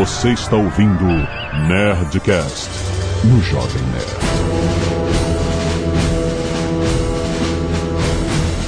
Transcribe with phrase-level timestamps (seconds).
[0.00, 1.04] Você está ouvindo
[1.68, 2.70] Nerdcast
[3.22, 4.06] no Jovem Nerd.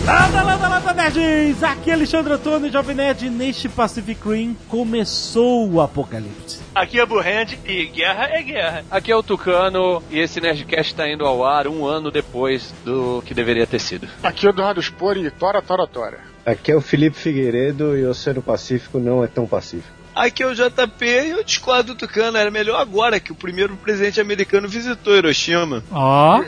[0.04, 1.62] Landa, landa, landa, nerds!
[1.62, 3.30] Aqui é Alexandre Antônio, Jovem Nerd.
[3.30, 6.60] Neste Pacific Rim começou o apocalipse.
[6.74, 8.84] Aqui é Burrand e guerra é guerra.
[8.90, 13.22] Aqui é o Tucano e esse Nerdcast está indo ao ar um ano depois do
[13.24, 14.06] que deveria ter sido.
[14.22, 16.18] Aqui é o Eduardo Spor e tora, tora, tora.
[16.44, 20.01] Aqui é o Felipe Figueiredo e o Oceano Pacífico não é tão pacífico.
[20.14, 22.36] Aqui é o JP e eu discordo do Tucano.
[22.36, 25.82] Era melhor agora que o primeiro presidente americano visitou Hiroshima.
[25.90, 26.40] Ó.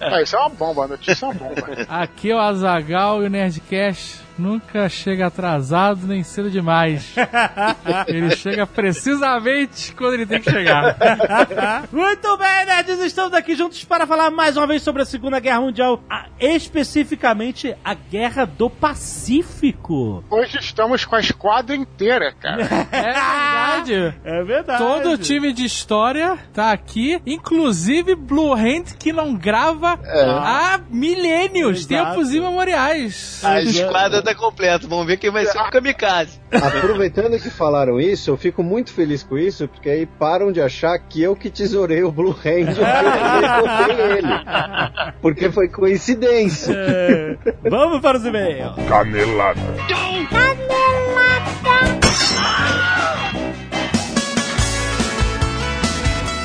[0.00, 1.86] Ah, isso é uma bomba, a notícia é uma bomba.
[1.88, 7.14] Aqui é o Azagal e o Nerdcast nunca chega atrasado nem cedo demais.
[8.08, 10.96] ele chega precisamente quando ele tem que chegar.
[11.92, 15.60] Muito bem, nerds, estamos aqui juntos para falar mais uma vez sobre a Segunda Guerra
[15.60, 20.24] Mundial, a- especificamente a Guerra do Pacífico.
[20.28, 22.62] Hoje estamos com a esquadra inteira, cara.
[22.92, 24.14] É verdade.
[24.24, 24.78] É verdade.
[24.82, 31.80] Todo o time de história tá aqui, inclusive Blue Hand, que não grava há milênios,
[31.90, 32.10] Exato.
[32.10, 33.42] tempos imemoriais.
[33.44, 34.86] A esquadra tá completa.
[34.86, 36.40] Vamos ver quem vai ser o kamikaze.
[36.50, 40.98] Aproveitando que falaram isso, eu fico muito feliz com isso, porque aí param de achar
[40.98, 45.12] que eu que tesourei o Blue Hand eu botei ele.
[45.20, 46.72] Porque foi coincidência.
[46.74, 47.36] É.
[47.68, 48.74] Vamos para os e-mails.
[48.88, 49.60] Canelada.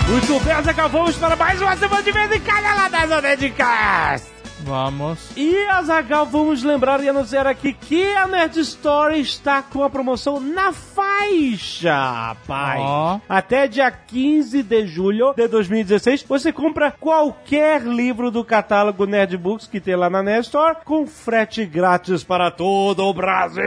[0.09, 4.36] Muito bem, Azaghal, vamos para mais uma semana de vez em Caneladas Nerdcast.
[4.67, 5.29] Vamos.
[5.37, 10.41] E, Azagal, vamos lembrar e anunciar aqui que a Nerd Story está com a promoção
[10.41, 12.81] na faixa, rapaz.
[12.81, 13.21] Ó.
[13.29, 19.67] Até dia 15 de julho de 2016, você compra qualquer livro do catálogo Nerd Books
[19.67, 23.63] que tem lá na Nerd Store, com frete grátis para todo o Brasil.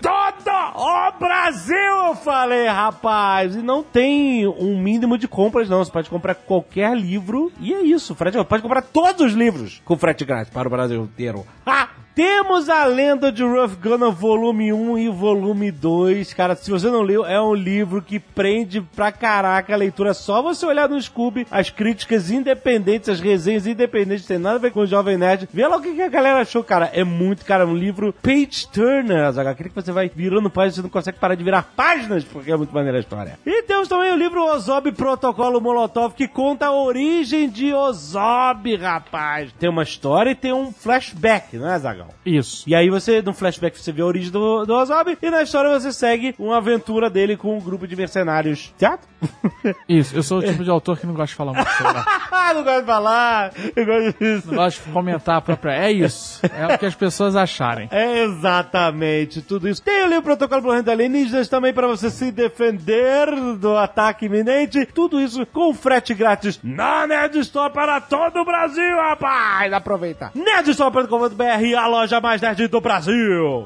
[0.00, 3.56] Todo o Brasil, eu falei, rapaz.
[3.56, 5.84] E não tem um mínimo de compras, não.
[5.84, 8.14] Você pode comprar qualquer livro e é isso.
[8.14, 11.46] Frete, pode comprar todos os livros com frete grátis para o Brasil inteiro.
[11.66, 11.88] Ah!
[12.18, 16.34] Temos a Lenda de Rough Gunner volume 1 e volume 2.
[16.34, 20.12] Cara, se você não leu, é um livro que prende pra caraca a leitura.
[20.12, 24.72] Só você olhar no Scooby as críticas independentes, as resenhas independentes, tem nada a ver
[24.72, 25.48] com o Jovem Nerd.
[25.54, 26.90] Vê lá o que a galera achou, cara.
[26.92, 29.52] É muito, cara, um livro page turner, Azaghal.
[29.52, 32.56] Aquele que você vai virando páginas, você não consegue parar de virar páginas, porque é
[32.56, 33.38] muito maneira a história.
[33.46, 39.52] E temos também o livro Ozob Protocolo Molotov, que conta a origem de Ozob, rapaz.
[39.56, 41.78] Tem uma história e tem um flashback, não é,
[42.24, 42.64] Isso.
[42.66, 45.70] E aí você, no flashback, você vê a origem do, do Ozob, e na história
[45.70, 48.72] você segue uma aventura dele com um grupo de mercenários.
[48.76, 49.06] Certo?
[49.88, 50.16] Isso.
[50.16, 52.02] Eu sou o tipo de autor que não gosta de falar muito sobre.
[52.30, 54.48] Ah, não gosto de falar, eu gosto disso.
[54.48, 55.72] Não gosto de comentar a própria.
[55.72, 56.40] É isso.
[56.46, 57.88] É o que as pessoas acharem.
[57.90, 59.82] É exatamente tudo isso.
[59.82, 64.86] Tem ali o protocolo Blue Hand Alienígenas também para você se defender do ataque iminente.
[64.86, 69.72] Tudo isso com frete grátis na Nerd Store para todo o Brasil, rapaz!
[69.72, 70.30] Aproveita.
[70.34, 73.64] Nerdstore.com.br, a loja mais nerd do Brasil.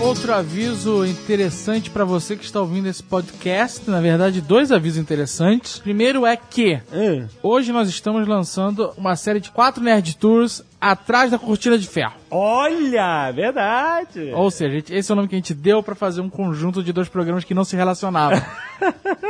[0.00, 5.78] Outro aviso interessante pra você que está ouvindo esse podcast, na verdade, dois avisos interessantes.
[5.78, 7.28] Primeiro é que Hum.
[7.40, 12.14] hoje nós estamos lançando uma série de quatro Nerd Tours atrás da cortina de ferro.
[12.28, 14.32] Olha, verdade.
[14.34, 16.82] Ou seja, gente, esse é o nome que a gente deu pra fazer um conjunto
[16.82, 18.42] de dois programas que não se relacionavam.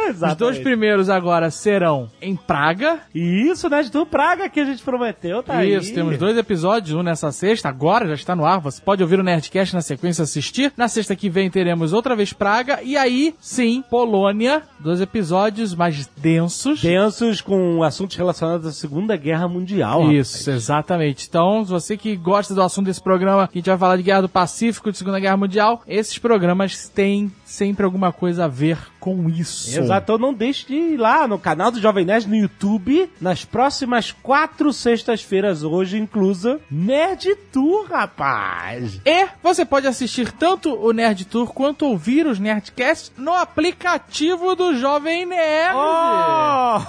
[0.08, 3.00] Os dois primeiros agora serão em Praga.
[3.14, 5.74] Isso, Nerd do Praga que a gente prometeu, tá aí.
[5.74, 8.60] Isso, temos dois episódios, um nessa sexta, agora já está no ar.
[8.60, 10.72] Você pode ouvir o Nerdcast na sequência assistir.
[10.76, 12.80] Na sexta que vem teremos outra vez Praga.
[12.82, 14.62] E aí, sim, Polônia.
[14.80, 16.80] Dois episódios mais densos.
[16.80, 20.10] Densos com assuntos relacionados à Segunda Guerra Mundial.
[20.10, 21.26] Isso, exatamente.
[21.28, 24.22] Então, você que gosta do assunto desse programa, que a gente vai falar de Guerra
[24.22, 29.28] do Pacífico, de Segunda Guerra Mundial, esses programas têm sempre alguma coisa a ver com
[29.28, 29.78] isso.
[29.78, 33.44] Exato, então não deixe de ir lá no canal do Jovem Nerd no YouTube, nas
[33.44, 39.00] próximas quatro sextas-feiras, hoje inclusa, Nerd Tour, rapaz!
[39.04, 44.74] E você pode assistir tanto o Nerd Tour quanto ouvir os Nerdcasts no aplicativo do
[44.76, 45.76] Jovem Nerd.
[45.76, 46.80] Oh!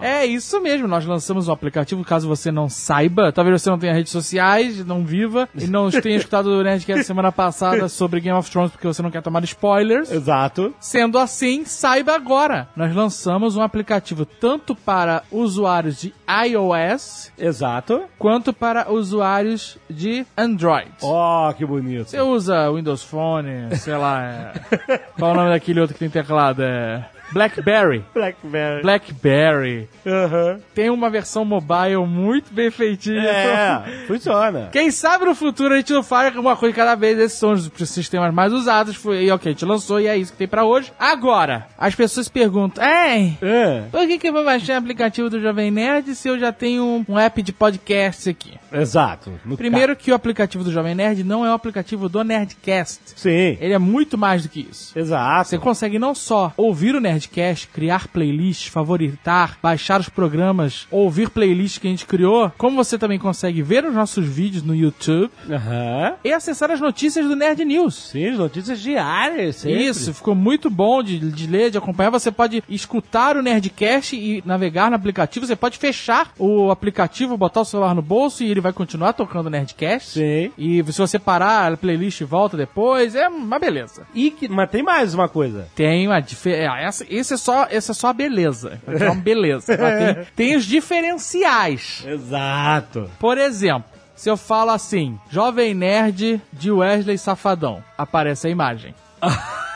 [0.02, 3.92] É isso mesmo, nós lançamos um aplicativo, caso você não saiba, talvez você não tenha
[3.92, 8.50] redes sociais, não viva, e não tenha escutado o Nerdcast semana passada sobre Game of
[8.50, 10.10] Thrones porque você não quer tomar spoilers.
[10.10, 10.74] Exato.
[10.80, 16.14] Sendo assim, saiba agora, nós lançamos um aplicativo tanto para usuários de
[16.46, 18.04] iOS Exato.
[18.18, 20.90] quanto para usuários de Android.
[21.02, 22.10] Oh, que bonito.
[22.10, 24.98] Você usa Windows Phone, sei lá, é...
[25.18, 26.62] qual é o nome daquele outro que tem teclado?
[26.62, 27.04] É...
[27.32, 28.04] Blackberry.
[28.14, 28.82] Blackberry.
[28.82, 29.88] Blackberry.
[30.06, 30.60] Aham.
[30.74, 33.22] Tem uma versão mobile muito bem feitinha.
[33.22, 34.68] É, funciona.
[34.72, 37.18] Quem sabe no futuro a gente não faz uma coisa cada vez.
[37.18, 38.96] Esses são os sistemas mais usados.
[38.96, 40.92] Foi, e ok, a gente lançou e é isso que tem pra hoje.
[40.98, 45.40] Agora, as pessoas perguntam: Ei, É, por que, que eu vou baixar o aplicativo do
[45.40, 48.58] Jovem Nerd se eu já tenho um, um app de podcast aqui?
[48.72, 49.32] exato.
[49.56, 53.00] Primeiro que o aplicativo do Jovem Nerd não é o aplicativo do Nerdcast.
[53.00, 54.96] ca- Sim, Ele é muito mais do que isso.
[54.98, 55.48] exato.
[55.48, 61.78] Você consegue não só ouvir o Nerdcast, criar playlists, favoritar, baixar os programas, ouvir playlists
[61.78, 66.14] que a gente criou, como você também consegue ver os nossos vídeos no YouTube Aham.
[66.24, 68.10] e acessar as notícias do Nerd News.
[68.10, 69.86] Sim, as notícias diárias, sempre.
[69.86, 72.10] Isso, ficou muito bom de, de ler, de acompanhar.
[72.10, 75.46] Você pode escutar o Nerdcast e navegar no aplicativo.
[75.46, 79.46] Você pode fechar o aplicativo, botar o celular no bolso e ele vai continuar tocando
[79.46, 80.18] o Nerdcast.
[80.18, 80.50] Sim.
[80.56, 83.14] E se você parar, a playlist volta depois.
[83.14, 84.06] É uma beleza.
[84.14, 85.68] E que, mas tem mais uma coisa.
[85.74, 87.04] Tem uma diferença.
[87.10, 88.80] Esse é só, esse é só a beleza.
[88.86, 89.76] É uma beleza.
[89.76, 92.04] Tem, tem os diferenciais.
[92.06, 93.10] Exato.
[93.18, 98.94] Por exemplo, se eu falo assim, Jovem Nerd de Wesley Safadão, aparece a imagem.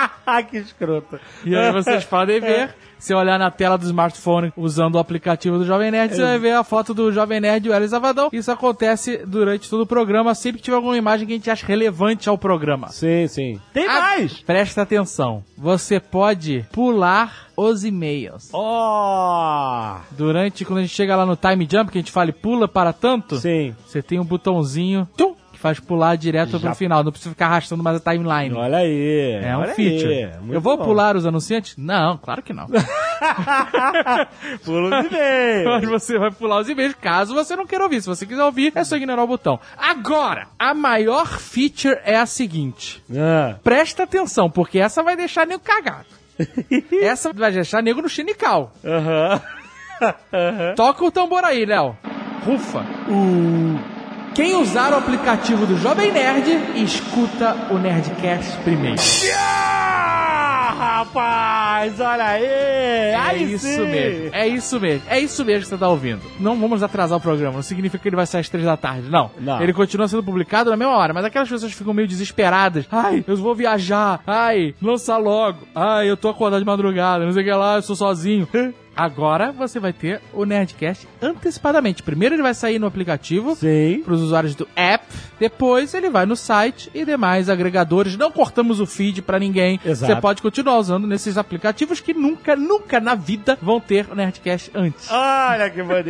[0.50, 1.18] que escroto.
[1.44, 2.74] E aí vocês podem ver.
[2.98, 6.38] Se eu olhar na tela do smartphone usando o aplicativo do Jovem Nerd, você vai
[6.38, 8.30] ver a foto do Jovem Nerd e o Wesley Safadão.
[8.32, 11.66] Isso acontece durante todo o programa, sempre que tiver alguma imagem que a gente acha
[11.66, 12.88] relevante ao programa.
[12.88, 13.60] Sim, sim.
[13.74, 14.40] Tem Ah, mais!
[14.40, 15.44] Presta atenção.
[15.58, 18.48] Você pode pular os e-mails.
[18.54, 19.98] Ó!
[20.12, 22.66] Durante, quando a gente chega lá no time jump, que a gente fala e pula
[22.66, 23.74] para tanto, Sim.
[23.86, 27.02] você tem um botãozinho tum, que faz pular direto Já- pro final.
[27.02, 28.54] Não precisa ficar arrastando mais a timeline.
[28.54, 29.40] Olha aí.
[29.42, 30.30] É um feature.
[30.50, 30.84] Eu vou bom.
[30.84, 31.76] pular os anunciantes?
[31.76, 32.66] Não, claro que não.
[34.64, 35.64] Pulo de vez.
[35.64, 38.00] Mas você vai pular os e-mails caso você não queira ouvir.
[38.00, 39.58] Se você quiser ouvir, é só ignorar o botão.
[39.76, 43.02] Agora, a maior feature é a seguinte.
[43.16, 43.56] Ah.
[43.64, 46.06] Presta atenção, porque essa vai deixar nego cagado.
[47.02, 48.72] essa vai deixar nego no chinical.
[48.84, 49.40] Aham.
[50.76, 51.96] Toca o tambor aí, Léo.
[52.44, 52.84] Rufa.
[54.36, 59.00] Quem usar o aplicativo do Jovem Nerd, escuta o Nerdcast primeiro.
[59.34, 62.44] Ah, rapaz, olha aí.
[62.44, 63.86] É aí isso sim.
[63.86, 64.28] mesmo.
[64.34, 65.02] É isso mesmo.
[65.08, 66.20] É isso mesmo que você tá ouvindo.
[66.38, 67.54] Não vamos atrasar o programa.
[67.54, 69.08] Não significa que ele vai sair às três da tarde.
[69.08, 69.30] Não.
[69.40, 69.62] Não.
[69.62, 71.14] Ele continua sendo publicado na mesma hora.
[71.14, 72.86] Mas aquelas pessoas ficam meio desesperadas.
[72.92, 74.20] Ai, eu vou viajar.
[74.26, 75.60] Ai, lançar logo.
[75.74, 77.24] Ai, eu tô acordado de madrugada.
[77.24, 78.46] Não sei o que lá, eu sou sozinho.
[78.96, 82.02] Agora você vai ter o Nerdcast antecipadamente.
[82.02, 83.54] Primeiro ele vai sair no aplicativo
[84.04, 85.04] para os usuários do app.
[85.38, 88.16] Depois ele vai no site e demais agregadores.
[88.16, 89.78] Não cortamos o feed para ninguém.
[89.84, 90.12] Exato.
[90.12, 94.70] Você pode continuar usando nesses aplicativos que nunca, nunca na vida vão ter o Nerdcast
[94.74, 95.10] antes.
[95.10, 96.06] Olha que bonito.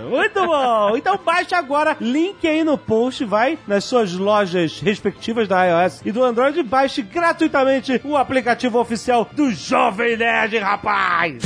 [0.08, 0.96] Muito bom.
[0.96, 6.12] Então baixa agora, link aí no post, vai nas suas lojas respectivas da iOS e
[6.12, 11.42] do Android e baixe gratuitamente o aplicativo oficial do Jovem Nerd, rapaz.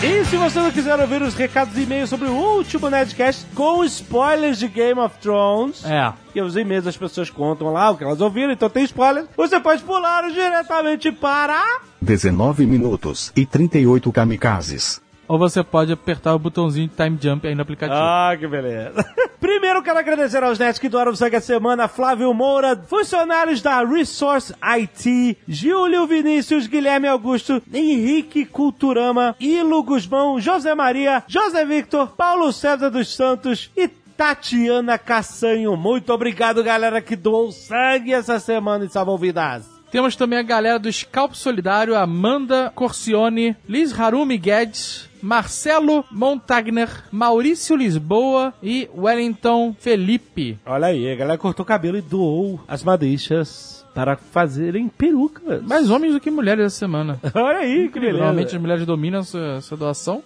[0.00, 3.82] E se você não quiser ouvir os recados e e-mails sobre o último Nerdcast com
[3.84, 6.12] spoilers de Game of Thrones, É.
[6.32, 9.58] que os e-mails das pessoas contam lá o que elas ouviram, então tem spoilers, você
[9.58, 15.00] pode pular diretamente para 19 minutos e 38 kamikazes.
[15.28, 18.00] Ou você pode apertar o botãozinho de time jump aí no aplicativo.
[18.00, 19.04] Ah, que beleza.
[19.38, 23.84] Primeiro, quero agradecer aos netos que doaram o sangue a semana, Flávio Moura, funcionários da
[23.84, 32.52] Resource IT, Júlio Vinícius, Guilherme Augusto, Henrique Culturama, Ilo Guzmão, José Maria, José Victor, Paulo
[32.52, 35.76] César dos Santos e Tatiana Cassanho.
[35.76, 39.78] Muito obrigado, galera, que doou sangue essa semana e salvou vidas.
[39.90, 47.76] Temos também a galera do Scalp Solidário, Amanda Corcione, Liz Harumi Guedes, Marcelo Montagner, Maurício
[47.76, 50.58] Lisboa e Wellington Felipe.
[50.64, 55.62] Olha aí, a galera cortou o cabelo e doou as madeixas para fazerem perucas.
[55.62, 57.18] Mais homens do que mulheres essa semana.
[57.34, 58.18] Olha aí, que beleza.
[58.18, 60.22] Normalmente as mulheres dominam essa, essa doação.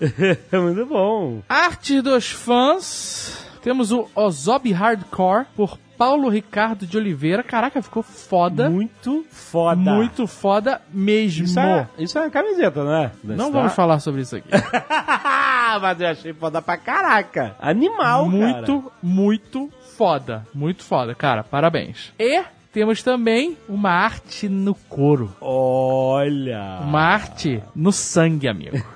[0.52, 1.40] É muito bom.
[1.48, 3.46] Arte dos fãs.
[3.62, 7.44] Temos o Ozob Hardcore por Paulo Ricardo de Oliveira.
[7.44, 8.68] Caraca, ficou foda.
[8.68, 9.92] Muito foda.
[9.94, 11.44] Muito foda mesmo.
[11.44, 13.12] Isso é, isso é camiseta, não é?
[13.22, 14.48] Não vamos falar sobre isso aqui.
[15.80, 17.54] Mas eu achei foda pra caraca.
[17.60, 20.44] Animal, muito, muito foda.
[20.52, 21.44] Muito foda, cara.
[21.44, 22.12] Parabéns.
[22.18, 22.42] E
[22.72, 25.28] temos também uma arte no couro.
[25.28, 25.52] cara.
[25.52, 26.80] Olha.
[26.82, 28.76] Uma arte no sangue, amigo.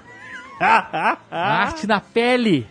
[0.59, 2.67] Uma arte na pele.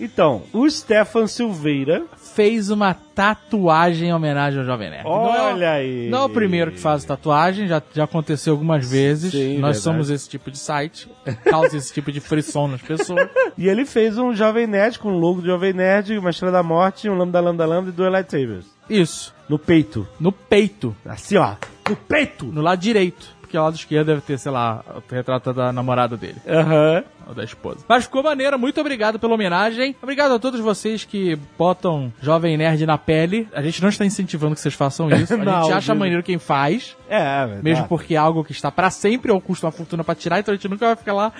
[0.00, 2.04] então, o Stefan Silveira.
[2.36, 5.04] Fez uma tatuagem em homenagem ao Jovem Nerd.
[5.04, 6.10] Não é Olha aí.
[6.10, 9.32] Não é o primeiro que faz tatuagem, já, já aconteceu algumas vezes.
[9.32, 9.78] Sim, Nós verdade.
[9.78, 11.08] somos esse tipo de site,
[11.44, 13.26] causa esse tipo de frisson nas pessoas.
[13.56, 16.62] E ele fez um Jovem Nerd com o logo do Jovem Nerd, uma Estrela da
[16.62, 18.66] Morte, um Lambda Lambda Lambda e dois lightsabers.
[18.90, 19.34] Isso.
[19.48, 20.06] No peito.
[20.20, 20.94] No peito.
[21.06, 21.54] Assim, ó.
[21.88, 22.44] No peito.
[22.46, 23.34] No lado direito.
[23.46, 26.36] Porque o lado esquerdo deve ter, sei lá, o retrato da namorada dele.
[26.48, 27.04] Aham.
[27.28, 27.78] Ou da esposa.
[27.88, 29.96] Mas ficou maneiro, muito obrigado pela homenagem.
[30.00, 33.48] Obrigado a todos vocês que botam Jovem Nerd na pele.
[33.52, 35.34] A gente não está incentivando que vocês façam isso.
[35.34, 35.98] A Não, gente acha Júlio.
[36.00, 36.96] maneiro quem faz.
[37.08, 37.64] É, é verdade.
[37.64, 40.52] Mesmo porque é algo que está pra sempre ou custa uma fortuna pra tirar, então
[40.52, 41.32] a gente nunca vai ficar lá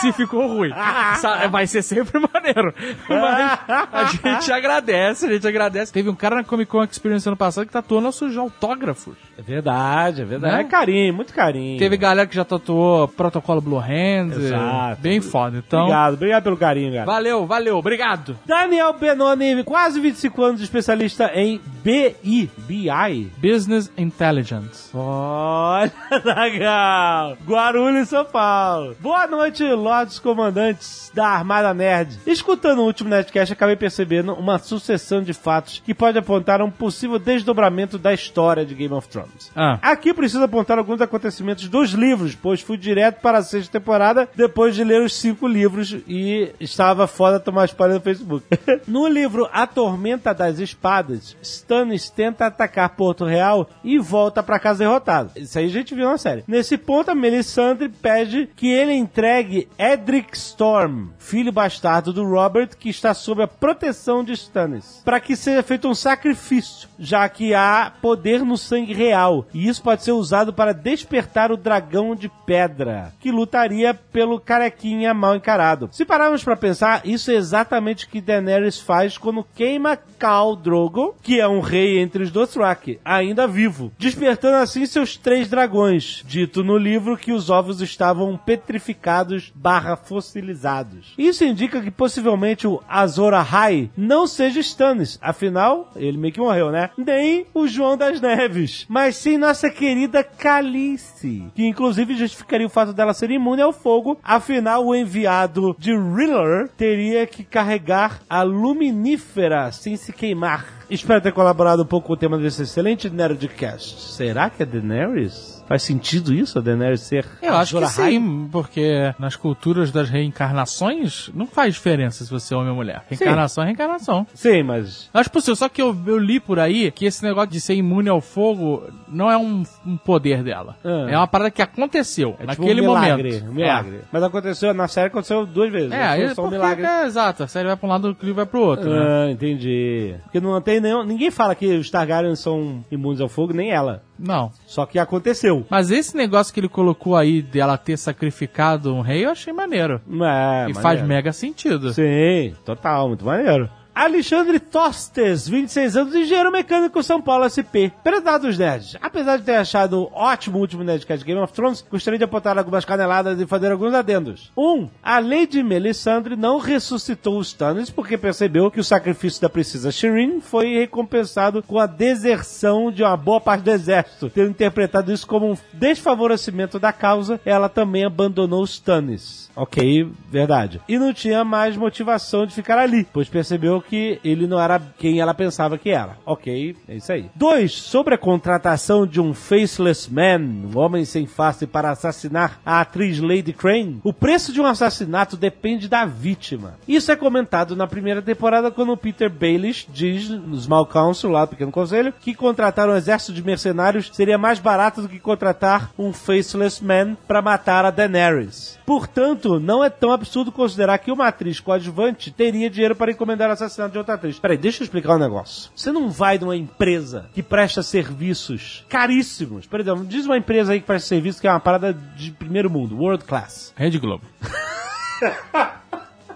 [0.00, 0.70] se, ficou ruim.
[1.20, 2.74] Sa- Vai ser sempre maneiro.
[3.08, 3.58] Mas
[3.92, 5.92] a gente agradece, a gente agradece.
[5.92, 9.16] Teve um cara na Comic Con Experience ano passado que tatuou nossos autógrafos.
[9.38, 10.54] É verdade, é verdade.
[10.56, 10.60] Né?
[10.62, 11.59] É carinho, muito carinho.
[11.78, 14.32] Teve galera que já tatuou protocolo Blue Hand.
[14.36, 15.00] Exato.
[15.00, 15.58] Bem foda.
[15.58, 17.04] Então, Obrigado, obrigado pelo carinho, cara.
[17.06, 18.36] valeu, valeu, obrigado.
[18.46, 22.50] Daniel Benoni, quase 25 anos, especialista em BI.
[22.66, 23.30] BI.
[23.38, 24.90] Business Intelligence.
[24.94, 25.92] Olha,
[26.24, 27.36] legal.
[27.46, 28.96] Guarulhos, São Paulo.
[29.00, 32.18] Boa noite, lords comandantes da Armada Nerd.
[32.26, 36.70] Escutando o último Nerdcast, acabei percebendo uma sucessão de fatos que pode apontar a um
[36.70, 39.50] possível desdobramento da história de Game of Thrones.
[39.56, 39.78] Ah.
[39.82, 44.74] Aqui preciso apontar alguns acontecimentos dos livros, pois fui direto para a sexta temporada depois
[44.74, 48.46] de ler os cinco livros e estava foda tomar spoiler no Facebook.
[48.86, 54.80] no livro A Tormenta das Espadas, Stannis tenta atacar Porto Real e volta para casa
[54.80, 55.32] derrotado.
[55.36, 56.44] Isso aí a gente viu na série.
[56.46, 62.88] Nesse ponto, a Melisandre pede que ele entregue Edric Storm, filho bastardo do Robert, que
[62.88, 67.92] está sob a proteção de Stannis, para que seja feito um sacrifício, já que há
[68.00, 73.12] poder no sangue real, e isso pode ser usado para despertar o dragão de pedra,
[73.20, 75.88] que lutaria pelo carequinha mal encarado.
[75.92, 81.14] Se pararmos para pensar, isso é exatamente o que Daenerys faz quando queima Khal Drogo,
[81.22, 86.64] que é um rei entre os Dothraki, ainda vivo, despertando assim seus três dragões, dito
[86.64, 91.14] no livro que os ovos estavam petrificados barra fossilizados.
[91.16, 96.70] Isso indica que possivelmente o Azor Ahai não seja Stannis, afinal, ele meio que morreu,
[96.70, 96.90] né?
[96.96, 101.19] Nem o João das Neves, mas sim nossa querida Calice,
[101.54, 106.68] que inclusive justificaria o fato dela ser imune ao fogo, afinal o enviado de Riller
[106.76, 110.79] teria que carregar a luminífera sem se queimar.
[110.90, 114.00] Espero ter colaborado um pouco com o tema desse excelente Nerdcast.
[114.12, 115.60] Será que é Daenerys?
[115.70, 121.30] Faz sentido isso, a Daenerys ser Eu acho que sim, porque nas culturas das reencarnações
[121.32, 123.04] não faz diferença se você é homem ou mulher.
[123.08, 124.26] Reencarnação é reencarnação.
[124.34, 127.60] Sim, mas Acho possível, só que eu, eu li por aí que esse negócio de
[127.60, 130.76] ser imune ao fogo não é um, um poder dela.
[130.84, 131.06] Ah.
[131.08, 133.50] É uma parada que aconteceu é tipo naquele um milagre, momento.
[133.50, 134.00] um milagre.
[134.10, 135.92] Mas aconteceu, na série aconteceu duas vezes.
[135.92, 136.84] É, não é, foi é só um porque, milagre.
[136.84, 137.44] é, exato.
[137.44, 138.98] A série vai pra um lado e o livro vai pro outro, né?
[139.00, 140.16] Ah, entendi.
[140.24, 141.04] Porque não tem nenhum.
[141.04, 144.02] Ninguém fala que os Targaryen são imunes ao fogo, nem ela.
[144.18, 144.52] Não.
[144.66, 145.66] Só que aconteceu.
[145.70, 150.00] Mas esse negócio que ele colocou aí dela ter sacrificado um rei, eu achei maneiro.
[150.22, 151.06] É, e faz maneiro.
[151.08, 151.92] mega sentido.
[151.92, 153.68] Sim, total, muito maneiro.
[153.94, 157.92] Alexandre Tostes, 26 anos, engenheiro mecânico São Paulo SP.
[158.02, 162.24] Prezados nerds, apesar de ter achado ótimo o último Nerdcast Game of Thrones, gostaria de
[162.24, 164.50] apontar algumas caneladas e fazer alguns adendos.
[164.56, 164.62] 1.
[164.62, 169.90] Um, a Lady Melisandre não ressuscitou os Stannis porque percebeu que o sacrifício da princesa
[169.90, 174.30] Shireen foi recompensado com a deserção de uma boa parte do exército.
[174.30, 179.50] Tendo interpretado isso como um desfavorecimento da causa, ela também abandonou os Stannis.
[179.56, 180.80] Ok, verdade.
[180.88, 185.20] E não tinha mais motivação de ficar ali, pois percebeu que ele não era quem
[185.20, 186.16] ela pensava que era.
[186.24, 187.30] Ok, é isso aí.
[187.34, 190.40] Dois, sobre a contratação de um faceless man,
[190.74, 194.00] um homem sem face, para assassinar a atriz Lady Crane.
[194.04, 196.74] O preço de um assassinato depende da vítima.
[196.86, 201.50] Isso é comentado na primeira temporada quando Peter Baelish diz no Small Council, lá do
[201.50, 206.12] Pequeno Conselho, que contratar um exército de mercenários seria mais barato do que contratar um
[206.12, 208.78] faceless man para matar a Daenerys.
[208.84, 213.52] Portanto, não é tão absurdo considerar que uma atriz coadjuvante teria dinheiro para encomendar o
[213.70, 214.38] assassinato de outra atriz.
[214.38, 215.70] Peraí, deixa eu explicar um negócio.
[215.74, 219.66] Você não vai numa empresa que presta serviços caríssimos.
[219.66, 222.68] Por exemplo, diz uma empresa aí que presta serviço que é uma parada de primeiro
[222.68, 223.72] mundo, world class.
[223.76, 224.24] Rede Globo.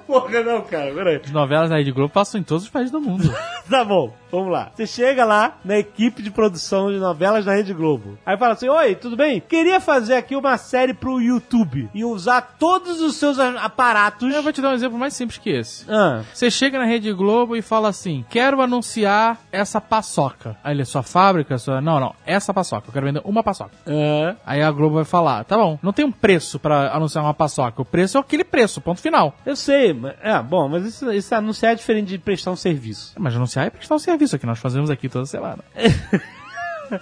[0.06, 1.20] Porra, não, cara, peraí.
[1.24, 3.24] As novelas da Rede Globo passam em todos os países do mundo.
[3.64, 4.70] Tá bom, vamos lá.
[4.74, 8.18] Você chega lá na equipe de produção de novelas da Rede Globo.
[8.24, 9.40] Aí fala assim: Oi, tudo bem?
[9.40, 14.32] Queria fazer aqui uma série pro YouTube e usar todos os seus aparatos.
[14.32, 15.84] Eu vou te dar um exemplo mais simples que esse.
[15.90, 20.56] Ah, Você chega na Rede Globo e fala assim: quero anunciar essa paçoca.
[20.62, 21.80] Aí ele é sua fábrica, sua.
[21.80, 22.88] Não, não, essa paçoca.
[22.88, 23.72] Eu quero vender uma paçoca.
[23.86, 27.34] ah, Aí a Globo vai falar: tá bom, não tem um preço pra anunciar uma
[27.34, 27.82] paçoca.
[27.82, 29.34] O preço é aquele preço, ponto final.
[29.46, 29.92] eu sei.
[29.92, 33.12] mas- É, bom, mas isso, isso anunciar é diferente de prestar um serviço.
[33.18, 35.62] Mas anunciar é prestar um serviço que nós fazemos aqui toda semana.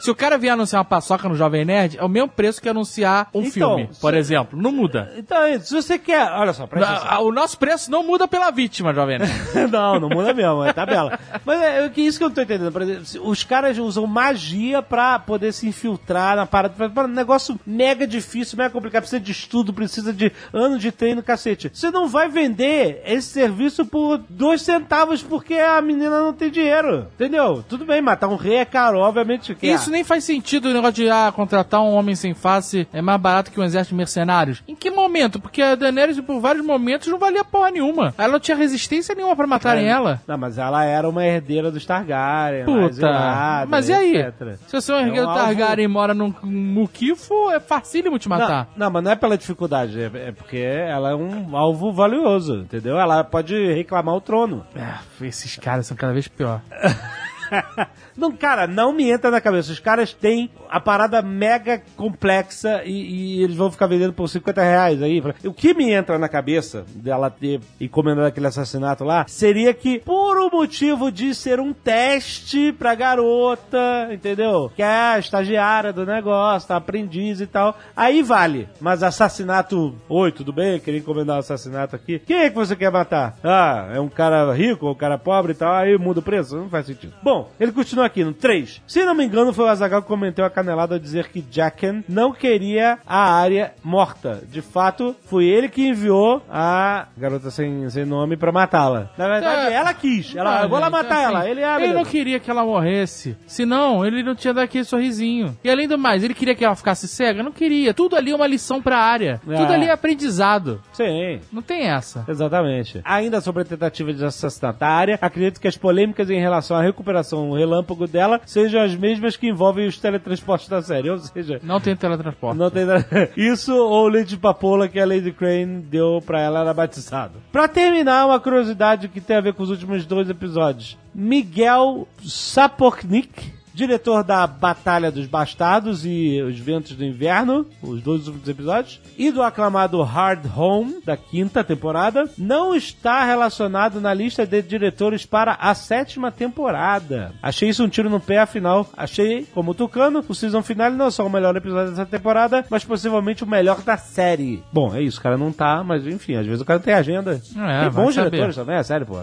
[0.00, 2.68] Se o cara vier anunciar uma paçoca no Jovem Nerd, é o mesmo preço que
[2.68, 4.60] anunciar um Então, filme, por se- exemplo.
[4.60, 5.12] Não muda.
[5.16, 6.30] Então, se você quer.
[6.32, 7.24] Olha só, presta atenção.
[7.26, 9.32] O nosso preço não muda pela vítima, Jovem Nerd.
[9.70, 11.18] não, não muda mesmo, é tabela.
[11.44, 12.72] Mas é, é isso que eu não tô entendendo.
[12.72, 16.88] Por exemplo, os caras usam magia pra poder se infiltrar na parada.
[16.88, 19.02] Pra, um negócio mega difícil, mega complicado.
[19.02, 21.70] Precisa de estudo, precisa de anos de treino, cacete.
[21.72, 27.06] Você não vai vender esse serviço por dois centavos porque a menina não tem dinheiro.
[27.14, 27.64] Entendeu?
[27.68, 29.54] Tudo bem, matar um rei é caro, obviamente.
[29.54, 33.02] Que Isso nem faz sentido o negócio de ah, contratar um homem sem face é
[33.02, 34.62] mais barato que um exército de mercenários.
[34.66, 35.40] Em que momento?
[35.40, 38.14] Porque a Daenerys, por vários momentos, não valia porra nenhuma.
[38.16, 40.20] Ela não tinha resistência nenhuma pra matarem ela.
[40.26, 42.64] Não, mas ela era uma herdeira dos Targaryen.
[42.64, 43.66] Puta.
[43.68, 44.16] Mas e aí?
[44.16, 44.58] etc.
[44.66, 48.28] Se você é um herdeiro É um Targaryen e mora num muquifo, é facílimo te
[48.28, 48.68] matar.
[48.76, 52.60] Não, não, mas não é pela dificuldade, é, é porque ela é um alvo valioso,
[52.60, 52.98] entendeu?
[52.98, 54.64] Ela pode reclamar o trono.
[54.76, 56.60] Ah, esses caras são cada vez pior.
[58.22, 59.72] Não, cara, não me entra na cabeça.
[59.72, 64.62] Os caras têm a parada mega complexa e, e eles vão ficar vendendo por 50
[64.62, 65.20] reais aí.
[65.44, 70.38] O que me entra na cabeça dela ter encomendado aquele assassinato lá seria que, por
[70.38, 74.70] o motivo de ser um teste pra garota, entendeu?
[74.76, 78.68] Que é a estagiária do negócio, tá aprendiz e tal, aí vale.
[78.80, 80.78] Mas assassinato, oi, tudo bem?
[80.78, 82.20] Queria encomendar um assassinato aqui.
[82.20, 83.36] Quem é que você quer matar?
[83.42, 86.56] Ah, é um cara rico ou um cara pobre e tal, aí muda o preço?
[86.56, 87.14] Não faz sentido.
[87.20, 88.82] Bom, ele continua aqui no 3.
[88.86, 92.04] Se não me engano, foi o Azagal que cometeu a canelada ao dizer que Jacken
[92.08, 94.42] não queria a área morta.
[94.50, 99.10] De fato, foi ele que enviou a garota sem, sem nome pra matá-la.
[99.16, 99.74] Na verdade, É.
[99.74, 100.34] ela quis.
[100.34, 101.48] Ela, Não, eu vou lá gente, matar assim, ela.
[101.48, 103.36] Ele, ah, ele não queria que ela morresse.
[103.46, 105.56] Senão, ele não tinha dado aquele sorrisinho.
[105.62, 107.42] E além do mais, ele queria que ela ficasse cega?
[107.42, 107.94] Não queria.
[107.94, 109.40] Tudo ali é uma lição pra área.
[109.48, 109.56] É.
[109.56, 110.80] Tudo ali é aprendizado.
[110.92, 111.40] Sim.
[111.52, 112.24] Não tem essa.
[112.28, 113.00] Exatamente.
[113.04, 116.82] Ainda sobre a tentativa de assassinato da área, acredito que as polêmicas em relação à
[116.82, 121.10] recuperação relâmpago dela sejam as mesmas que envolvem os teletransportes da série.
[121.10, 122.58] Ou seja, Não tem teletransporte.
[122.58, 122.82] não tem
[123.36, 127.34] Isso ou o leite de papoula que a Lady Crane deu pra ela era batizado.
[127.50, 130.96] Pra terminar, uma curiosidade que tem a ver com os últimos dois episódios.
[131.14, 138.48] Miguel Sapochnik, diretor da Batalha dos Bastardos e Os Ventos do Inverno, os dois últimos
[138.48, 144.62] episódios, e do aclamado Hard Home, da quinta temporada, não está relacionado na lista de
[144.62, 147.32] diretores para a sétima temporada.
[147.42, 151.26] Achei isso um tiro no pé, afinal, achei, como Tucano, o season finale não só
[151.26, 154.62] o melhor episódio dessa temporada, mas possivelmente o melhor da série.
[154.72, 157.32] Bom, é isso, o cara não tá, mas enfim, às vezes o cara tem agenda.
[157.32, 158.30] É, tem vai bons saber.
[158.30, 159.16] diretores também, é sério, pô.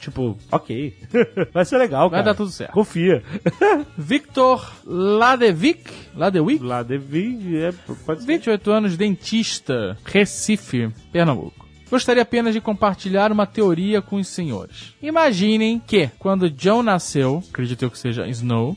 [0.00, 0.94] Tipo, ok.
[1.52, 2.32] vai ser legal, Vai cara.
[2.32, 2.72] dar tudo certo.
[2.72, 3.22] Confia.
[3.96, 7.72] Victor Ladevic, Ladewick, Lá devi, é,
[8.04, 8.26] pode ser.
[8.26, 11.68] 28 anos, dentista, Recife, Pernambuco.
[11.90, 14.94] Gostaria apenas de compartilhar uma teoria com os senhores.
[15.02, 18.76] Imaginem que, quando John nasceu, acredito eu que seja Snow,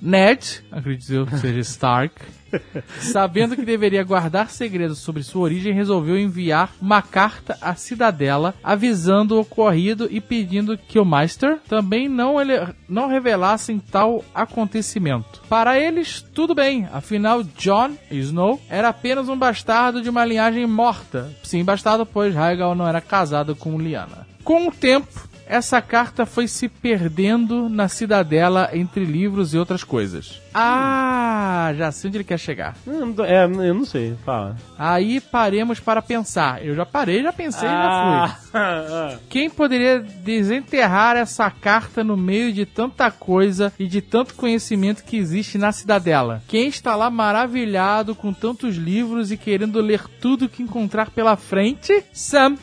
[0.00, 2.14] Ned, acredito eu que seja Stark,
[3.00, 9.36] sabendo que deveria guardar segredos sobre sua origem, resolveu enviar uma carta à cidadela avisando
[9.36, 15.42] o ocorrido e pedindo que o Meister também não, ele- não revelassem tal acontecimento.
[15.48, 21.30] Para eles, tudo bem, afinal, John Snow era apenas um bastardo de uma linhagem morta.
[21.42, 24.26] Sim, bastardo, pois Rhaegal não era casado com Lyanna.
[24.42, 30.40] Com o tempo, essa carta foi se perdendo na cidadela entre livros e outras coisas.
[30.54, 32.76] Ah, já sei onde ele quer chegar.
[32.86, 34.56] Hum, É, eu não sei, fala.
[34.78, 36.64] Aí paremos para pensar.
[36.64, 38.60] Eu já parei, já pensei e já fui.
[38.60, 45.04] ah, Quem poderia desenterrar essa carta no meio de tanta coisa e de tanto conhecimento
[45.04, 46.42] que existe na cidadela?
[46.46, 52.04] Quem está lá maravilhado com tantos livros e querendo ler tudo que encontrar pela frente?
[52.12, 52.56] Sam.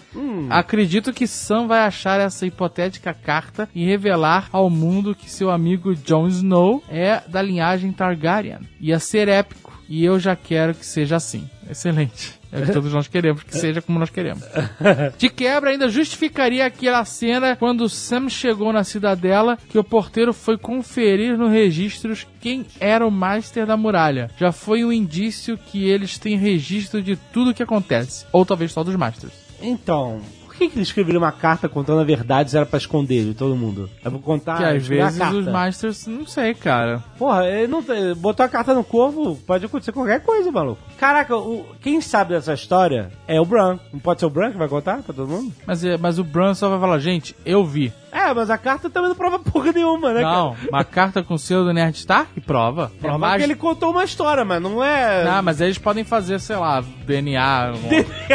[0.50, 5.96] Acredito que Sam vai achar essa hipotética carta e revelar ao mundo que seu amigo
[5.96, 8.60] Jon Snow é da linhagem Targaryen.
[8.82, 9.72] Ia ser épico.
[9.88, 11.50] E eu já quero que seja assim.
[11.70, 12.40] Excelente.
[12.52, 14.44] É o que todos nós queremos, que seja como nós queremos.
[15.18, 20.58] De quebra, ainda justificaria aquela cena quando Sam chegou na cidadela que o porteiro foi
[20.58, 24.30] conferir no registros quem era o Master da muralha.
[24.38, 28.26] Já foi um indício que eles têm registro de tudo o que acontece.
[28.34, 29.34] Ou talvez só dos Masters.
[29.62, 30.22] Então,
[30.68, 33.56] que, que ele escreveria uma carta contando a verdade se era pra esconder de todo
[33.56, 33.90] mundo?
[34.04, 34.58] Eu vou contar.
[34.58, 37.04] que às vezes os Masters, não sei, cara.
[37.18, 37.84] Porra, ele não
[38.18, 40.82] botou a carta no corvo, pode acontecer qualquer coisa, maluco.
[40.98, 43.80] Caraca, o- quem sabe dessa história é o Bran.
[43.92, 45.52] Não pode ser o Bran que vai contar pra todo mundo?
[45.66, 47.92] Mas, é- mas o Bran só vai falar, gente, eu vi.
[48.12, 50.70] É, mas a carta também não prova porra nenhuma, né, Não, cara?
[50.70, 52.42] uma carta com o selo do Nerd Stark?
[52.42, 52.92] Prova.
[53.00, 55.26] Prova Mas- que ele contou uma história, mas não é.
[55.28, 57.74] Ah, mas eles podem fazer, sei lá, DNA.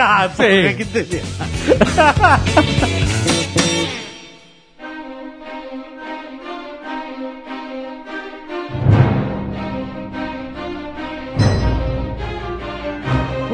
[0.01, 0.62] ah, Sei.
[0.62, 0.87] porra, que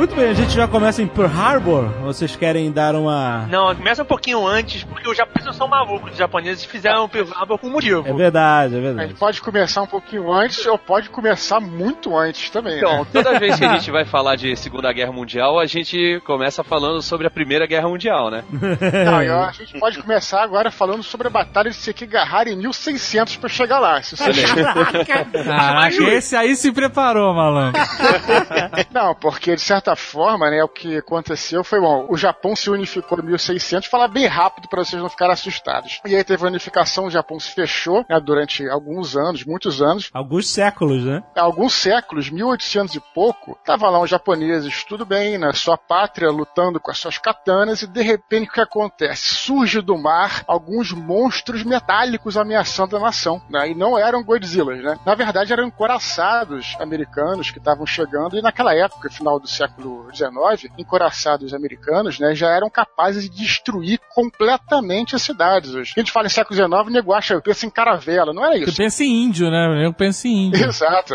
[0.07, 0.23] delícia.
[0.23, 1.85] bem, a gente já começa em Pearl Harbor.
[2.03, 3.47] Vocês querem dar uma.
[3.49, 6.13] Não, começa um pouquinho antes, porque os japoneses são malucos.
[6.13, 8.07] Os japoneses fizeram o Pearl Harbor com motivo.
[8.07, 9.09] É verdade, é A verdade.
[9.09, 13.07] gente pode começar um pouquinho antes ou pode começar muito antes também, Então, né?
[13.13, 17.03] toda vez que a gente vai falar de Segunda Guerra Mundial, a gente começa falando
[17.03, 18.45] sobre a Primeira Guerra Mundial, né?
[19.05, 23.37] Não, eu- a gente pode começar agora falando sobre a Batalha de Sekigahara em 1600
[23.37, 24.03] pra chegar lá.
[24.03, 24.33] Se você...
[25.45, 27.81] Caraca, esse aí se preparou, malandro.
[28.93, 33.19] Não, porque de certa forma, né, o que aconteceu foi, bom, o Japão se unificou
[33.19, 36.01] em 1600, falar bem rápido para vocês não ficarem assustados.
[36.07, 40.11] E aí teve a unificação, o Japão se fechou né, durante alguns anos, muitos anos,
[40.13, 41.23] Alguns séculos, né?
[41.37, 46.81] alguns séculos, 1800 e pouco, tava lá os japoneses, tudo bem, na sua pátria, lutando
[46.81, 49.35] com as suas katanas, e de repente o que acontece?
[49.35, 53.71] Surge do mar alguns monstros metálicos ameaçando a nação, né?
[53.71, 54.99] E não eram Godzillas, né?
[55.05, 59.82] Na verdade eram encoraçados americanos que estavam chegando, e naquela época, final do século
[60.13, 65.75] XIX, encoraçados americanos, né, já eram capazes de destruir completamente as cidades.
[65.75, 65.93] Hoje.
[65.97, 68.77] A gente fala em século XIX, o nego acha, pensa em caravela, não Eu isso.
[68.77, 69.85] penso em índio, né?
[69.85, 70.65] Eu penso em índio.
[70.69, 71.15] Exato.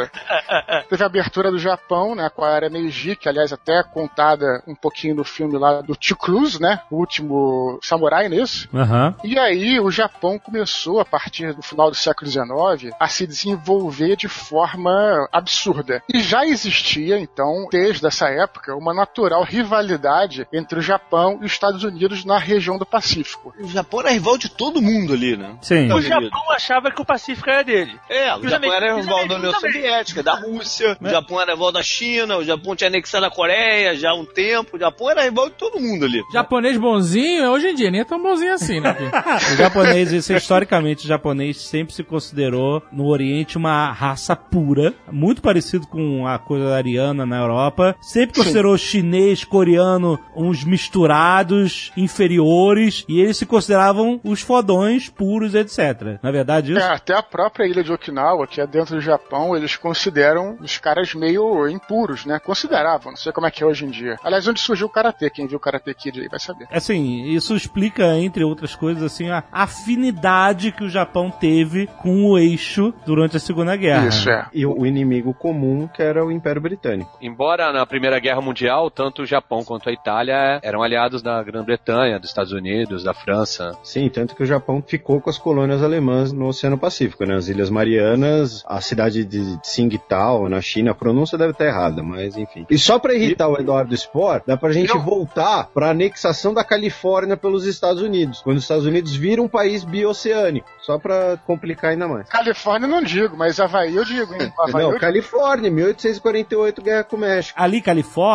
[0.89, 4.63] Teve a abertura do Japão, né, com a era Meiji, que aliás até é contada
[4.67, 8.67] um pouquinho no filme lá do Tio Cruz, né, o último samurai nisso.
[8.73, 9.15] Aham.
[9.23, 14.15] E aí o Japão começou, a partir do final do século XIX, a se desenvolver
[14.15, 16.01] de forma absurda.
[16.11, 21.51] E já existia, então, desde essa época, uma natural rivalidade entre o Japão e os
[21.51, 23.53] Estados Unidos na região do Pacífico.
[23.59, 25.55] O Japão era rival de todo mundo ali, né?
[25.61, 25.91] Sim.
[25.91, 27.97] O Japão achava que o Pacífico era dele.
[28.09, 29.71] É, o Os Japão era rival da União também.
[29.73, 33.95] Soviética, da Rússia, o Japão era rival da China, o Japão tinha anexado a Coreia
[33.95, 36.21] já há um tempo, o Japão era rival de todo mundo ali.
[36.31, 38.95] Japonês bonzinho, hoje em dia nem é tão bonzinho assim, né?
[39.53, 44.93] O japonês, isso é historicamente, o japonês sempre se considerou no Oriente uma raça pura,
[45.11, 47.95] muito parecido com a coisa ariana na Europa.
[48.01, 56.19] Sempre considerou chinês, coreano uns misturados, inferiores, e eles se consideravam os fodões puros, etc.
[56.21, 56.85] Na verdade, É, isso.
[56.87, 61.13] até a própria ilha de Okinawa, que é dentro do Japão, eles consideram os caras
[61.13, 62.39] meio impuros, né?
[62.39, 64.15] Consideravam, não sei como é que é hoje em dia.
[64.23, 65.29] Aliás, onde surgiu o Karatê?
[65.29, 66.67] Quem viu o Karate Kid aí vai saber.
[66.71, 72.37] Assim, isso explica, entre outras coisas, assim, a afinidade que o Japão teve com o
[72.37, 74.07] eixo durante a Segunda Guerra.
[74.07, 74.47] Isso, é.
[74.53, 77.17] E o inimigo comum, que era o Império Britânico.
[77.21, 82.19] Embora na Primeira Guerra Mundial, tanto o Japão quanto a Itália eram aliados da Grã-Bretanha,
[82.19, 83.77] dos Estados Unidos, da França.
[83.83, 87.35] Sim, tanto que o Japão ficou com as colônias alemãs no Oceano Pacífico, né?
[87.35, 92.37] As Ilhas Marianas, a cidade de Tsingtao, na China, a pronúncia deve estar errada, mas
[92.37, 92.65] enfim.
[92.69, 97.37] E só pra irritar o Eduardo Spohr, dá pra gente voltar pra anexação da Califórnia
[97.37, 102.07] pelos Estados Unidos, quando os Estados Unidos viram um país bioceânico, só pra complicar ainda
[102.07, 102.29] mais.
[102.29, 104.51] Califórnia não digo, mas Havaí eu digo, hein?
[104.59, 107.59] Havaí Não, eu Califórnia, 1848, guerra com o México.
[107.61, 108.26] Ali, Califórnia,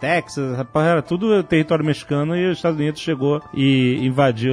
[0.00, 4.52] Texas, rapaz, era tudo território mexicano e os Estados Unidos chegou e invadiu.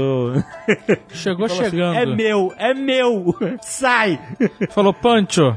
[1.12, 1.96] Chegou Falou assim, chegando.
[1.96, 4.20] é meu, é meu, sai,
[4.70, 5.56] Falou, Pancho,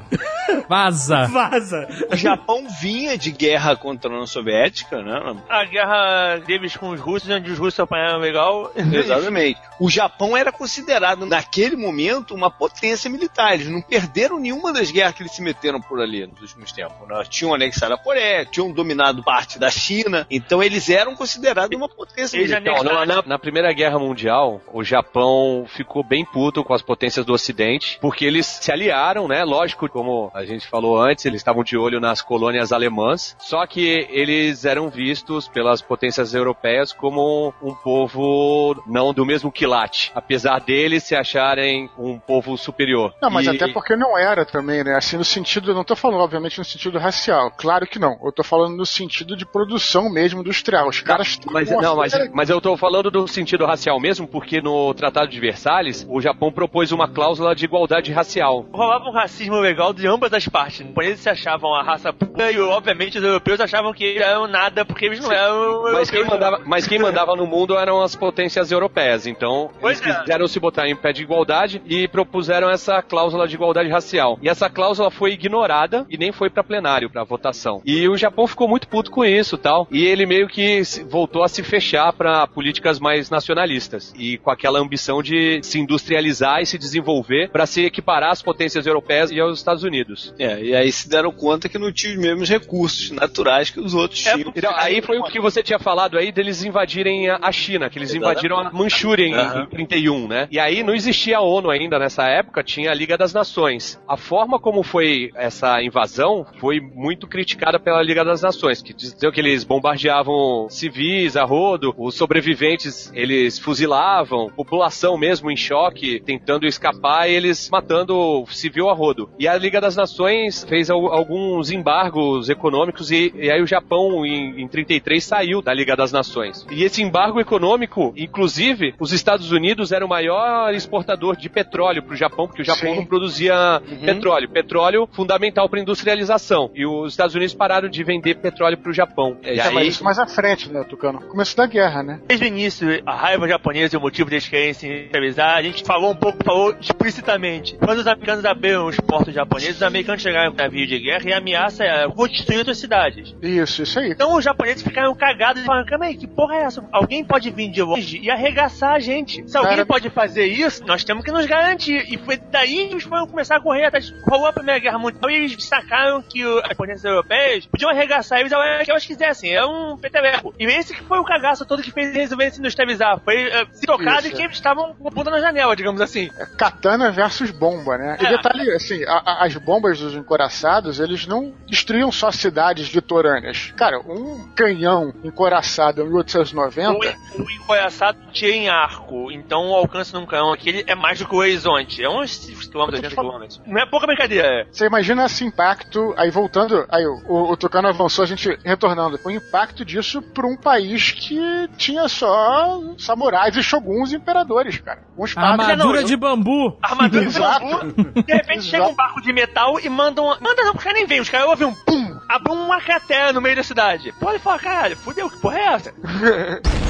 [0.68, 1.26] vaza.
[1.32, 1.88] vaza.
[2.10, 5.36] O Japão vinha de guerra contra a União Soviética, né?
[5.48, 8.72] A guerra deles com os russos, onde os russos apanharam legal.
[8.76, 9.60] Exatamente.
[9.78, 13.54] O Japão era considerado, naquele momento, uma potência militar.
[13.54, 17.08] Eles não perderam nenhuma das guerras que eles se meteram por ali nos últimos tempos.
[17.08, 17.22] Né?
[17.28, 22.38] Tinham anexado a Coreia, tinham dominado parte da China, então eles eram considerados uma potência
[22.38, 22.60] militar.
[22.60, 27.26] Então, na, na- na Primeira Guerra Mundial, o Japão ficou bem puto com as potências
[27.26, 29.42] do Ocidente, porque eles se aliaram, né?
[29.42, 34.06] Lógico, como a gente falou antes, eles estavam de olho nas colônias alemãs, só que
[34.10, 41.02] eles eram vistos pelas potências europeias como um povo não do mesmo quilate, apesar deles
[41.02, 43.14] se acharem um povo superior.
[43.20, 44.94] Não, mas E- até porque não era também, né?
[44.96, 47.50] Assim, no sentido, eu não tô falando, obviamente, no sentido racial.
[47.56, 48.18] Claro que não.
[48.22, 50.88] Eu tô falando no sentido de produção mesmo industrial.
[50.88, 54.92] Os caras Mas, não, mas, mas eu tô falando do sentido racial mesmo, porque no
[54.94, 58.66] Tratado de Versalhes, o Japão propôs uma cláusula de igualdade racial.
[58.72, 60.80] Rolava um racismo legal de ambas as partes.
[60.80, 64.46] Os japoneses se achavam a raça pura e, obviamente, os europeus achavam que eles eram
[64.46, 68.00] nada porque eles não eram Mas quem, europeus, mandava, mas quem mandava no mundo eram
[68.02, 69.26] as potências europeias.
[69.26, 70.20] Então, Pois eles é.
[70.20, 74.38] quiseram se botar em pé de igualdade e propuseram essa cláusula de igualdade racial.
[74.42, 77.82] E essa cláusula foi ignorada e nem foi para plenário, para votação.
[77.84, 79.86] E o Japão ficou muito puto com isso tal.
[79.90, 84.12] E ele meio que voltou a se fechar para políticas mais nacionalistas.
[84.16, 88.86] E com aquela ambição de se industrializar e se desenvolver para se equiparar às potências
[88.86, 90.34] europeias e aos Estados Unidos.
[90.38, 93.94] É, e aí se deram conta que não tinha os mesmos recursos naturais que os
[93.94, 94.52] outros É, tinham.
[94.54, 98.14] então, aí foi o que você tinha falado aí deles invadirem a China, que eles
[98.14, 99.62] invadiram a Manchúria em, Aham.
[99.64, 100.48] em 31, né?
[100.50, 104.00] E aí não existia a ONU ainda nessa época, tinha a Liga das Nações.
[104.08, 109.32] A forma como foi essa invasão foi muito criticada pela Liga das Nações, que diziam
[109.32, 116.66] que eles bombardeavam civis a rodo, os sobreviventes eles fuzilavam, população mesmo em choque, tentando
[116.66, 119.28] escapar e eles matando civil a rodo.
[119.38, 124.24] E a Liga das Nações fez al- alguns embargos econômicos e, e aí o Japão
[124.24, 126.64] em, em 33 saiu da Liga das Nações.
[126.70, 132.14] E esse embargo econômico, inclusive, os Estados Unidos eram o maior exportador de petróleo para
[132.14, 132.96] o Japão, porque o Japão Sim.
[132.96, 134.48] não produzia petróleo.
[134.48, 136.70] Petróleo fundamental para industrialização.
[136.74, 139.36] E os Estados Unidos pararam de vender petróleo para o Japão.
[139.42, 141.20] E É, mas aí, isso mais à frente, né, Tucano?
[141.22, 142.20] Começo da guerra, né?
[142.26, 145.84] Desde o início, a raiva japonesa e o motivo deles querem se industrializar, a gente
[145.84, 147.76] falou um pouco, falou explicitamente.
[147.76, 151.32] Quando os americanos abriram os portos japoneses, os americanos chegaram com navio de guerra e
[151.32, 153.34] a ameaça era vou destruir outras cidades.
[153.42, 154.10] Isso, isso aí.
[154.10, 156.84] Então os japoneses ficaram cagados e falaram, calma aí, que porra é essa?
[156.92, 159.48] Alguém pode vir de longe e arregaçar a gente.
[159.48, 162.04] Se alguém Cara- pode fazer isso, nós temos que nos garantir.
[162.12, 164.12] E foi daí que eles foram começar a correr atrás.
[164.28, 168.40] Rolou a Primeira Guerra Mundial e eles sacaram que o- as potências europeias podiam arregaçar
[168.40, 169.52] eles a hora que elas quisessem.
[169.54, 170.54] É um peteleco.
[170.58, 173.20] E esse que foi o cagaço todo que fez eles resolverem se industrializar.
[173.24, 174.44] Foi eh, se tocado Isso, e que é.
[174.44, 176.30] eles estavam com a bunda na janela, digamos assim.
[176.38, 178.16] É Katana versus bomba, né?
[178.20, 178.30] E É.
[178.30, 183.72] detalhe, assim, a- a- as bombas dos encoraçados, eles não destruíam só cidades litorâneas.
[183.76, 190.12] Cara, um canhão encoraçado em 1890, O, o encoraçado tira em arco, então o alcance
[190.14, 192.02] num canhão aqui é mais do que o horizonte.
[192.02, 193.60] É uns 5 km, 80 km.
[193.66, 194.66] Não é pouca brincadeira.
[194.70, 199.18] você imagina esse impacto, aí voltando, aí o, o, o Tucano avançou, a gente retornando,
[199.24, 205.02] o impacto disso para um país que tinha só samurais e shoguns e imperadores, cara.
[205.16, 205.68] Com espadas.
[205.68, 206.78] Armadura não, de bambu.
[206.82, 207.66] Armadura de Exato.
[207.66, 208.22] bambu.
[208.22, 210.24] De repente chega um barco de metal e mandam.
[210.40, 211.20] Manda não, os caras nem veem.
[211.20, 212.18] Os caras ouvem um pum.
[212.28, 214.12] Abre uma cratera no meio da cidade.
[214.18, 215.94] Pode falar, caralho, fudeu, que porra é essa?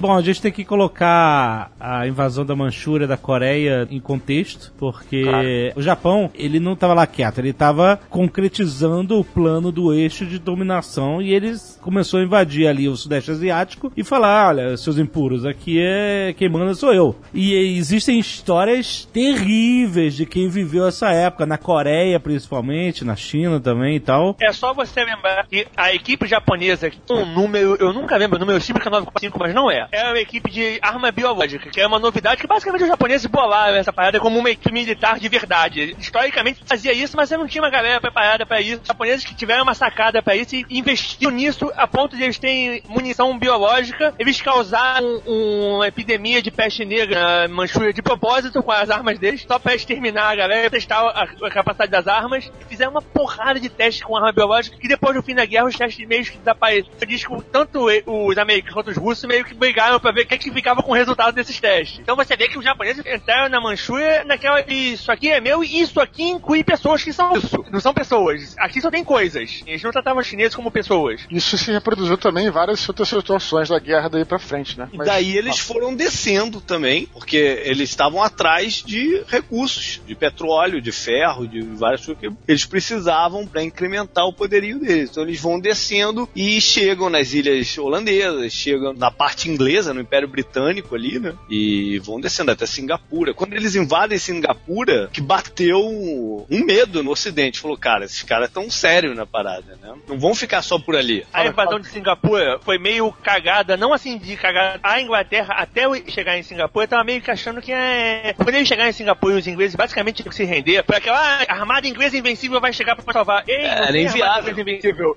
[0.00, 5.72] Bom, a gente tem que colocar a invasão da Manchúria da Coreia em contexto, porque
[5.74, 10.38] o Japão, ele não estava lá quieto, ele estava concretizando o plano do eixo de
[10.38, 15.44] dominação e eles começou a invadir ali o sudeste asiático e falar, olha, seus impuros,
[15.44, 17.16] aqui é quem manda sou eu.
[17.34, 23.96] E existem histórias terríveis de quem viveu essa época, na Coreia principalmente, na China também
[23.96, 24.36] e tal.
[24.40, 28.40] É só você lembrar que a equipe japonesa, que um número, eu nunca lembro o
[28.40, 29.87] número 5 945, mas não é.
[29.90, 33.76] É uma equipe de arma biológica, que é uma novidade que basicamente os japoneses bolaram
[33.76, 35.96] essa parada como uma equipe militar de verdade.
[35.98, 38.80] Historicamente fazia isso, mas não tinha uma galera preparada pra isso.
[38.82, 42.38] Os japoneses que tiveram uma sacada pra isso e investiram nisso a ponto de eles
[42.38, 44.14] terem munição biológica.
[44.18, 49.18] Eles causaram um- uma epidemia de peste negra na Manchúria de propósito com as armas
[49.18, 52.50] deles, só pra exterminar a galera, testar a, a capacidade das armas.
[52.68, 55.76] Fizeram uma porrada de testes com arma biológica que depois do fim da guerra os
[55.76, 56.88] testes meio que desapareceram.
[57.06, 60.34] Diz que tanto os americanos quanto os russos meio que brigaram pra ver o que,
[60.34, 61.98] é que ficava com o resultado desses testes.
[62.00, 64.60] Então você vê que os japoneses entraram na Manchúria naquela.
[64.68, 67.64] Isso aqui é meu e isso aqui inclui pessoas que são isso.
[67.70, 68.54] Não são pessoas.
[68.58, 69.62] Aqui só tem coisas.
[69.66, 71.20] Eles não tratavam os chineses como pessoas.
[71.30, 74.88] Isso se reproduziu também em várias outras situações da guerra daí pra frente, né?
[74.92, 80.80] E Mas- daí eles foram descendo também, porque eles estavam atrás de recursos, de petróleo,
[80.80, 85.10] de ferro, de várias coisas que eles precisavam para incrementar o poderio deles.
[85.10, 90.28] Então eles vão descendo e chegam nas ilhas holandesas, chegam na parte inglesa, no Império
[90.28, 91.34] Britânico ali, né?
[91.48, 93.34] E vão descendo até Singapura.
[93.34, 98.70] Quando eles invadem Singapura, que bateu um medo no Ocidente, falou, cara, esses caras tão
[98.70, 99.94] sérios na parada, né?
[100.08, 101.26] Não vão ficar só por ali.
[101.32, 104.80] A invasão de Singapura foi meio cagada, não assim de cagada.
[104.82, 108.34] A Inglaterra, até chegar em Singapura, tava meio que achando que é.
[108.36, 110.84] Quando eles chegaram em Singapura, os ingleses basicamente tinham que se render.
[110.84, 113.44] Foi aquela ah, armada inglesa invencível vai chegar pra salvar.
[113.46, 114.52] Ei, Era tem inviável.
[114.52, 115.16] inglesa invencível.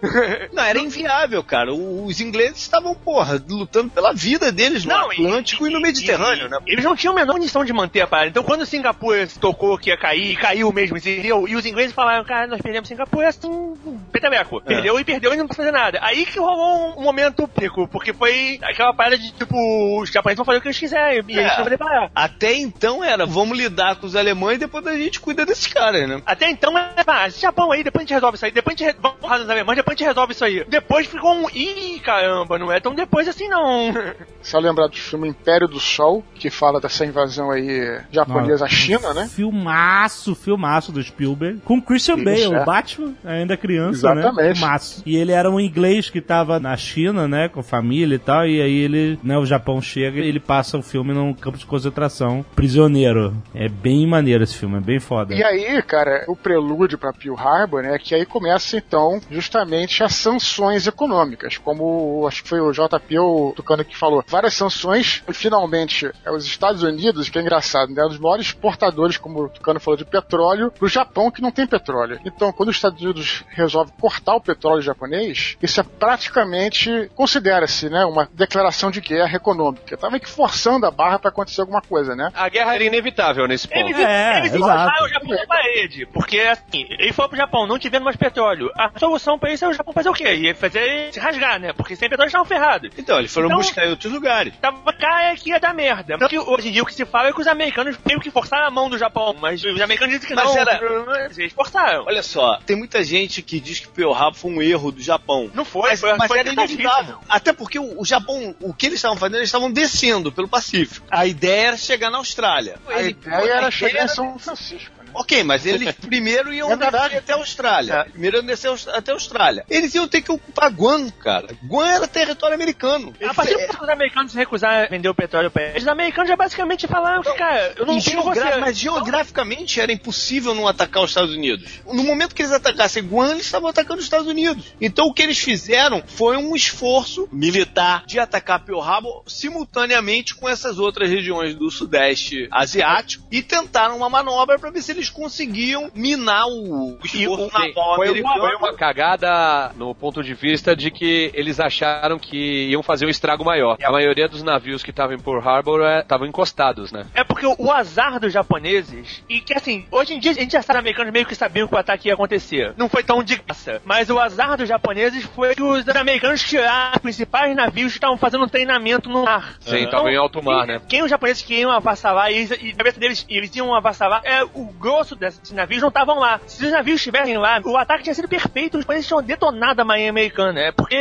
[0.53, 1.73] Não, era inviável, cara.
[1.73, 6.57] Os ingleses estavam, porra, lutando pela vida deles no Atlântico e, no Mediterrâneo, né?
[6.65, 8.29] Eles não tinham a menor condição de manter a parada.
[8.29, 11.47] Então, quando Singapura se tocou que ia cair, e caiu mesmo, entendeu?
[11.47, 13.73] E os ingleses falaram, cara, nós perdemos Singapura assim,
[14.11, 14.61] peteleco.
[14.61, 15.99] Perdeu e perdeu e não precisa fazer nada.
[16.01, 19.55] Aí que rolou um momento pico, porque foi aquela parada de, tipo,
[19.99, 21.57] os japoneses vão fazer o que eles quiserem, e a gente É.
[21.57, 22.11] não vai parar.
[22.15, 26.07] Até então era, vamos lidar com os alemães e depois a gente cuida desses caras,
[26.07, 26.21] né?
[26.25, 28.77] Até então, é, ah, esse Japão aí, depois a gente resolve isso aí, depois a
[28.77, 28.99] gente re...
[29.01, 30.63] vamos porrada nos alemães, depois a gente resolve isso aí.
[30.67, 33.91] Depois ficou um, ih, caramba, não é tão depois assim não.
[34.41, 39.13] Só lembrar do filme Império do Sol, que fala dessa invasão aí japonesa à China,
[39.13, 39.27] né?
[39.27, 41.61] Filmaço, filmaço do Spielberg.
[41.61, 42.61] Com Christian Isso, Bale, é.
[42.61, 44.21] o Batman, ainda criança, né?
[44.21, 44.59] Exatamente.
[44.59, 45.03] Filmaço.
[45.05, 47.49] E ele era um inglês que tava na China, né?
[47.49, 48.45] Com família e tal.
[48.45, 49.37] E aí ele, né?
[49.37, 52.45] O Japão chega e ele passa o filme num campo de concentração.
[52.55, 53.33] Prisioneiro.
[53.53, 55.33] É bem maneiro esse filme, é bem foda.
[55.33, 60.15] E aí, cara, o prelúdio para Pearl Harbor, né, que aí começa então justamente as
[60.15, 65.33] sanções econômicas, como acho que foi o JP o Tucano que falou, várias sanções, e
[65.33, 69.49] finalmente é, os Estados Unidos, que é engraçado, né, um dos maiores exportadores, como o
[69.49, 72.19] Tucano falou, de petróleo, pro Japão que não tem petróleo.
[72.25, 75.83] Então, quando os Estados Unidos resolve cortar o petróleo japonês, isso é
[76.31, 79.97] praticamente, considera-se, né, uma declaração de guerra econômica.
[79.97, 82.29] Tava meio que forçando a barra para acontecer alguma coisa, né?
[82.33, 83.79] A guerra era inevitável nesse ponto.
[83.79, 86.05] Eles, É, eles o Japão na parede.
[86.07, 88.69] Porque, assim, ele foi pro Japão, não tivendo mais petróleo.
[88.77, 90.33] A solução pra isso é o Japão fazer o quê?
[90.35, 91.73] Ia fazer se rasgar, né?
[91.73, 92.91] Porque sem petróleo estavam ferrados.
[92.97, 94.53] Então, eles foram Então- buscar em outros lugares.
[94.59, 96.17] Tava cara que ia dar merda.
[96.17, 98.31] Tanto que hoje em dia o que se fala é que os americanos meio que
[98.31, 99.35] forçaram a mão do Japão.
[99.39, 100.57] Mas os americanos dizem que Mas não.
[100.57, 102.05] era- Eles forçaram.
[102.05, 105.49] Olha só, tem muita gente que diz que Pearl Harbor foi um erro do Japão.
[105.53, 107.19] Não foi, Mas, foi, mas foi era inevitável.
[107.29, 111.05] Até porque o, o Japão, o que eles estavam fazendo, eles estavam descendo pelo Pacífico.
[111.11, 112.79] A ideia era chegar na Austrália.
[112.87, 115.00] A Ele- ideia era chegar em São Francisco, né?
[115.21, 118.05] Ok, mas eles primeiro iam É descer até a Austrália.
[118.11, 119.65] Primeiro iam descer até a Austrália.
[119.69, 121.47] Eles iam ter que ocupar Guam, cara.
[121.65, 123.13] Guam era território americano.
[123.23, 125.87] A partir do Eles- momento que os americanos a vender o petróleo pra eles, os
[125.87, 128.59] americanos já basicamente falaram que, cara, eu não tenho geogra- você.
[128.59, 131.81] Mas geograficamente era impossível não atacar os Estados Unidos.
[131.85, 134.73] No momento que eles atacassem Guam, eles estavam atacando os Estados Unidos.
[134.79, 140.47] Então o que eles fizeram foi um esforço militar de atacar Pearl Harbor simultaneamente com
[140.49, 145.89] essas outras regiões do Sudeste Asiático e tentaram uma manobra para ver se eles conseguiam
[145.95, 148.35] minar o esforço Sim, naval foi, americano.
[148.35, 153.05] uma, foi uma cagada no ponto de vista de que eles acharam que iam fazer
[153.05, 153.77] um estrago maior.
[153.79, 157.05] E a maioria dos navios que estavam em Pearl Harbor eh, estavam encostados, né?
[157.13, 160.61] É porque o, azar dos japoneses, e que assim, hoje em dia a gente já
[160.61, 162.73] sabe, os americanos meio que sabiam que o ataque ia acontecer.
[162.77, 163.81] Não foi tão de graça.
[163.85, 168.17] Mas o azar dos japoneses foi que os americanos tiraram os principais navios que estavam
[168.17, 169.55] fazendo um treinamento no mar.
[169.61, 170.81] Sim, Então, estavam em alto mar, quem- né?
[170.87, 174.43] Quem os japoneses queriam avassalar, e, eles, e na cabeça deles, eles iam avassalar, é,
[174.43, 176.39] o grosso desses navios não estavam lá.
[176.45, 179.85] Se os navios estivessem lá, o ataque tinha sido perfeito, os japoneses tinham detonado a
[179.85, 180.59] marinha americana.
[180.59, 180.97] É porque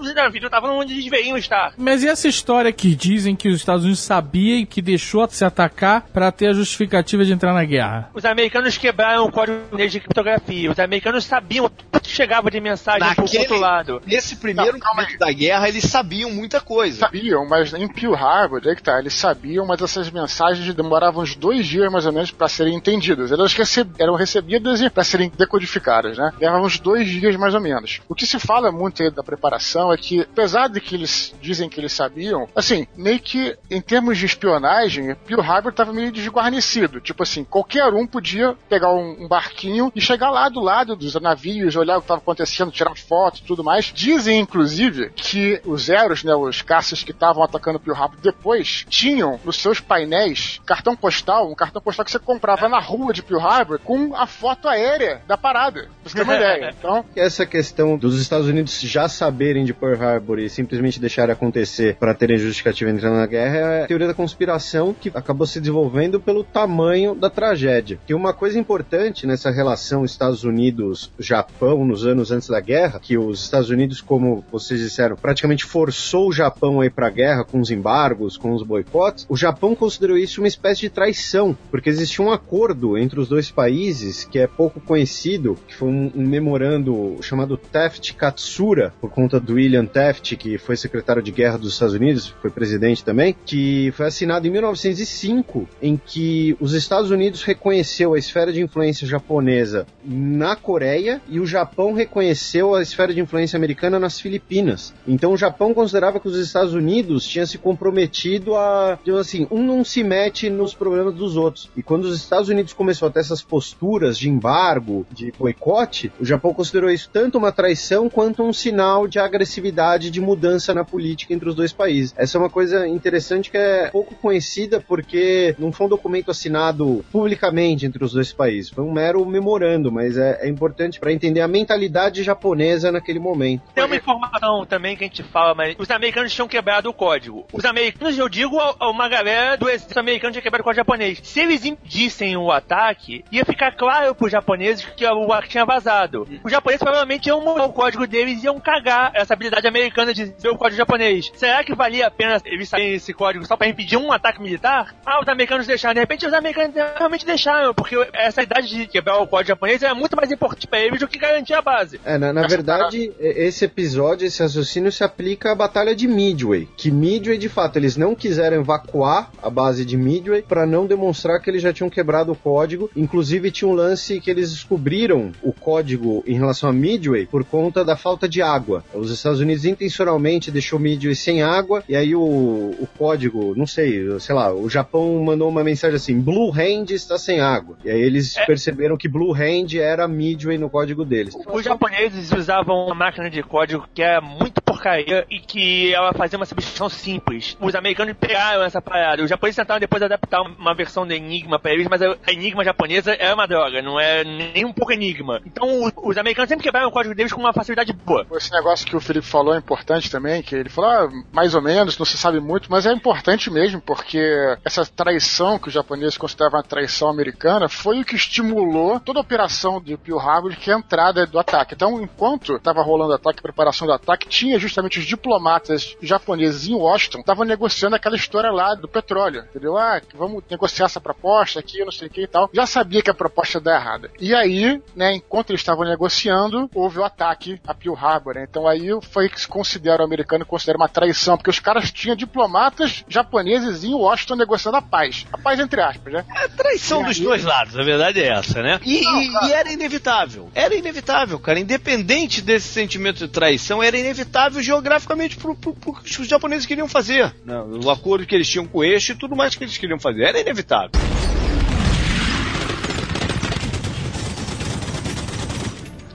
[0.00, 1.72] os navios não estavam onde eles deveriam estar.
[1.76, 5.34] Mas e essa história que dizem que os Estados Unidos sabiam e que deixou de
[5.34, 8.10] se atacar pra ter a justificativa de entrar na guerra?
[8.14, 10.70] Os americanos quebraram o código de criptografia.
[10.70, 14.02] Os americanos sabiam tudo que chegava de mensagem pro Naquele- outro lado.
[14.06, 17.00] Nesse primeiro Não, calma momento da guerra, eles sabiam muita coisa.
[17.00, 21.34] Sabiam, mas em Pearl Harbor, aí que tá, eles sabiam, mas essas mensagens demoravam uns
[21.34, 23.25] dois dias mais ou menos para serem entendidas.
[23.32, 26.32] Elas receb- eram recebidas para serem decodificadas, né?
[26.40, 28.00] Levavam uns dois dias mais ou menos.
[28.08, 31.80] O que se fala muito da preparação é que, apesar de que eles dizem que
[31.80, 37.00] eles sabiam, assim, meio que em termos de espionagem, Pearl Harbor estava meio desguarnecido.
[37.00, 41.14] Tipo assim, qualquer um podia pegar um, um barquinho e chegar lá do lado dos
[41.20, 43.92] navios, olhar o que estava acontecendo, tirar foto e tudo mais.
[43.94, 49.40] Dizem, inclusive, que os Zeros, né, os caças que estavam atacando Pearl Harbor depois, tinham
[49.44, 53.44] nos seus painéis cartão postal, um cartão postal que você comprava na rua de Pearl
[53.44, 55.88] Harbor com a foto aérea da parada.
[56.02, 56.74] Pra você ter uma ideia.
[56.78, 61.96] Então, Essa questão dos Estados Unidos já saberem de Pearl Harbor e simplesmente deixarem acontecer
[61.96, 66.20] para terem justificativa entrando na guerra é a teoria da conspiração que acabou se desenvolvendo
[66.20, 67.98] pelo tamanho da tragédia.
[68.08, 73.42] E uma coisa importante nessa relação Estados Unidos-Japão nos anos antes da guerra, que os
[73.42, 77.60] Estados Unidos, como vocês disseram, praticamente forçou o Japão a ir para a guerra com
[77.60, 82.24] os embargos, com os boicotes, o Japão considerou isso uma espécie de traição, porque existia
[82.24, 87.16] um acordo entre os dois países que é pouco conhecido, que foi um, um memorando
[87.22, 92.34] chamado Taft-Katsura, por conta do William Taft, que foi secretário de guerra dos Estados Unidos,
[92.40, 98.18] foi presidente também, que foi assinado em 1905, em que os Estados Unidos reconheceu a
[98.18, 103.98] esfera de influência japonesa na Coreia e o Japão reconheceu a esfera de influência americana
[103.98, 104.94] nas Filipinas.
[105.06, 109.62] Então o Japão considerava que os Estados Unidos tinham se comprometido a, digamos assim, um
[109.62, 111.70] não se mete nos problemas dos outros.
[111.76, 116.24] E quando os Estados Unidos começou a ter essas posturas de embargo, de boicote, o
[116.24, 121.34] Japão considerou isso tanto uma traição quanto um sinal de agressividade, de mudança na política
[121.34, 122.14] entre os dois países.
[122.16, 127.04] Essa é uma coisa interessante que é pouco conhecida porque não foi um documento assinado
[127.12, 131.40] publicamente entre os dois países, foi um mero memorando, mas é, é importante para entender
[131.40, 133.62] a mentalidade japonesa naquele momento.
[133.74, 137.46] Tem uma informação também que a gente fala, mas os americanos tinham quebrado o código.
[137.52, 141.20] Os americanos, eu digo, uma galera do exército americano tinha quebrado o código japonês.
[141.22, 142.85] Se eles impedissem o ataque,
[143.30, 146.26] ia ficar claro pros japoneses que o ataque tinha vazado.
[146.44, 150.24] Os japoneses provavelmente iam mudar o código deles e iam cagar essa habilidade americana de
[150.38, 151.30] ver o código japonês.
[151.34, 154.94] Será que valia a pena eles saberem esse código só pra impedir um ataque militar?
[155.04, 155.94] Ah, os americanos deixaram.
[155.94, 159.92] De repente, os americanos realmente deixaram, porque essa idade de quebrar o código japonês é
[159.94, 162.00] muito mais importante pra eles do que garantir a base.
[162.04, 166.68] É, na, na verdade, esse episódio, esse raciocínio se aplica à Batalha de Midway.
[166.76, 171.40] Que Midway, de fato, eles não quiseram evacuar a base de Midway para não demonstrar
[171.40, 172.65] que eles já tinham quebrado o código.
[172.96, 177.84] Inclusive, tinha um lance que eles descobriram o código em relação a Midway por conta
[177.84, 178.84] da falta de água.
[178.92, 184.18] Os Estados Unidos intencionalmente deixou Midway sem água e aí o, o código, não sei,
[184.20, 187.76] sei lá, o Japão mandou uma mensagem assim: Blue Hand está sem água.
[187.84, 188.44] E aí eles É.
[188.44, 191.34] perceberam que Blue Hand era Midway no código deles.
[191.46, 196.38] Os japoneses usavam uma máquina de código que é muito porcaria e que ela fazia
[196.38, 197.56] uma substituição simples.
[197.60, 199.22] Os americanos pegaram essa parada.
[199.22, 203.12] Os japoneses tentaram depois adaptar uma versão do Enigma pra eles, mas a Enigma japonesa
[203.12, 205.40] é uma droga, não é nem um pouco Enigma.
[205.44, 208.26] Então os, os americanos sempre quebraram o código deles com uma facilidade boa.
[208.32, 211.62] Esse negócio que o Felipe falou é importante também, que ele falou, ah, mais ou
[211.62, 214.20] menos, não se sabe muito, mas é importante mesmo, porque
[214.64, 219.22] essa traição que os japoneses consideravam uma traição americana foi o que estimulou toda a
[219.22, 221.74] operação de Pearl Harbor, que é a entrada do ataque.
[221.74, 226.74] Então, enquanto estava rolando o ataque, preparação do ataque, tinha justamente os diplomatas japoneses em
[226.74, 229.76] Washington, estavam negociando aquela história lá do petróleo, entendeu?
[229.76, 232.45] Ah, vamos negociar essa proposta aqui, não sei o que e tal.
[232.52, 234.10] Já sabia que a proposta ia dar errada.
[234.20, 238.46] E aí, né, enquanto eles estavam negociando, houve o ataque a Pearl Harbor, né?
[238.48, 242.16] Então aí foi que se considera o americano considera uma traição, porque os caras tinham
[242.16, 245.26] diplomatas japoneses em Washington negociando a paz.
[245.32, 246.24] A paz entre aspas, né?
[246.36, 248.80] É traição dos dois lados, a verdade é essa, né?
[248.84, 250.50] E, e- e era inevitável.
[250.54, 251.58] Era inevitável, cara.
[251.58, 256.88] Independente desse sentimento de traição, era inevitável geograficamente pro, pro, pro que os japoneses queriam
[256.88, 257.34] fazer.
[257.44, 257.58] né?
[257.84, 260.24] O acordo que eles tinham com o eixo e tudo mais que eles queriam fazer.
[260.24, 260.90] Era inevitável.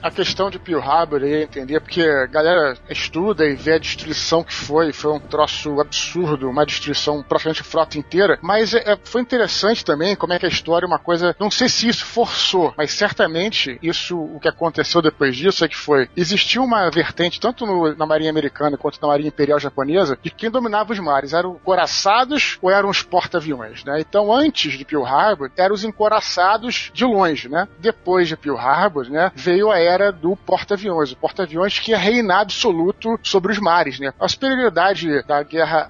[0.02, 4.42] A questão de Pearl Harbor eu entender, porque a galera estuda e vê a destruição
[4.42, 9.20] que foi, foi um troço absurdo, uma destruição praticamente frota inteira, mas é- é- foi
[9.20, 12.74] interessante também como é que a história é uma coisa, não sei se isso forçou,
[12.76, 17.64] mas certamente isso, o que aconteceu depois disso é que foi, existiu uma vertente, tanto
[17.66, 21.54] no- na marinha americana quanto na marinha imperial japonesa, de quem dominava os mares, eram
[21.64, 24.00] coraçados ou eram os porta-aviões, né?
[24.00, 27.68] Então antes de Pearl Harbor, eram os encoraçados de longe, né?
[27.78, 32.40] Depois de Pearl Harbor, né, veio a era do porta-aviões, o porta-aviões que ia reinar
[32.40, 34.12] absoluto sobre os mares, né?
[34.18, 35.86] A superioridade da guerra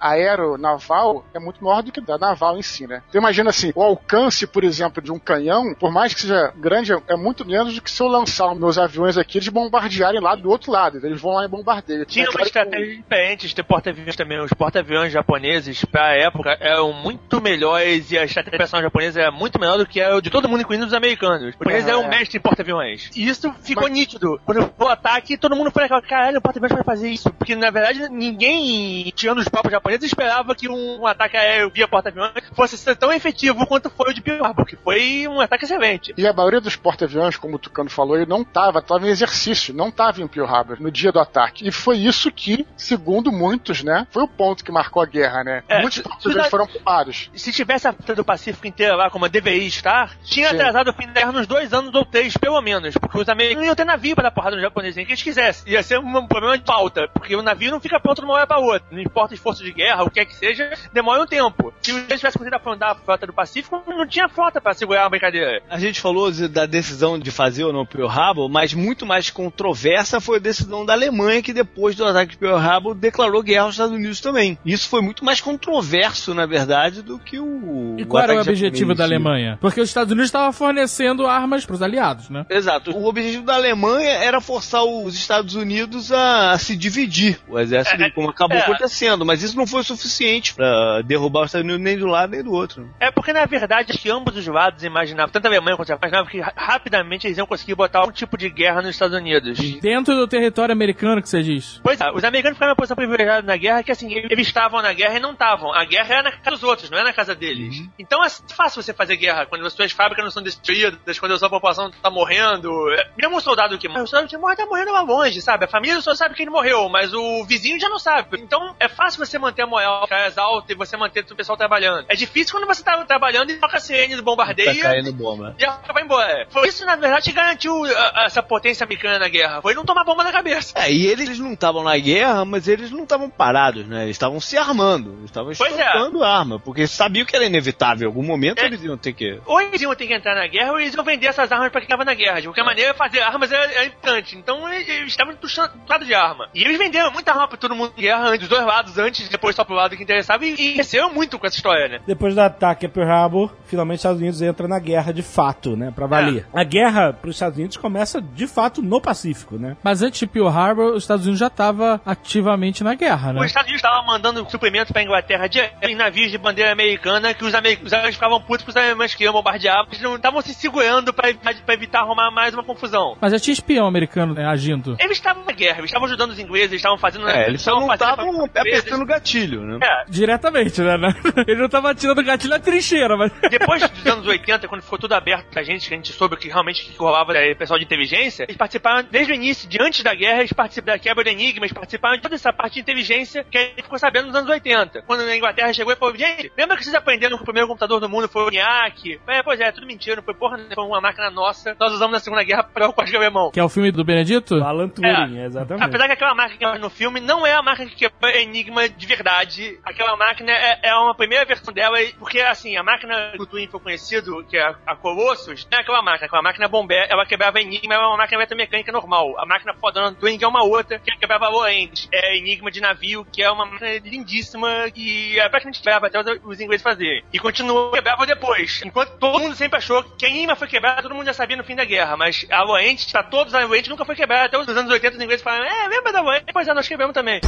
[0.46, 3.02] aeronaval é muito maior do que da naval em si, né?
[3.08, 6.92] Então imagina assim, o alcance, por exemplo, de um canhão, por mais que seja grande,
[7.06, 10.48] é muito menos do que se eu lançar meus aviões aqui, eles bombardearem lá do
[10.50, 12.04] outro lado, eles vão lá e bombardeiam.
[12.04, 14.40] Tinha É uma claro que- estratégia diferente de ter porta-aviões também.
[14.40, 19.78] Os porta-aviões japoneses, pra época, eram muito melhores e a estratégia japonesa era muito melhor
[19.78, 21.42] do que a de todo mundo, incluindo os americanos.
[21.48, 22.08] Os japoneses eram é.
[22.08, 23.10] mestres em porta-aviões.
[23.14, 24.40] E isso ficou Mas- nítido.
[24.44, 27.30] Quando foi o ataque, todo mundo foi naquela, caralho, o porta-aviões vai fazer isso.
[27.30, 31.86] Porque, na verdade, ninguém, tirando os próprios japoneses, esperava que um, um ataque aéreo via
[31.86, 35.64] porta-aviões fosse ser tão efetivo quanto foi o de Pearl Harbor, que foi um ataque
[35.64, 36.14] excelente.
[36.16, 39.74] E a maioria dos porta-aviões, como o Tucano falou, ele não estava, estava em exercício,
[39.74, 41.66] não estava em Pearl Harbor no dia do ataque.
[41.66, 45.62] E foi isso que, segundo muitos, né, foi o ponto que marcou a guerra, né?
[45.68, 47.30] É, Muitos porta-aviões foram poupados.
[47.34, 50.56] se tivesse a Frota do Pacífico inteira lá, como deveria estar, tinha Sim.
[50.56, 52.94] atrasado o fim da guerra nos dois anos ou três, pelo menos.
[52.96, 55.72] Porque os americanos iam ter navio para dar porrada no japonês, nem que eles quisessem.
[55.72, 58.46] Ia ser um problema de pauta, porque o navio não fica pronto de uma hora
[58.46, 58.82] para outra.
[58.90, 61.72] Não importa esforço de guerra, o que é que seja, demora um tempo.
[61.82, 65.10] Se eles tivessem conseguido afundar a Frota do Pacífico, não tinha frota para segurar a
[65.10, 65.62] brincadeira.
[65.68, 70.20] A gente falou da decisão de fazer ou não Pearl Harbor, mas muito mais controversa
[70.20, 73.74] foi a decisão da Alemanha, que depois do ataque de Pearl Harbor declarou guerra aos
[73.74, 74.58] Estados Unidos também.
[74.64, 77.96] Isso foi muito mais controverso, na verdade, do que o.
[77.98, 79.04] E qual era o objetivo japonês da.
[79.04, 79.58] Alemanha?
[79.60, 82.46] Porque os Estados Unidos estavam fornecendo armas pros aliados, né?
[82.48, 82.96] Exato.
[82.96, 83.71] O objetivo da Alemanha
[84.02, 87.38] era forçar os Estados Unidos a, a se dividir.
[87.48, 88.60] O exército, É, como acabou é.
[88.62, 92.42] acontecendo, mas isso não foi suficiente pra derrubar os Estados Unidos nem do lado nem
[92.42, 92.88] do outro.
[93.00, 95.94] É porque, na verdade, acho que ambos os lados imaginavam, tanto a Alemanha quanto a
[95.94, 99.16] Japão, imaginavam que ra- rapidamente eles iam conseguir botar um tipo de guerra nos Estados
[99.16, 99.58] Unidos.
[99.80, 101.80] Dentro do território americano que você diz.
[101.82, 104.92] Pois é, os americanos ficaram numa posição privilegiada na guerra que assim, eles estavam na
[104.92, 105.72] guerra e não estavam.
[105.74, 107.82] A guerra era na casa dos outros, não é na casa deles.
[107.98, 111.38] Então é fácil você fazer guerra quando as suas fábricas não são destruídas, quando a
[111.38, 112.70] sua população tá morrendo.
[112.92, 113.88] É, Mesmo um soldado causado o quê?
[113.88, 115.64] O soldado morre tá morrendo lá longe, sabe?
[115.64, 118.40] A família só sabe que ele morreu, mas o vizinho já não sabe.
[118.40, 122.04] Então é fácil você manter a moral caras alta e você manter o pessoal trabalhando.
[122.08, 125.54] É difícil quando você tá trabalhando e toca a sirene do bombardeio Tá caindo bomba.
[125.58, 126.46] e a vai embora.
[126.50, 129.60] Foi isso, na verdade, que garantiu a- essa potência americana na guerra.
[129.62, 130.72] Foi não tomar bomba na cabeça.
[130.76, 134.04] É, e eles não estavam na guerra, mas eles não estavam parados, né?
[134.04, 135.84] Eles estavam se armando, eles estavam Pois é.
[135.86, 138.04] estocando arma, porque sabiam que era inevitável.
[138.04, 138.64] Em algum momento É.
[138.66, 139.40] eles iam ter que.
[139.46, 141.80] Ou eles iam ter que entrar na guerra, ou eles iam vender essas armas pra
[141.80, 142.40] quem tava na guerra.
[142.40, 144.36] De qualquer maneira, fazer armas era, era importante.
[144.36, 146.48] Então eles eles estavam tuchados de arma.
[146.54, 149.30] E eles venderam muita arma pra todo mundo na guerra, dos dois lados, antes e
[149.30, 150.44] depois só pro lado que interessava.
[150.44, 152.00] E, e cresceram muito com essa história, né?
[152.06, 155.76] Depois do ataque a Pearl Harbor, finalmente os Estados Unidos entra na guerra de fato,
[155.76, 155.90] né?
[155.94, 156.46] Pra valer.
[156.54, 159.76] A guerra pros Estados Unidos começa de fato no Pacífico, né?
[159.82, 163.40] Mas antes de Pearl Harbor, os Estados Unidos já estava ativamente na guerra, né?
[163.40, 167.44] Os Estados Unidos estavam mandando suprimentos pra Inglaterra de, em navios de bandeira americana que
[167.44, 169.84] os, amer- os alemães ficavam putos porque os alemães queriam bombardear.
[169.88, 173.16] Eles não estavam se segurando pra, pra evitar arrumar mais uma confusão.
[173.20, 174.96] Mas já tinha espião americano né, agindo.
[175.00, 177.28] Eles estavam na guerra, eles estavam ajudando os ingleses, eles estavam fazendo...
[177.28, 179.78] É, eles só não fazendo estavam pra- apertando o gatilho, né?
[179.82, 180.92] É, Diretamente, né?
[181.46, 183.32] Ele não tava tirando gatilho na trincheira, mas.
[183.50, 186.48] Depois dos anos 80, quando ficou tudo aberto pra gente, que a gente soube que
[186.48, 190.14] realmente que rolava é, pessoal de inteligência, eles participaram desde o início, de antes da
[190.14, 193.44] guerra, eles participaram da quebra do enigma, eles participaram de toda essa parte de inteligência
[193.50, 195.02] que a gente ficou sabendo nos anos 80.
[195.02, 198.00] Quando a Inglaterra chegou e falou, gente, lembra que vocês aprenderam que o primeiro computador
[198.00, 199.20] do mundo foi o ENIAC?
[199.28, 202.20] É, pois é, tudo mentira, não foi porra, foi uma máquina nossa, nós usamos na
[202.20, 202.92] Segunda Guerra para o
[203.22, 203.50] código alemão.
[203.50, 204.62] Que é o filme do Benedito?
[204.62, 205.84] Alan Turing, exatamente.
[205.84, 208.88] Apesar que aquela máquina que é no filme não é a máquina que quebrou Enigma
[208.88, 209.78] de verdade.
[209.84, 213.80] Aquela máquina é, é uma primeira versão dela, porque assim, a máquina do Twin foi
[213.80, 217.60] conhecido, que é a, a Colossus, não é aquela máquina, aquela máquina bombé, ela quebrava
[217.60, 219.38] Enigma, é uma máquina metamecânica normal.
[219.38, 223.26] A máquina fodona do Twin é uma outra, que quebrava Lorentz, é Enigma de navio,
[223.30, 227.22] que é uma máquina lindíssima e é praticamente quebrava até os, os ingleses fazerem.
[227.32, 228.82] E continuou quebrava depois.
[228.84, 231.64] Enquanto todo mundo sempre achou que a Enigma foi quebrada, todo mundo já sabia no
[231.64, 234.46] fim da guerra, mas a Lorentz, pra todos a Lorentz nunca foi quebrada.
[234.46, 236.46] Até os anos 80 os ingleses falaram, é, lembra da Lorentz?
[236.52, 237.40] Pois é, nós quebramos também.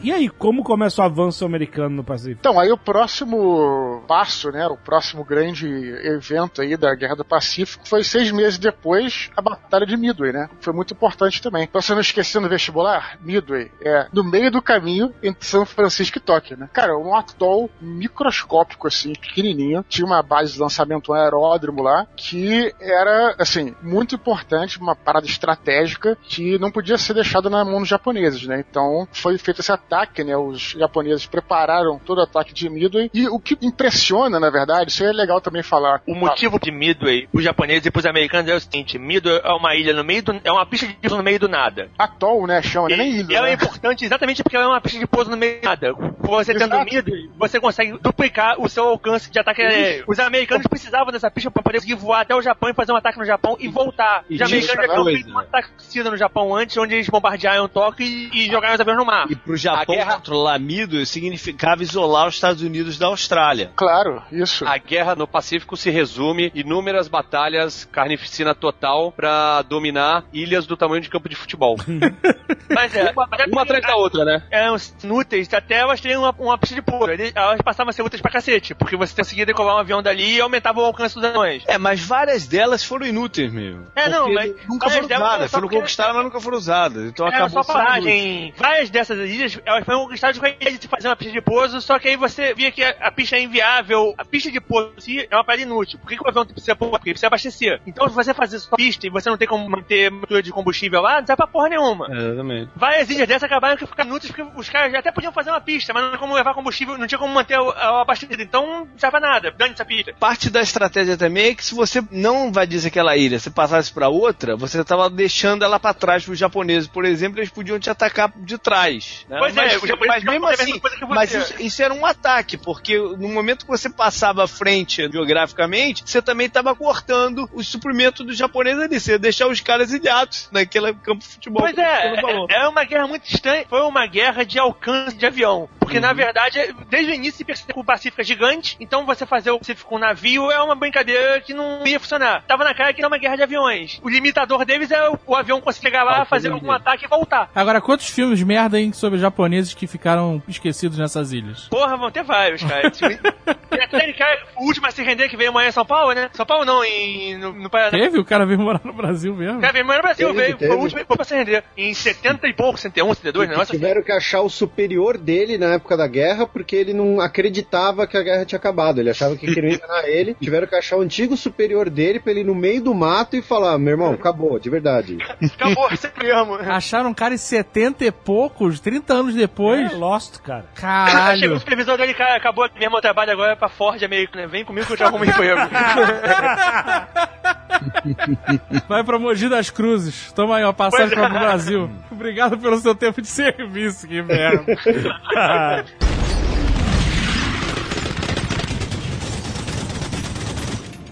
[0.00, 2.38] E aí, como começa o avanço americano no Pacífico?
[2.38, 5.66] Então, aí o próximo passo, né, o próximo grande
[6.04, 10.48] evento aí da Guerra do Pacífico foi seis meses depois a Batalha de Midway, né?
[10.60, 11.66] Foi muito importante também.
[11.66, 16.18] Pra você não esquecer no vestibular, Midway é no meio do caminho entre São Francisco
[16.18, 16.68] e Tóquio, né?
[16.72, 19.84] Cara, um atol microscópico, assim, pequenininho.
[19.88, 25.26] Tinha uma base de lançamento, um aeródromo lá, que era, assim, muito importante, uma parada
[25.26, 28.64] estratégica que não podia ser deixada na mão dos japoneses, né?
[28.68, 30.36] Então, foi feito esse ataque, né?
[30.36, 33.10] Os japoneses prepararam todo o ataque de Midway.
[33.14, 36.02] E o que impressiona, na verdade, isso é legal também falar.
[36.06, 39.74] O motivo de Midway pros japoneses e pros americanos é o seguinte: Midway é uma
[39.74, 40.40] ilha no meio do.
[40.44, 41.88] é uma pista de pouso no meio do nada.
[41.98, 42.60] Atol, né?
[42.62, 43.36] Chama, E, nem e ilha.
[43.36, 43.54] ela é né?
[43.56, 45.94] importante exatamente porque ela é uma pista de pouso no meio do nada.
[46.20, 46.84] Você tendo Exato.
[46.94, 50.04] Midway, você consegue duplicar o seu alcance de ataque aéreo.
[50.06, 52.96] Os americanos precisavam dessa pista para poder conseguir voar até o Japão e fazer um
[52.96, 54.24] ataque no Japão e voltar.
[54.28, 55.18] Os Isso, americanos já tinham coisa.
[55.18, 55.68] feito um ataque
[56.04, 59.26] no Japão antes, onde eles bombardearam Tóquio e, e jogaram os aviões no mar.
[59.30, 63.70] E pro Japão A guerra- controlar Midway significava isolar os Estados Unidos da Austrália.
[63.76, 64.66] Claro, isso.
[64.66, 70.76] A guerra no Pacífico se resume em inúmeras batalhas, carnificina total pra dominar ilhas do
[70.76, 71.76] tamanho de campo de futebol.
[72.70, 73.12] Mas é,
[73.50, 74.42] Uma atrás da outra, né?
[74.50, 76.82] eram inúteis até elas terem uma, uma pista de.
[77.12, 80.36] Eles- Elas passavam a ser úteis pra cacete, porque você conseguia decolar um avião dali
[80.36, 81.62] e aumentava o alcance dos anões.
[81.66, 83.86] É, mas várias delas foram inúteis mesmo.
[83.94, 87.04] É, não, mas nunca foram usadas, foram conquistadas, mas nunca foram usadas.
[87.08, 88.52] Então acabou só paragem.
[88.56, 91.80] Várias dessas ilhas, elas foram conquistadas com a ideia de fazer uma pista de pouso,
[91.80, 94.14] só que aí você via que a, a pista é inviável.
[94.16, 95.98] A pista de pouso em si é uma parada inútil.
[95.98, 96.92] Por que, que o avião precisa pouso?
[96.92, 97.80] Porque precisa abastecer.
[97.86, 101.00] Então, se você fazer só pista e você não tem como manter mistura de combustível
[101.02, 102.08] lá, não serve pra porra nenhuma.
[102.10, 102.70] Exatamente.
[102.74, 105.92] Várias ilhas dessas acabaram que ficaram inúteis porque os caras até podiam fazer uma pista,
[105.92, 108.42] mas não tinha como levar combustível, não tinha como manter o, o abastecido.
[108.42, 109.50] Então, não serve pra nada.
[109.50, 110.14] Dane essa pista.
[110.18, 114.08] Parte da estratégia também é que se você não invadisse aquela ilha, se passasse pra
[114.08, 118.32] outra, você estava deixando ela pra trás pros japoneses, por exemplo, eles podiam te atacar
[118.36, 119.26] de trás.
[119.28, 119.38] né?
[119.38, 123.64] Pois é, mas, ficam mesmo assim, mas isso, isso era um ataque, porque no momento
[123.64, 129.00] que você passava à frente geograficamente, você também estava cortando o suprimento dos japoneses ali,
[129.00, 131.62] você ia deixar os caras ilhados naquele campo de futebol.
[131.62, 133.64] Pois é, é, é uma guerra muito estranha.
[133.68, 135.68] Foi uma guerra de alcance de avião.
[135.88, 139.24] Porque, na verdade, desde o início se percebeu que o Pacífico é gigante, então você
[139.24, 142.44] fazer o Pacífico com um navio é uma brincadeira que não ia funcionar.
[142.46, 143.98] Tava na cara que era uma guerra de aviões.
[144.02, 147.50] O limitador deles é o, o avião conseguir chegar lá, fazer algum ataque e voltar.
[147.54, 151.68] Agora, quantos filmes merda hein, sobre japoneses que ficaram esquecidos nessas ilhas?
[151.68, 152.90] Porra, vão ter vários, cara.
[152.90, 156.28] Tem aquele cara, o último a se render que veio amanhã em São Paulo, né?
[156.32, 157.90] São Paulo não, em, no, no Paraná.
[157.90, 158.18] Teve?
[158.18, 159.58] O cara veio morar no Brasil mesmo?
[159.58, 160.58] O cara veio amanhã no Brasil, Teve, veio.
[160.58, 160.74] Foi teve.
[160.74, 161.64] o último foi pra se render.
[161.76, 163.80] Em 70 e pouco, 71, 72, negócio assim.
[163.80, 168.16] Tiveram que achar o superior dele na época da guerra porque ele não acreditava que
[168.16, 169.00] a guerra tinha acabado.
[169.00, 170.34] Ele achava que queriam enganar ele.
[170.40, 173.42] Tiveram que achar o antigo superior dele pra ele ir no meio do mato e
[173.42, 175.18] falar: meu irmão, acabou, de verdade.
[175.58, 176.54] Acabou, você mesmo.
[176.54, 179.92] Acharam um cara em 70 e poucos, 30 anos depois.
[179.92, 180.66] É Lost, cara.
[180.74, 181.54] Chegou Caralho.
[181.54, 184.46] o supervisor dele, cara, acabou mesmo o trabalho agora é pra Ford Americana.
[184.46, 185.60] Vem comigo que eu te arrumo um emprego.
[188.88, 190.32] Vai pra Mogi das Cruzes.
[190.32, 191.28] Toma aí uma passagem Pois é.
[191.28, 191.90] para o Brasil.
[192.10, 194.64] Obrigado pelo seu tempo de serviço, que merda.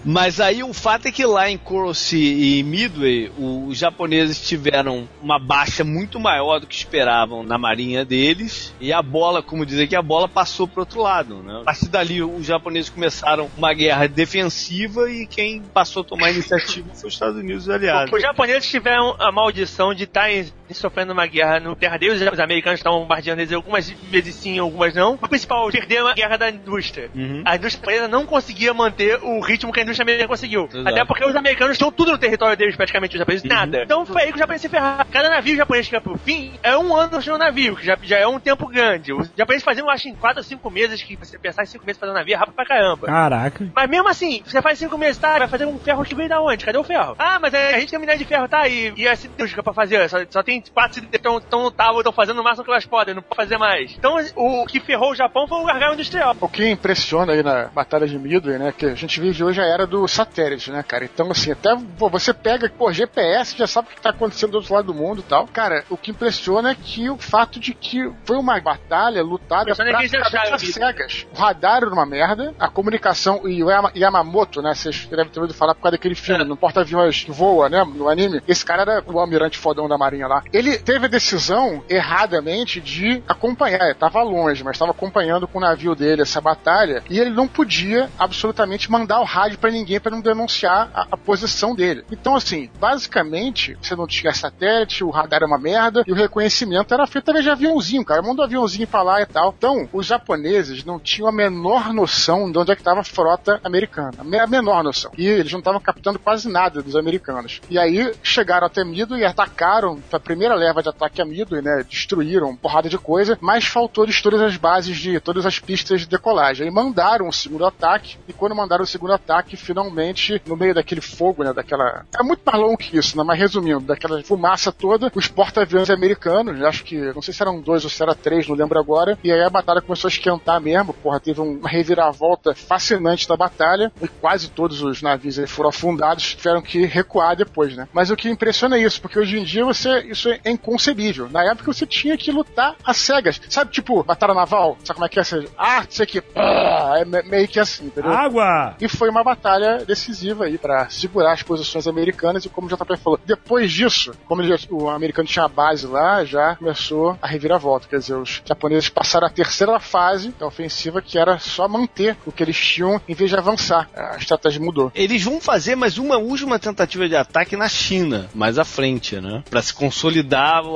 [0.07, 5.05] Mas aí o fato é que lá em Coral Sea e Midway, os japoneses tiveram
[5.21, 8.73] uma baixa muito maior do que esperavam na marinha deles.
[8.79, 11.59] E a bola, como dizer que a bola passou pro outro lado, né?
[11.59, 16.87] A partir dali, os japoneses começaram uma guerra defensiva e quem passou a tomar iniciativa
[16.93, 18.13] foi os Estados Unidos e os aliados.
[18.13, 22.79] Os japoneses tiveram a maldição de estarem sofrendo uma guerra no terra deles, os americanos
[22.79, 25.13] estão bombardeando eles algumas vezes sim, algumas não.
[25.13, 27.09] O principal, perderam a guerra da indústria.
[27.15, 27.43] Uhum.
[27.45, 30.65] A indústria japonesa não conseguia manter o ritmo que a indústria americana conseguiu.
[30.65, 30.87] Exato.
[30.87, 33.55] Até porque os americanos tinham tudo no território deles, praticamente, os japoneses Uhum.
[33.55, 33.83] nada.
[33.83, 35.05] Então foi aí que os japoneses se ferraram.
[35.11, 38.17] Cada navio japonês que ia pro fim é um ano no navio, que já, já
[38.17, 39.13] é um tempo grande.
[39.13, 41.99] Os japoneses faziam, acho, em 4 ou 5 meses, que você pensar em 5 meses
[41.99, 43.07] fazendo navio é rápido pra caramba.
[43.07, 43.67] Caraca.
[43.75, 45.37] Mas mesmo assim, você faz cinco meses, tá?
[45.37, 46.65] Vai fazer um ferro que veio da onde?
[46.65, 47.15] Cadê o ferro?
[47.17, 48.67] Ah, mas a gente tem minério de ferro, tá?
[48.67, 50.09] E, e a siderúrgica pra fazer?
[50.09, 53.21] Só, só tem quatro siderúrgicas que estão estão fazendo o máximo que elas podem, não
[53.21, 53.93] pode fazer mais.
[53.97, 56.35] Então, o que ferrou o Japão foi o gargalo industrial.
[56.39, 58.71] O que impressiona aí na Batalha de Midway, né?
[58.75, 61.05] Que a gente vive hoje a era do satélite, né, cara?
[61.05, 64.57] Então, assim, até pô, você pega, pô, GPS, já sabe o que tá acontecendo do
[64.57, 65.47] outro lado do mundo e tal.
[65.47, 70.11] Cara, o que impressiona é que o fato de que foi uma batalha lutada eles
[70.11, 71.27] praticamente às cegas.
[71.33, 74.73] O radar era uma merda, a comunicação e o Yama- Yamamoto, né?
[74.73, 77.83] Vocês devem ter ouvido falar por causa daquele filme, no porta-aviões que voa, né?
[77.83, 78.41] No anime.
[78.47, 80.43] Esse cara era o almirante fodão da marinha lá.
[80.53, 83.85] Ele teve a decisão, erradamente, de acompanhar.
[83.85, 87.03] Ele tava longe, mas estava acompanhando com o navio dele essa batalha.
[87.09, 91.17] E ele não podia absolutamente mandar o rádio pra ninguém pra não denunciar a, a
[91.17, 92.03] posição dele.
[92.11, 96.93] Então, assim, basicamente, você não tinha satélite, o radar era uma merda, e o reconhecimento
[96.93, 98.21] era feito através de aviãozinho, cara.
[98.21, 99.53] Manda um aviãozinho pra lá e tal.
[99.57, 103.59] Então, os japoneses não tinham a menor noção de onde é que tava a frota
[103.63, 104.11] americana.
[104.19, 105.11] A me- a menor noção.
[105.17, 107.61] E eles não estavam captando quase nada dos americanos.
[107.69, 111.83] E aí chegaram até Midway e atacaram, a primeira leva de ataque a Midway, né?
[111.89, 116.07] Destruíram porrada de coisa, mas faltou destruir todas as bases de todas as pistas de
[116.07, 116.65] decolagem.
[116.65, 120.99] Aí mandaram o segundo ataque, e quando mandaram o segundo ataque, finalmente, no meio daquele
[120.99, 121.53] fogo, né?
[121.53, 122.05] Daquela.
[122.19, 123.23] É muito mais longo que isso, né?
[123.23, 127.83] Mas resumindo, daquela fumaça toda, os porta-aviões americanos, acho que, não sei se eram dois
[127.85, 130.93] ou se era três, não lembro agora, e aí a batalha começou a esquentar mesmo,
[130.93, 136.61] porra, teve uma reviravolta fascinante da batalha, e quase todos os navios foram afundados, tiveram
[136.61, 137.87] que recuar depois, né?
[137.93, 141.29] Mas o que impressiona é isso, porque hoje em dia você, isso é inconcebível.
[141.29, 143.39] Na época você tinha que lutar às cegas.
[143.49, 144.77] Sabe, tipo, batalha naval?
[144.83, 145.23] Sabe como é que é?
[145.23, 148.11] Você, ah, isso aqui, pá, é me- meio que assim, entendeu?
[148.11, 148.75] Água!
[148.79, 152.97] E foi uma batalha decisiva aí pra segurar as posições americanas e como o JP
[152.97, 157.87] falou, depois disso, como ele o americano tinha a base lá, já começou a reviravolta,
[157.87, 162.31] quer dizer, os japoneses passaram a terceira fase da ofensiva que era só manter o
[162.31, 163.89] que eles tinham em vez de avançar.
[163.95, 164.91] A estratégia mudou.
[164.95, 169.43] Eles vão fazer mais uma última tentativa de ataque na China, mais à frente, né?
[169.49, 170.16] Pra se consolidar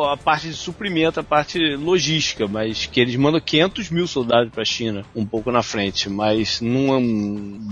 [0.04, 4.66] a parte de suprimento, a parte logística, mas que eles mandam 500 mil soldados pra
[4.66, 7.00] China, um pouco na frente, mas não,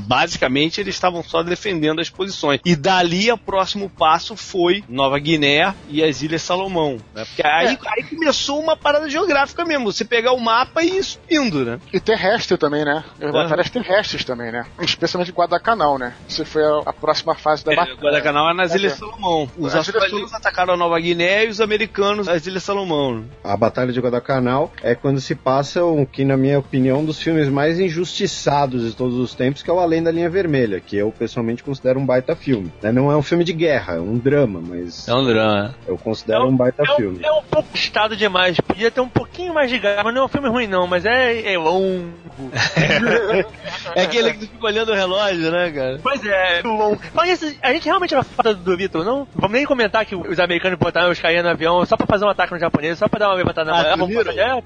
[0.07, 2.59] basicamente eles estavam só defendendo as posições.
[2.65, 7.25] E dali o próximo passo foi Nova Guiné e as Ilhas Salomão, né?
[7.25, 11.65] Porque aí, aí começou uma parada geográfica mesmo, você pegar o mapa e ir subindo,
[11.65, 11.79] né?
[11.93, 13.03] E terrestre também, né?
[13.21, 14.65] As batalhas terrestres também, né?
[14.79, 16.13] Especialmente Guadalcanal, né?
[16.27, 17.97] Isso foi a, a próxima fase da É, batalha.
[17.97, 18.95] Guadalcanal é nas É, Ilhas é.
[18.95, 19.49] Salomão.
[19.57, 23.23] Os australianos atacaram a Nova Guiné e os americanos as Ilhas Salomão.
[23.43, 27.19] A Batalha de Guadalcanal é quando se passa o que, na minha opinião, um dos
[27.21, 30.95] filmes mais injustiçados de todos os tempos, que é o Além da Linha Vermelha, que
[30.97, 32.71] eu pessoalmente considero um baita filme.
[32.81, 32.91] né?
[32.91, 35.75] Não é um filme de guerra, é um drama, mas um drama.
[35.87, 37.19] eu considero um baita É um, filme.
[37.23, 38.59] é um pouco estado demais.
[38.59, 40.87] Podia ter um pouquinho mais de garra, mas não é um filme ruim, não.
[40.87, 42.09] Mas é, é longo.
[43.95, 45.99] É aquele que tu fica olhando o relógio, né, cara?
[46.01, 46.99] Pois é, longo.
[47.13, 49.27] Mas a gente realmente vai falar do Vitor, não?
[49.35, 52.29] Vamos nem comentar que os americanos botaram os caras no avião só pra fazer um
[52.29, 53.95] ataque no japonês, só pra dar uma levantada na Ah,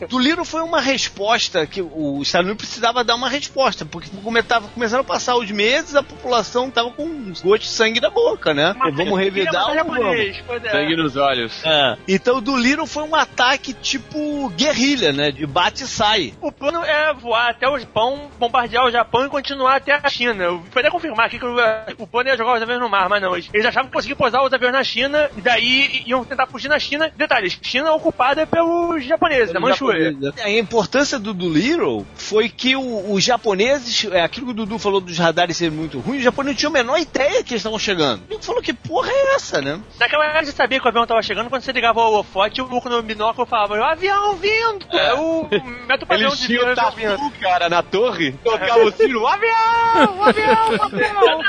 [0.08, 4.44] do Little foi uma resposta que o Estados Unidos precisava dar uma resposta, porque como
[4.44, 8.10] tava começando a passar os meses, a população tava com um gosto de sangue na
[8.10, 8.76] boca, né?
[8.78, 9.96] Mas vamos revidar ou vamos?
[9.96, 10.72] japonês, é.
[10.72, 11.66] Sangue nos olhos.
[11.66, 11.98] É.
[12.08, 15.32] Então do Little foi um ataque tipo guerrilha, né?
[15.32, 16.34] De bate e sai.
[16.42, 20.44] O plano é voar até o Japão, bombardear o Japão e continuar até a China.
[20.44, 21.56] Eu até confirmar aqui que o,
[21.98, 23.34] o plano ia jogar os aviões no mar, mas não.
[23.34, 26.63] Eles eles achavam que conseguiam pousar os aviões na China e daí iam tentar fugir
[26.68, 27.12] na China.
[27.16, 30.16] Detalhes, China ocupada pelos japoneses, da Manchúria.
[30.44, 35.00] A importância do Doolittle foi que o- os japoneses, é, aquilo que o Dudu falou
[35.02, 38.24] dos radares serem muito ruins, os japoneses tinham a menor ideia que eles estavam chegando.
[38.30, 39.80] Ele falou que porra é essa, né?
[40.00, 42.66] Naquela época você sabia que o avião tava chegando, quando você ligava o holofote, o
[42.66, 44.86] Luco no binóculo falava, o avião vindo!
[44.92, 45.14] É.
[45.14, 45.48] O
[45.88, 47.32] metro padrão Eles de tinham avião tatu, vindo.
[47.40, 48.32] cara, na torre.
[48.44, 50.18] Tocava o sino, o avião!
[50.18, 51.40] O avião, o avião!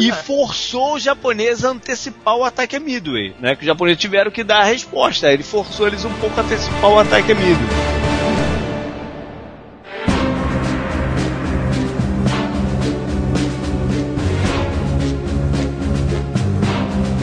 [0.00, 3.54] E forçou os japoneses a antecipar o ataque a Midway, né?
[3.54, 5.32] Que os japoneses tiveram que dar a resposta.
[5.32, 7.34] Ele forçou eles um pouco a antecipar o ataque a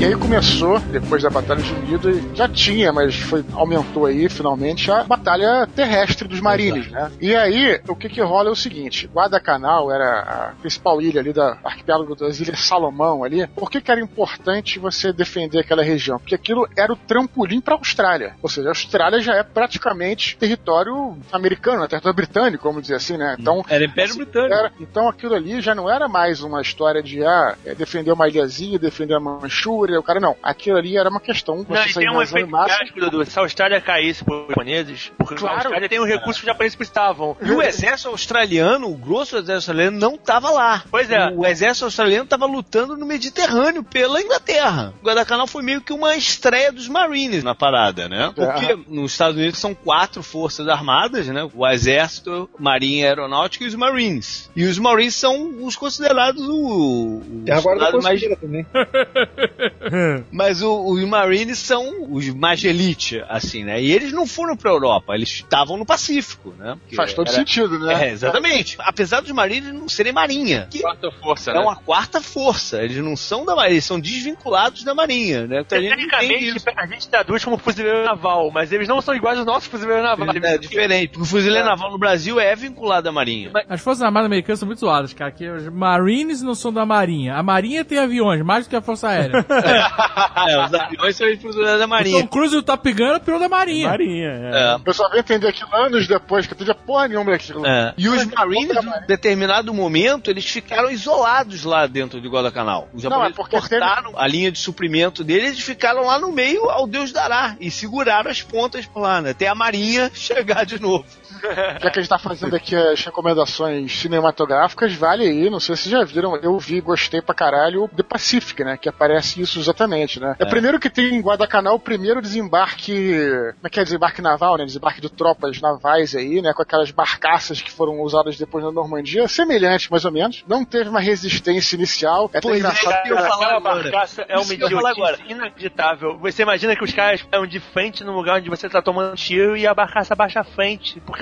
[0.05, 4.91] E aí começou, depois da Batalha de Midway, já tinha, mas foi, aumentou aí finalmente
[4.91, 7.11] a Batalha Terrestre dos Marines, né?
[7.19, 11.33] E aí, o que que rola é o seguinte, Guadalcanal era a principal ilha ali
[11.33, 13.47] da arquipélago das Ilhas Salomão ali.
[13.47, 16.19] Por que que era importante você defender aquela região?
[16.19, 18.35] Porque aquilo era o trampolim para a Austrália.
[18.43, 21.87] Ou seja, a Austrália já é praticamente território americano, né?
[21.87, 23.35] território britânico, vamos dizer assim, né?
[23.39, 24.53] Então, Era Império Britânico.
[24.53, 28.27] era- então aquilo ali já não era mais uma história de ah, é, defender uma
[28.29, 30.35] ilhazinha, defender a Manchúria, o cara não.
[30.41, 33.25] Aquilo ali era uma questão Não, você e tem um efeito prático, Dudu.
[33.25, 35.55] Se a Austrália caísse por japoneses, porque Claro.
[35.55, 37.35] a Austrália tem os recursos que os japoneses precisavam.
[37.41, 40.83] E o exército australiano, o grosso do exército australiano, não estava lá.
[40.89, 41.29] Pois é.
[41.29, 44.93] O exército australiano estava lutando no Mediterrâneo pela Inglaterra.
[45.01, 48.31] O Guadalcanal foi meio que uma estreia dos Marines na parada, né?
[48.35, 51.47] Porque nos Estados Unidos são quatro forças armadas, né?
[51.53, 54.49] O exército, marinha aeronáutica e os Marines.
[54.55, 57.21] E os Marines são os considerados o...
[57.21, 58.65] o Tem a guarda soldado mais também.
[60.31, 63.81] mas o- os Marines são os mais elite, assim, né?
[63.81, 66.75] E eles não foram pra Europa, eles estavam no Pacífico, né?
[66.81, 68.07] Porque Faz todo era- sentido, né?
[68.09, 68.75] É, exatamente.
[68.79, 70.67] Apesar dos Marines não serem marinha.
[70.69, 71.59] Que Quarta força, é né?
[71.59, 72.83] uma quarta força.
[72.83, 75.61] Eles não são da marinha, eles são desvinculados da marinha, né?
[75.61, 79.15] Então a gente entende Tecnicamente, a gente traduz como fuzileiro naval, mas eles não são
[79.15, 80.35] iguais aos nossos fuzileiros navais.
[80.43, 81.09] É diferente.
[81.09, 83.51] Porque o fuzileiro naval no Brasil é vinculado à marinha.
[83.69, 85.31] As Forças Armadas Americanas são muito zoadas, cara.
[85.31, 87.35] Que os Marines não são da Marinha.
[87.35, 89.45] A Marinha tem aviões, mais do que a Força Aérea.
[89.65, 92.21] é, os aviões são fuzileiros da o marinha.
[92.21, 93.89] Tom Cruise e o Top Gun eram piloto da Marinha.
[93.89, 94.71] Marinha, é.
[94.71, 94.75] É.
[94.75, 97.65] O pessoal veio entender aquilo anos depois, que eu entendia porra nenhuma daquilo.
[97.65, 97.93] É.
[97.97, 102.87] E os Marines, em determinado momento, eles ficaram isolados lá dentro de Guadalcanal.
[102.93, 106.31] Os Não, japoneses é porque cortaram a linha de suprimento deles, eles ficaram lá no
[106.31, 109.31] meio ao Deus dará e seguraram as pontas por lá, né?
[109.31, 111.05] Até a marinha chegar de novo.
[111.81, 115.83] Já que a gente tá fazendo aqui as recomendações cinematográficas, vale aí, não sei se
[115.83, 118.77] vocês já viram, eu vi, gostei pra caralho, o The Pacific, né?
[118.77, 120.35] Que aparece isso exatamente, né?
[120.39, 123.19] É, primeiro que tem em Guadalcanal o primeiro desembarque,
[123.55, 124.65] como é que é desembarque naval, né?
[124.65, 126.53] Desembarque de tropas navais aí, né?
[126.53, 130.43] Com aquelas barcaças que foram usadas depois na Normandia, semelhante mais ou menos.
[130.47, 132.29] Não teve uma resistência inicial.
[132.33, 133.07] É Pois é, engraçado.
[133.07, 136.17] eu ia falar barcaça é uma eu idiotice inacreditável.
[136.19, 139.57] Você imagina que os caras estão de frente no lugar onde você tá tomando tiro
[139.57, 140.99] e a barcaça baixa a frente.
[141.01, 141.17] Por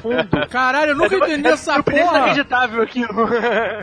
[0.00, 0.48] fundo?
[0.48, 2.18] Caralho, eu nunca entendi essa surpreendente porra.
[2.26, 3.28] inacreditável aquilo.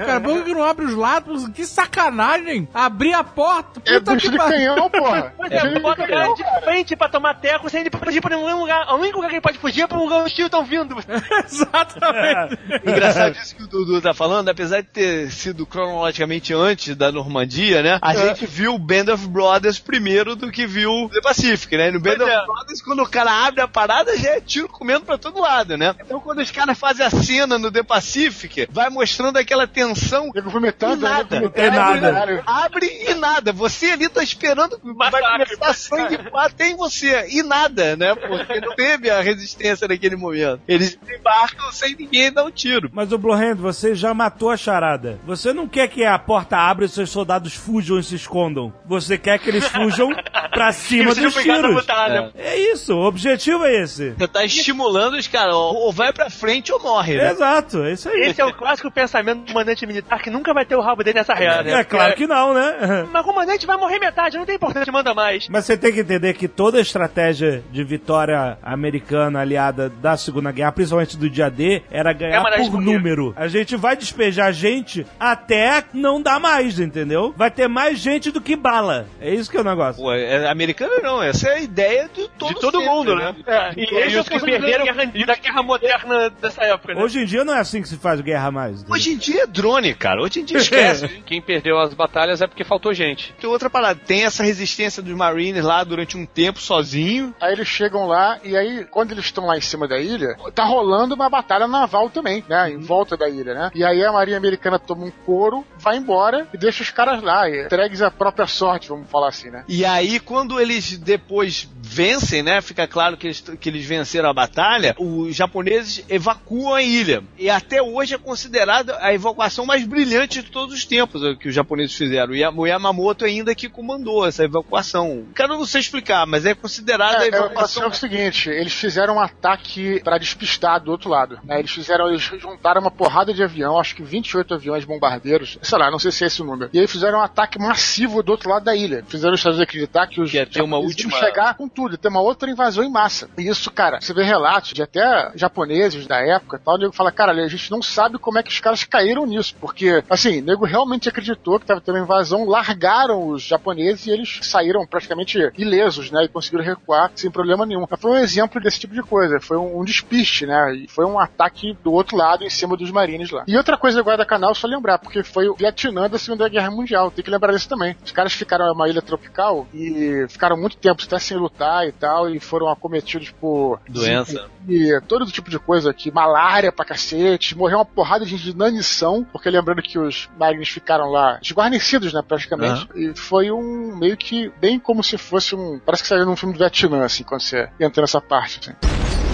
[0.05, 1.47] Cara, por que não abre os lados?
[1.49, 2.67] Que sacanagem!
[2.73, 3.81] Abrir a porta.
[3.85, 5.33] É Puta bicho que de canhão, porra.
[5.37, 8.59] Pois é, bota o cara de frente pra tomar teco sem ele fugir pra nenhum
[8.59, 8.87] lugar.
[8.93, 10.63] O único lugar que ele pode fugir é pra um lugar onde os tiros estão
[10.63, 10.95] vindo.
[11.45, 12.57] Exatamente.
[12.85, 17.81] Engraçado isso que o Dudu tá falando, apesar de ter sido cronologicamente antes da Normandia,
[17.81, 17.99] né?
[18.01, 21.89] A gente viu o Band of Brothers primeiro do que viu The Pacific, né?
[21.89, 22.45] E no Band Pois of é.
[22.45, 25.44] Brothers, quando o cara abre a parada, já é tiro comendo pra todo lado,
[25.77, 25.95] né?
[26.03, 30.49] Então quando os caras fazem a cena no The Pacific, vai mostrando aquela tensão Nego
[30.49, 31.39] vomitando, nada.
[31.39, 31.51] né?
[31.55, 32.43] É nada.
[32.45, 33.51] Abre e nada.
[33.53, 37.27] Você ali tá esperando vai começar sangue bater em você.
[37.29, 38.15] E nada, né?
[38.15, 40.61] Porque não teve a resistência naquele momento.
[40.67, 42.89] Eles embarcam sem ninguém dar um tiro.
[42.93, 45.19] Mas o Blowhand, você já matou a charada.
[45.25, 48.73] Você não quer que a porta abra e seus soldados fujam e se escondam.
[48.85, 50.09] Você quer que eles fujam
[50.51, 51.75] pra cima dos tiros.
[51.75, 52.31] batalha.
[52.35, 54.11] É isso, o objetivo é esse.
[54.11, 57.31] Você tá estimulando os caras, ó, ou vai pra frente ou morre, né?
[57.31, 58.21] Exato, é isso aí.
[58.21, 61.19] Esse é o clássico pensamento do comandante militar que nunca vai ter o rabo dele
[61.19, 61.63] nessa reta.
[61.63, 61.79] né?
[61.79, 63.05] É claro que não, né?
[63.11, 65.47] Mas o comandante vai morrer metade, não tem importância, manda mais.
[65.49, 70.51] Mas você tem que entender que toda a estratégia de vitória americana aliada da Segunda
[70.51, 73.33] Guerra, principalmente do dia D, era ganhar É, por número.
[73.35, 77.33] A gente vai despejar gente até não dar mais, entendeu?
[77.35, 79.05] Vai ter mais gente do que bala.
[79.19, 80.01] É isso que é o negócio.
[80.01, 83.35] Pô, é, americano não, essa é a ideia de todo, De todo sempre, mundo, né?
[83.47, 84.93] É, e E eles os que que perderam a
[85.25, 87.01] da guerra moderna dessa época, né?
[87.01, 88.77] Hoje em dia não é assim que se faz guerra mais.
[88.77, 88.93] entendeu?
[88.93, 90.21] Hoje em dia é drone, cara.
[90.21, 91.07] Hoje em dia esquece.
[91.25, 93.33] Quem perdeu as batalhas é porque faltou gente.
[93.37, 93.99] Então, outra parada.
[94.05, 97.33] Tem essa resistência dos Marines lá durante um tempo sozinho.
[97.41, 100.63] Aí eles chegam lá e aí, quando eles estão lá em cima da ilha, tá
[100.63, 102.69] rolando uma batalha naval também, né?
[102.69, 103.71] Em volta da ilha, né?
[103.73, 107.49] E aí a Marinha Americana toma um couro, vai embora e deixa os caras lá,
[107.49, 109.63] e entregues à própria sorte, vamos falar assim, né?
[109.67, 112.61] E aí, quando eles depois vencem, né?
[112.61, 117.23] Fica claro que eles, que eles venceram a batalha, os japoneses evacuam a ilha.
[117.37, 121.47] E até hoje é considerada a evacuação mais brilhante de todos os tempos eh, que
[121.49, 122.33] os japoneses fizeram.
[122.33, 125.25] E o Yamamoto ainda que comandou essa evacuação.
[125.35, 127.83] Quero não sei explicar, mas é considerada a É, evacuação.
[127.83, 131.39] é o seguinte, eles fizeram um ataque pra despistar do outro lado.
[131.43, 131.59] né?
[131.59, 135.89] Eles fizeram, eles juntaram uma porrada de avião, acho que 28 aviões bombardeiros, sei lá,
[135.91, 136.69] não sei se é esse o número.
[136.73, 139.03] E aí fizeram um ataque massivo do outro lado da ilha.
[139.07, 141.97] Fizeram os Estados Unidos acreditar que os Que ia ter uma última- chegar com tudo,
[141.97, 143.29] ter uma outra invasão em massa.
[143.37, 145.04] E isso, cara, você vê relatos de até
[145.35, 148.43] japoneses da época e tal, o nego fala, cara, a gente não sabe como é
[148.43, 152.03] que os caras caíram nisso, porque, assim, o nego realmente acreditou que tava tendo uma
[152.03, 157.65] invasão, largaram os japoneses e eles saíram praticamente ilesos, né, e conseguiram recuar sem problema
[157.65, 157.85] nenhum.
[157.89, 161.05] Mas foi um exemplo desse tipo de coisa, foi um, um despiste, né, e foi
[161.05, 163.43] um ataque do outro lado em cima dos marines lá.
[163.47, 167.11] E outra coisa do Guadalcanal, só lembrar, porque foi o Vietnã da Segunda Guerra Mundial,
[167.11, 167.95] tem que lembrar disso também.
[168.03, 172.29] Os caras ficaram numa ilha tropical e ficaram muito tempo até sem lutar e tal,
[172.29, 174.49] e foram acometidos por Doença.
[174.67, 178.51] e todo tipo de coisa aqui, malária pra cacete, morreu uma porrada de gente de
[178.51, 184.17] inanição, porque lembrando que os marines ficaram lá desguarnecidos, né, praticamente, e foi um meio
[184.17, 187.41] que bem como se fosse um, parece que saiu num filme do Vietnã, assim, quando
[187.41, 189.24] você entra nessa parte, assim.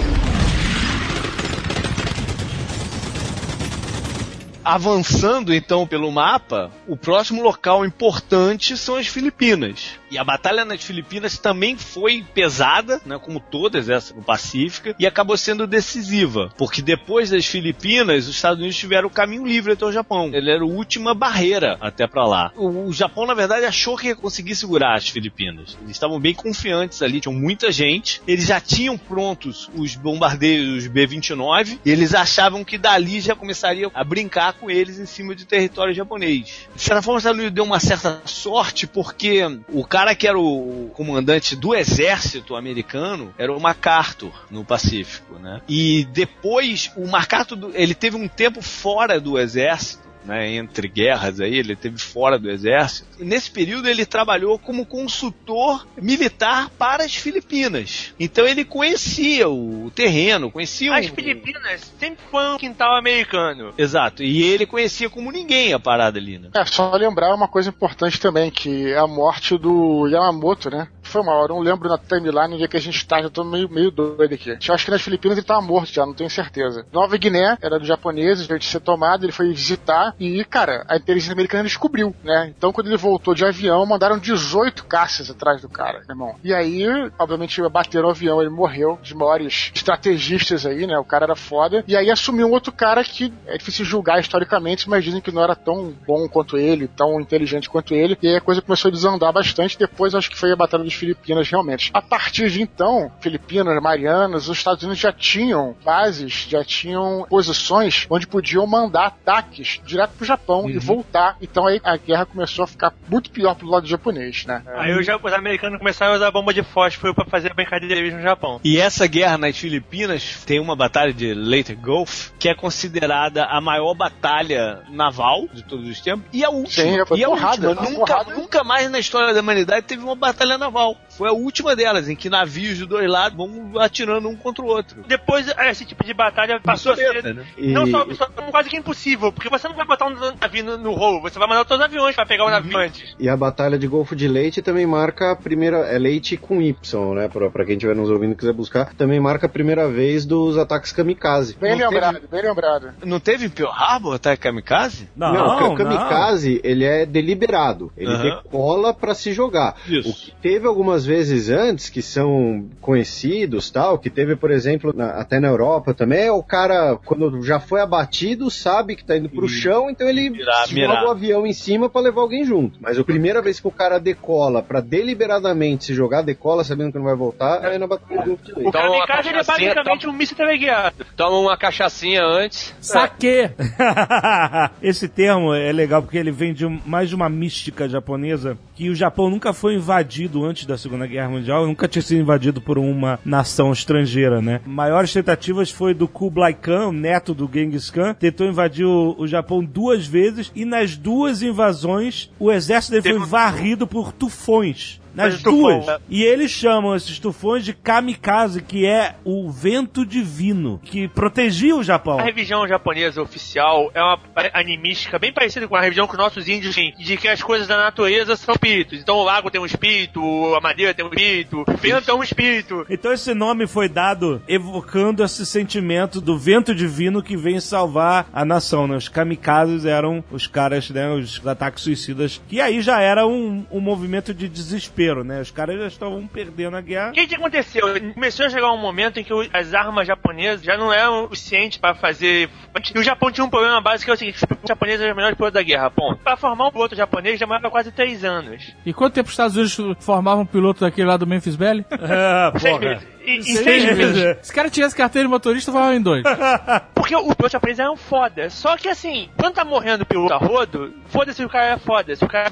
[4.63, 9.99] Avançando então pelo mapa, o próximo local importante são as Filipinas.
[10.11, 15.07] E a batalha nas Filipinas também foi pesada, né, como todas essa no Pacífico, e
[15.07, 19.85] acabou sendo decisiva, porque depois das Filipinas, os Estados Unidos tiveram o caminho livre até
[19.85, 20.29] o Japão.
[20.33, 22.51] Ele era a última barreira até pra lá.
[22.55, 25.77] O, o Japão, na verdade, achou que ia conseguir segurar as Filipinas.
[25.81, 28.21] Eles estavam bem confiantes ali, tinham muita gente.
[28.27, 34.03] Eles já tinham prontos os bombardeiros B-29 e eles achavam que dali já começaria a
[34.03, 36.67] brincar com eles em cima de território japonês.
[36.75, 40.39] De certa forma, os Estados Unidos deu uma certa sorte porque o cara que era
[40.39, 45.61] o comandante do exército americano era o MacArthur no Pacífico, né?
[45.67, 51.55] E depois o MacArthur ele teve um tempo fora do exército né, entre guerras aí,
[51.55, 53.07] ele teve fora do exército.
[53.19, 58.13] E nesse período ele trabalhou como consultor militar para as Filipinas.
[58.19, 61.13] Então ele conhecia o terreno, conhecia As o...
[61.13, 63.73] Filipinas sempre foi um quintal americano.
[63.77, 64.23] Exato.
[64.23, 66.49] E ele conhecia como ninguém a parada ali, né?
[66.55, 70.87] É, só lembrar uma coisa importante também, que é a morte do Yamamoto, né?
[71.01, 73.29] Foi uma hora, eu não lembro na timeline onde é que a gente tá, já
[73.29, 74.51] tô meio, meio doido aqui.
[74.51, 76.85] Eu acho que nas Filipinas ele tava morto já, não tenho certeza.
[76.91, 80.97] Nova Guiné, era dos japoneses, veio de ser tomado, ele foi visitar e, cara, a
[80.97, 82.53] inteligência americana descobriu, né?
[82.57, 86.35] Então quando ele voltou de avião, mandaram 18 caças atrás do cara, irmão.
[86.43, 86.85] E aí,
[87.17, 90.97] obviamente, bateram o avião, ele morreu, os maiores estrategistas aí, né?
[90.97, 91.83] O cara era foda.
[91.87, 95.43] E aí assumiu um outro cara que é difícil julgar historicamente, mas dizem que não
[95.43, 98.17] era tão bom quanto ele, tão inteligente quanto ele.
[98.21, 99.77] E aí a coisa começou a desandar bastante.
[99.77, 101.91] Depois acho que foi a Batalha dos Filipinas, realmente.
[101.93, 108.05] A partir de então, Filipinas, Marianas, os Estados Unidos já tinham bases, já tinham posições
[108.09, 111.37] onde podiam mandar ataques direto pro Japão e voltar.
[111.41, 114.63] Então aí a guerra começou a ficar muito pior pro lado japonês, né?
[114.75, 118.13] Aí os, os americanos começaram a usar bomba de fósforo pra fazer a brincadeira deles
[118.13, 118.59] no Japão.
[118.63, 123.59] E essa guerra nas Filipinas tem uma batalha de Leyte Gulf que é considerada a
[123.61, 126.83] maior batalha naval de todos os tempos e a última.
[126.85, 127.85] Sim, e a porrada, última.
[127.85, 128.35] foi Nunca, porrada.
[128.35, 130.95] nunca mais na história da humanidade teve uma batalha naval.
[131.21, 134.67] Foi a última delas, em que navios de dois lados vão atirando um contra o
[134.67, 135.03] outro.
[135.07, 137.45] Depois, esse tipo de batalha passou a ser né?
[137.55, 140.77] E- não só, só quase que impossível, porque você não vai botar um navio no,
[140.79, 143.15] no rolo, você vai mandar todos os aviões pra pegar o navio antes.
[143.19, 145.77] E a Batalha de Golfo de Leite também marca a primeira.
[145.91, 147.27] É leite com Y, né?
[147.27, 148.91] Pra, pra quem estiver nos ouvindo e quiser buscar.
[148.95, 151.55] Também marca a primeira vez dos ataques kamikaze.
[151.61, 152.93] Bem Não lembrado, bem lembrado.
[153.05, 155.07] Não teve Pearl Harbor ataque kamikaze?
[155.15, 155.73] Não, Não, não.
[155.73, 157.91] o kamikaze, ele é deliberado.
[157.95, 158.23] Ele Aham.
[158.23, 159.75] decola pra se jogar.
[159.87, 160.09] Isso.
[160.09, 161.10] O que teve algumas vezes
[161.49, 166.31] antes, que são conhecidos, tal, que teve, por exemplo, na- até na Europa também, é
[166.31, 170.67] o cara, quando já foi abatido, sabe que tá indo pro chão, então ele Mirar,
[170.67, 171.05] joga mirar.
[171.05, 172.77] o avião em cima pra levar alguém junto.
[172.81, 176.97] Mas a primeira vez que o cara decola pra deliberadamente se jogar, decola sabendo que
[176.97, 178.53] não vai voltar, é na Batalha do de Leite.
[178.65, 181.05] O Então, a kamikaze ele é basicamente um míssil teleguiado.
[181.15, 182.73] Toma uma cachaçinha antes.
[182.81, 183.49] Saque!
[184.81, 188.95] Esse termo é legal porque ele vem de mais de uma mística japonesa que o
[188.95, 192.77] Japão nunca foi invadido antes da Segunda Segunda Guerra Mundial nunca tinha sido invadido por
[192.77, 194.61] uma nação estrangeira, né?
[194.65, 199.63] Maiores tentativas foi do Kublai Khan, neto do Genghis Khan, tentou invadir o, o Japão
[199.63, 205.01] duas vezes e nas duas invasões o exército dele foi varrido por tufões.
[205.13, 205.85] Nas duas.
[205.85, 205.97] né?
[206.09, 211.83] E eles chamam esses tufões de kamikaze, que é o vento divino, que protegia o
[211.83, 212.19] Japão.
[212.19, 214.19] A religião japonesa oficial é uma
[214.53, 217.67] animística bem parecida com a religião que os nossos índios têm, de que as coisas
[217.67, 218.99] da natureza são espíritos.
[218.99, 220.21] Então o lago tem um espírito,
[220.55, 222.85] a madeira tem um espírito, o vento é um espírito.
[222.89, 228.45] Então esse nome foi dado evocando esse sentimento do vento divino que vem salvar a
[228.45, 228.95] nação, né?
[228.95, 231.09] Os kamikazes eram os caras, né?
[231.11, 235.41] Os ataques suicidas, que aí já era um, um movimento de desespero, né?
[235.41, 237.09] Os caras já estavam perdendo a guerra.
[237.09, 237.87] O que, que aconteceu?
[238.13, 241.79] Começou a chegar um momento em que as armas japonesas já não eram o suficiente
[241.79, 242.49] para fazer.
[242.93, 245.15] E o Japão tinha um problema básico que é o seguinte: os japoneses eram os
[245.15, 246.21] melhores pilotos da guerra, ponto.
[246.23, 248.73] Para formar um piloto japonês demorava quase três anos.
[248.85, 251.85] E quanto tempo os Estados Unidos formavam um piloto daquele lá do Memphis Belly?
[251.91, 252.99] Ah, Seis porra.
[253.25, 253.97] E, em Seis seis meses.
[254.23, 254.37] meses.
[254.41, 256.23] Se o cara tivesse carteira de motorista, formava em dois.
[256.93, 258.49] Porque o piloto japonês era um foda.
[258.49, 261.77] Só que assim, quando tá morrendo o piloto a rodo, foda-se se o cara é
[261.77, 262.15] foda.
[262.15, 262.49] Se o cara,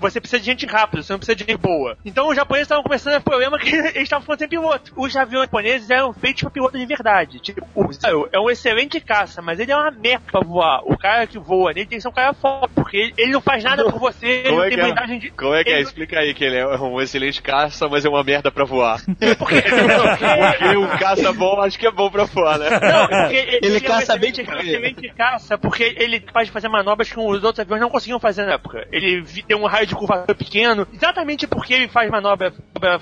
[0.00, 1.96] você precisa de gente rápida, você não precisa de gente boa.
[2.04, 4.92] Então os japoneses estavam começando a ter problema que eles estavam ficando sem piloto.
[4.96, 7.38] Os aviões japoneses eram feitos pra piloto de verdade.
[7.40, 10.80] Tipo, o Zero é um excelente caça, mas ele é uma merda pra voar.
[10.84, 13.62] O cara que voa nele tem que ser um cara foda, porque ele, não faz
[13.64, 14.84] nada por você, ele Como não é tem que é?
[14.86, 15.30] blindagem de.
[15.30, 15.74] Como é que é?
[15.74, 19.00] ele- Explica aí que ele é um excelente caça, mas é uma merda pra voar.
[19.38, 19.56] Porque,
[20.02, 22.68] Porque um caça bom, acho que é bom pra voar, né?
[22.70, 26.24] Não, porque ele, Ele é caça bem excelente- de ele é excelente caça, porque ele
[26.34, 28.86] é de fazer manobras que os outros aviões não conseguiam fazer na época.
[28.90, 32.52] Ele tem um raio de curvatura pequeno, exatamente porque ele faz manobra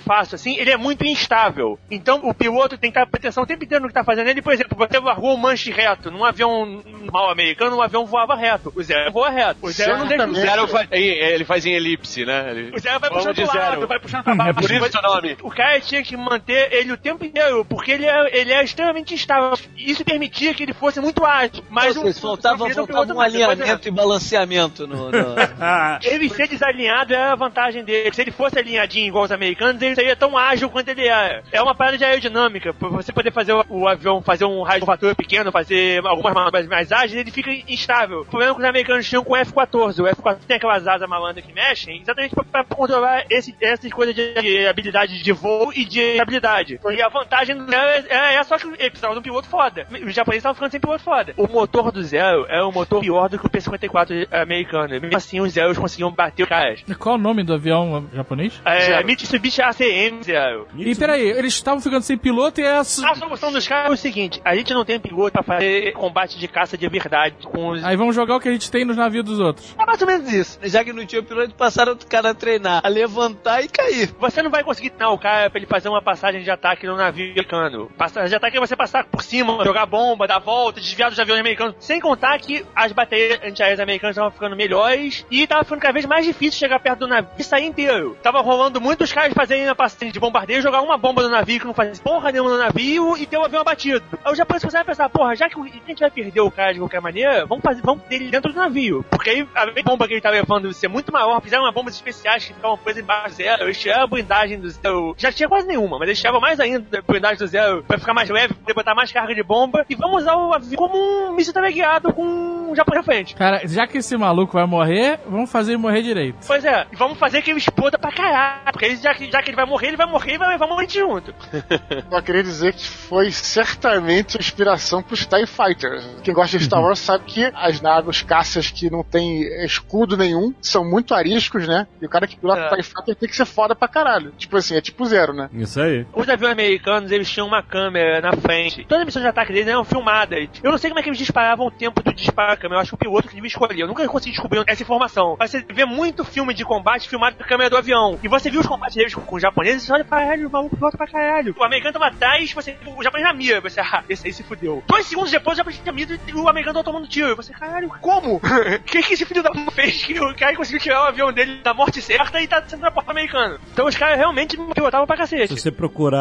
[0.07, 1.79] fácil assim, ele é muito instável.
[1.91, 4.29] Então o piloto tem que estar atenção o tempo inteiro no que tá fazendo.
[4.29, 8.35] Ele, por exemplo, você largou um manche reto num avião normal americano, um avião voava
[8.35, 8.73] reto.
[8.77, 9.59] O Zero voa reto.
[9.63, 12.51] O Zero não deixa O zero faz, ele faz em elipse, né?
[12.51, 13.87] Ele- o Zero vai puxando pro lado, zero.
[13.89, 14.51] vai puxando pra baixo.
[14.51, 15.37] É por isso o nome.
[15.43, 19.15] O cara tinha que manter ele o tempo inteiro, porque ele é, ele é extremamente
[19.15, 19.53] instável.
[19.77, 21.65] Isso permitia que ele fosse muito ágil.
[21.69, 25.11] Mas Ou seja, faltava, ele não faltava um alinhamento e balanceamento no.
[25.11, 28.13] no- Ah, Ele ser desalinhado é a vantagem dele.
[28.15, 31.43] Se ele fosse alinhadinho igual os americanos, ele seria tão ágil quanto ele é.
[31.53, 32.73] É uma parada de aerodinâmica.
[32.75, 36.67] Pra você poder fazer o, o avião fazer um raio de pequeno, fazer algumas manobras
[36.67, 38.21] mais ágeis, ele fica instável.
[38.21, 40.01] O problema que os americanos tinham com o F-14.
[40.01, 44.15] O F-14 tem aquelas asas malandras que mexem, exatamente pra, pra controlar esse, essas coisas
[44.15, 46.80] de, de habilidade de voo e de habilidade.
[46.89, 49.49] E a vantagem do Zero é, é essa, só que ele precisava de um piloto
[49.49, 49.87] foda.
[49.91, 51.35] Os japoneses estavam ficando sem piloto foda.
[51.37, 54.89] O motor do Zero é um motor pior do que o P-54 americano.
[54.89, 56.83] Mesmo assim, os Zeros conseguiam bater os caras.
[56.99, 58.61] Qual o nome do avião japonês?
[58.65, 59.07] É, Zero.
[59.07, 60.69] Mitsubishi ACM Zero.
[60.77, 63.09] E peraí, eles estavam ficando sem piloto e essa.
[63.09, 66.39] A solução dos caras é o seguinte: a gente não tem piloto pra fazer combate
[66.39, 67.85] de caça de verdade com os.
[67.85, 69.75] Aí vamos jogar o que a gente tem nos navios dos outros.
[69.79, 70.59] É mais ou menos isso.
[70.63, 74.11] Já que não tinha piloto, passaram o cara a treinar, a levantar e cair.
[74.19, 76.97] Você não vai conseguir treinar o cara pra ele fazer uma passagem de ataque no
[76.97, 77.91] navio americano.
[77.97, 81.41] Passagem de ataque é você passar por cima, jogar bomba, dar volta, desviar dos aviões
[81.41, 81.75] americanos.
[81.79, 86.07] Sem contar que as baterias antiaéreas americanas estavam ficando melhores e tava ficando cada vez
[86.07, 88.17] mais difícil chegar perto do navio e sair inteiro.
[88.23, 91.67] Tava rolando muitos caras fazerem a passagem de bombardeio, jogar uma bomba no navio que
[91.67, 94.05] não fazia porra nenhuma no navio e ter o avião abatido.
[94.25, 96.73] Aí os japoneses começaram a pensar, porra, já que a gente vai perder o cara
[96.73, 99.05] de qualquer maneira, vamos fazer, vamos ter ele dentro do navio.
[99.11, 101.95] Porque aí a bomba que ele tá levando ia ser muito maior, fizeram uma bombas
[101.95, 105.15] especiais que ficavam presas embaixo eles tiraram a blindagem do zero.
[105.17, 108.15] Já tinha quase nenhuma, mas eles tiravam mais ainda a blindagem do zero pra ficar
[108.15, 111.33] mais leve, poder botar mais carga de bomba e vamos usar o avião como um
[111.35, 113.35] míssil teleguiado com um japonês à frente.
[113.35, 116.39] Cara, já que esse maluco vai morrer, vamos fazer ele morrer direito.
[116.47, 118.61] Pois é, e vamos fazer que ele exploda pra caralho.
[118.73, 120.69] Porque ele- já que, já que ele vai morrer, ele vai morrer e vai um
[120.69, 121.35] monte junto.
[122.11, 126.05] Eu queria dizer que foi certamente a inspiração pros TIE Fighters.
[126.23, 130.17] Quem gosta de Star Wars sabe que as naves, os caças que não tem escudo
[130.17, 131.87] nenhum, são muito ariscos, né?
[132.01, 132.69] E o cara que pilota É.
[132.77, 134.33] TIE Fighter tem que ser foda pra caralho.
[134.37, 135.49] Tipo assim, é tipo zero, né?
[135.53, 136.07] Isso aí.
[136.15, 138.85] Os aviões americanos, eles tinham uma câmera na frente.
[138.85, 140.49] Todas as missões de ataque deles eram filmadas.
[140.63, 142.77] Eu não sei como é que eles disparavam o tempo do disparo da câmera.
[142.77, 143.81] Eu acho que o piloto que devia escolher.
[143.81, 145.37] Eu nunca consegui descobrir essa informação.
[145.39, 148.19] Mas você vê muito filme de combate filmado com a câmera do avião.
[148.23, 150.53] E você viu os combates deles com, com os japoneses e você olha, caralho, o
[150.53, 151.55] maluco pilota pra caralho.
[151.59, 153.61] O americano tava atrás, você, o japonês na mira.
[153.61, 154.83] Você, ah, esse aí se fudeu.
[154.87, 157.31] Dois segundos depois, o japonês tinha mira e o americano tava tomando tiro.
[157.31, 158.37] E você, caralho, como?
[158.37, 158.41] O
[158.87, 161.61] que que esse filho da puta fez que o cara conseguiu tirar o avião dele
[161.63, 163.59] da morte certa e tá sendo na porta americana?
[163.73, 165.49] Então os caras realmente pilotavam pra cacete.
[165.49, 166.21] Se você procurar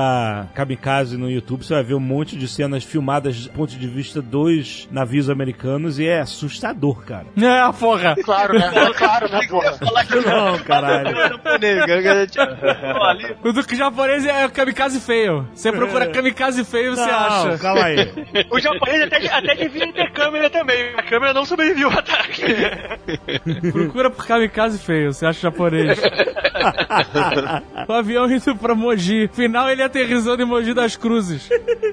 [0.54, 4.22] Kamikaze no YouTube, você vai ver um monte de cenas filmadas do ponto de avista
[4.22, 7.26] dois navios americanos e é assustador, cara.
[7.50, 8.16] É, porra.
[8.24, 8.72] Claro, né?
[8.96, 9.78] Claro, né, porra?
[10.26, 11.16] Não, caralho.
[13.44, 15.48] O do japonês é kamikaze feio.
[15.54, 17.58] Você procura kamikaze feio, você Não, acha.
[17.58, 17.98] calma aí.
[18.52, 20.94] O japonês até, até devia ter câmera também.
[20.96, 22.44] A câmera não sobreviveu ao ataque.
[23.72, 26.00] Procura por kamikaze feio, você acha japonês.
[27.88, 29.30] o avião indo pra Mogi.
[29.34, 31.50] Final ele aterrissando em Mogi das Cruzes.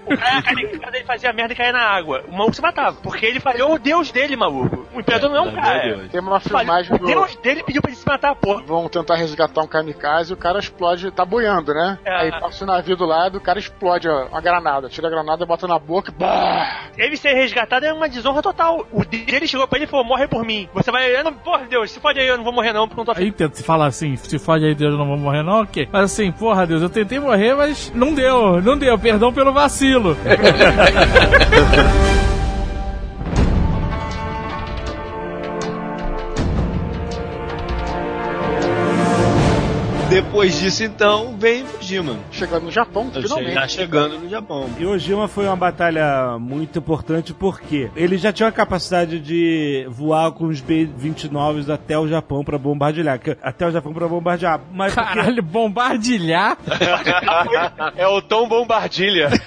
[0.07, 2.25] O cara, cara, ele fazia merda e caía na água.
[2.29, 2.97] O maluco se matava.
[3.03, 4.87] Porque ele falhou o deus dele, maluco.
[4.95, 6.09] O imperador não é um cara.
[6.11, 7.07] Tem uma filmagem O do.
[7.07, 8.63] deus dele pediu pra ele se matar, porra.
[8.63, 11.99] Vão tentar resgatar um kamikaze e o cara explode, tá boiando, né?
[12.05, 12.15] É.
[12.23, 14.89] Aí passa o navio do lado, o cara explode ó, uma granada.
[14.89, 16.15] Tira a granada, bota na boca e.
[16.15, 16.87] Bah!
[16.97, 18.87] Ele ser resgatado é uma desonra total.
[18.91, 20.69] O dele chegou pra ele e falou: morre por mim.
[20.75, 21.15] Você vai.
[21.15, 23.13] Eu não, porra, Deus, se pode aí, eu não vou morrer não, porque não tô
[23.13, 23.25] afim.
[23.25, 25.89] Aí tenta falar assim, se fode aí, Deus, eu não vou morrer não, ok.
[25.93, 28.99] Mas assim, porra, Deus, eu tentei morrer, mas não deu, não deu.
[28.99, 30.17] Perdão pelo vacilo.
[40.47, 42.17] Depois disso, então, vem Fujima.
[42.31, 43.55] Chegando no Japão, finalmente.
[43.55, 44.71] Já chegando no Japão.
[44.79, 50.31] Iwo Jima foi uma batalha muito importante porque ele já tinha a capacidade de voar
[50.31, 53.19] com os B-29 até o Japão pra bombardear.
[53.43, 54.61] Até o Japão pra bombardear.
[54.73, 56.57] Mas porque- Caralho, bombardilhar?
[57.97, 59.29] É o Tom Bombardilha.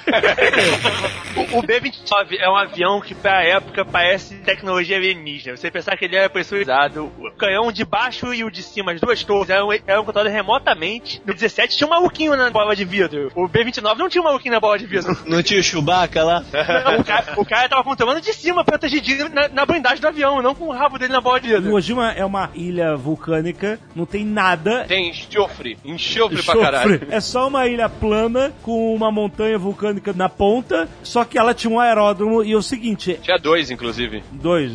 [1.54, 5.56] O B-29 é um avião que pra época parece tecnologia alienígena.
[5.56, 9.00] Você pensar que ele era pressurizado, o canhão de baixo e o de cima, as
[9.02, 10.89] duas torres, eram, eram controladas remotamente.
[11.26, 13.32] No 17 tinha um maluquinho na bola de vidro.
[13.36, 15.18] O B-29 não tinha um maluquinho na bola de vidro.
[15.26, 16.44] Não tinha o Chewbacca lá?
[16.86, 20.42] Não, o, cara, o cara tava controlando de cima, protegidinho na, na blindagem do avião,
[20.42, 21.70] não com o rabo dele na bola de vidro.
[21.70, 24.86] Iwo Jima é uma ilha vulcânica, não tem nada.
[24.86, 25.78] Tem enxofre.
[25.84, 27.08] Enxofre pra caralho.
[27.10, 31.72] É só uma ilha plana com uma montanha vulcânica na ponta, só que ela tinha
[31.72, 34.24] um aeródromo e é o seguinte, Tinha dois, inclusive.
[34.32, 34.72] Dois.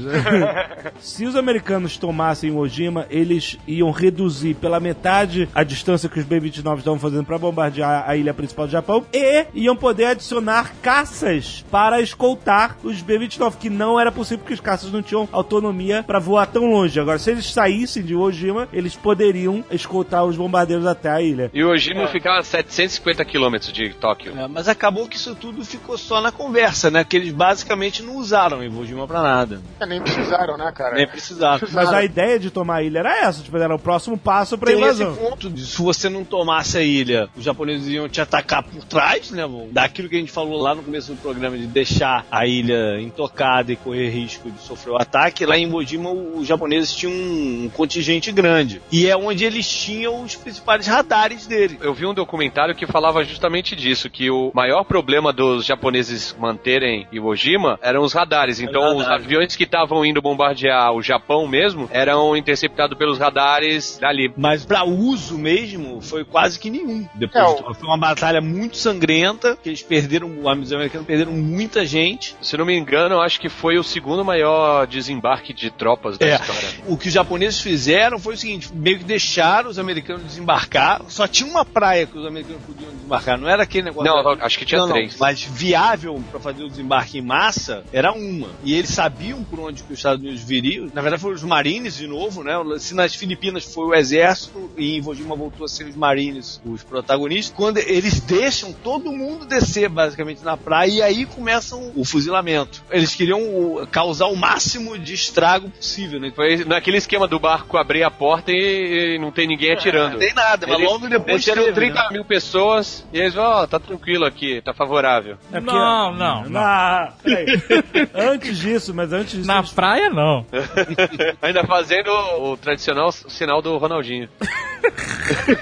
[1.00, 6.24] Se os americanos tomassem o Ojima, eles iam reduzir pela metade a distância que os
[6.26, 11.64] B-29 estavam fazendo para bombardear a ilha principal do Japão e iam poder adicionar caças
[11.70, 16.18] para escoltar os B-29, que não era possível porque os caças não tinham autonomia para
[16.18, 16.99] voar tão longe.
[16.99, 21.51] Agora, se eles saíssem de Ojima, eles poderiam escoltar os bombardeiros até a ilha.
[21.55, 24.36] E o Ojima ficava a 750 quilômetros de Tóquio.
[24.38, 27.05] É, mas acabou que isso tudo ficou só na conversa, né?
[27.05, 29.61] Que eles basicamente não usaram Iwo Jima pra nada.
[29.80, 30.95] É, nem precisaram, né, cara?
[30.95, 31.66] Nem precisaram.
[31.72, 34.70] Mas a ideia de tomar a ilha era essa, tipo, era o próximo passo para
[34.72, 35.16] Tem esse invasão.
[35.16, 39.47] ponto de você não tomasse a ilha, os japoneses iam te atacar por trás, né?
[39.47, 39.68] bom?
[39.70, 43.72] Daquilo que a gente falou lá no começo do programa de deixar a ilha intocada
[43.72, 47.70] e correr risco de sofrer o ataque, lá em Iwo Jima os japoneses tinham um
[47.72, 48.80] contingente grande.
[48.91, 51.78] E é onde eles tinham os principais radares dele.
[51.80, 57.07] Eu vi um documentário que falava justamente disso, que o maior problema dos japoneses manterem
[57.12, 58.61] Iwo Jima eram os radares.
[58.61, 64.32] Então, os aviões que estavam indo bombardear o Japão mesmo eram interceptados pelos radares dali.
[64.37, 67.06] Mas pra uso mesmo, foi quase que nenhum.
[67.14, 72.36] Depois É, foi uma batalha muito sangrenta, que eles perderam, os americanos perderam muita gente.
[72.40, 76.26] Se não me engano, eu acho que foi o segundo maior desembarque de tropas da
[76.26, 76.34] É.
[76.36, 76.68] história.
[76.86, 81.02] O que os japoneses fizeram foi o seguinte: meio que deixaram os americanos desembarcar.
[81.08, 84.10] Só tinha uma praia que os americanos podiam desembarcar, não era aquele negócio.
[84.12, 85.16] Não, da- acho que tinha Não, não, três.
[85.18, 88.48] Mas viável pra fazer o desembarque em massa era uma.
[88.62, 90.88] E eles sabiam por onde que os Estados Unidos viriam.
[90.92, 92.54] Na verdade, foram os Marines de novo, né?
[92.78, 96.82] Se nas Filipinas foi o exército e em Iwo Jima voltou ser os Marines os
[96.82, 97.54] protagonistas.
[97.56, 102.82] Quando eles deixam todo mundo descer basicamente na praia e aí começam o fuzilamento.
[102.90, 106.32] Eles queriam o- causar o máximo de estrago possível, né?
[106.34, 110.12] Foi naquele esquema do barco abrir a porta e, e não tem ninguém atirando.
[110.12, 112.08] Não tem nada, mas Eles logo depois desceram teve, 30 né?
[112.12, 115.36] mil pessoas e eles, ó, tá tranquilo aqui, tá favorável.
[115.52, 116.50] É porque- Não, não, não.
[116.50, 117.12] Na...
[118.14, 119.46] antes disso, mas antes disso.
[119.46, 120.44] Na eles- praia, não.
[121.42, 122.10] Ainda fazendo
[122.40, 124.28] o tradicional sinal do Ronaldinho.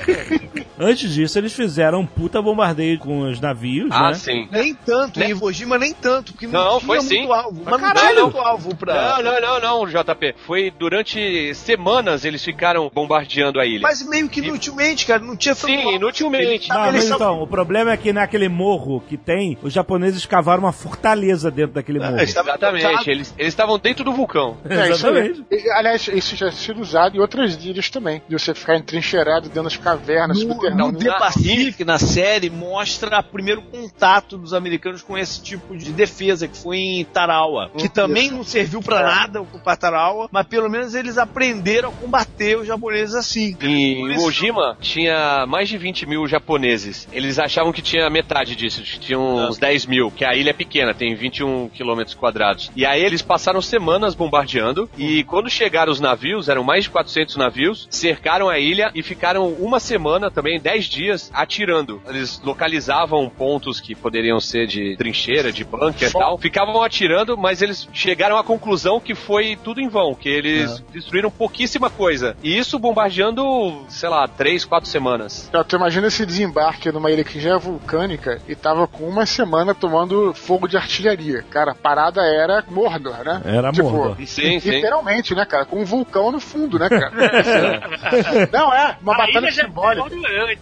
[0.78, 4.14] Antes disso, eles fizeram um puta bombardeio com os navios, Ah, né?
[4.14, 4.49] sim.
[4.51, 7.30] Nem tanto, em Iwo Jima nem tanto, porque não, Não, tinha foi muito sim.
[7.32, 7.62] alvo.
[7.64, 7.95] Mas caralho.
[7.95, 8.95] não tinha muito alvo pra...
[8.95, 10.34] Não, não, não, não, JP.
[10.47, 13.80] Foi durante semanas eles ficaram bombardeando a ilha.
[13.82, 15.93] Mas meio que inutilmente, cara, não tinha Sim, alvo.
[15.93, 16.68] inutilmente.
[16.68, 20.72] Não, mas então, o problema é que naquele morro que tem, os japoneses cavaram uma
[20.72, 22.16] fortaleza dentro daquele morro.
[22.18, 24.57] eles estavam Exatamente, eles eles estavam dentro do vulcão.
[24.68, 25.28] É, isso aí.
[25.28, 25.45] Exatamente.
[25.51, 28.22] E, Aliás, isso já é sido usado em outras ilhas também.
[28.28, 31.03] De você ficar entrincheirado dentro naquelas cavernas No, no subterrâneas.
[31.03, 36.47] The Pacific, na série, mostra o primeiro contato dos americanos com esse tipo de defesa,
[36.49, 37.70] que foi em Tarawa.
[37.76, 42.57] Que também não serviu pra nada ocupar Tarawa, mas pelo menos eles aprenderam a combater
[42.59, 43.57] os japoneses assim.
[43.61, 47.09] Em Por Iwo isso- Jima tinha mais de 20 mil japoneses.
[47.12, 50.95] Eles achavam que tinha metade disso, tinha uns 10 mil, que a ilha é pequena,
[50.95, 52.70] tem 21 quilômetros quadrados.
[52.76, 57.37] E aí eles passaram semanas bombardeando, e quando chegaram os navios, eram mais de 400
[57.37, 62.03] navios, cercaram a ilha e ficaram uma semana também, 10 dias, atirando.
[62.09, 67.62] Eles localizavam pontos que poderiam ser de trincheira, de bunker e tal, ficavam atirando, mas
[67.62, 72.37] eles chegaram à conclusão que foi tudo em vão, que eles destruíram pouquíssima coisa.
[72.43, 75.49] E isso bombardeando, sei lá, 3, 4 semanas.
[75.51, 79.27] Cara, tu imagina esse desembarque numa ilha que já é vulcânica e tava com uma
[79.27, 81.45] semana tomando fogo de artilharia.
[81.51, 83.43] Cara, a parada era Mordor, né?
[83.45, 84.16] Era tipo, Mordor.
[84.27, 84.70] Sim, sim.
[84.70, 85.64] Literalmente, né, cara?
[85.64, 87.12] Com um vulcão no fundo, né, cara?
[88.53, 90.10] Não, é, uma a batalha ilha já simbólica.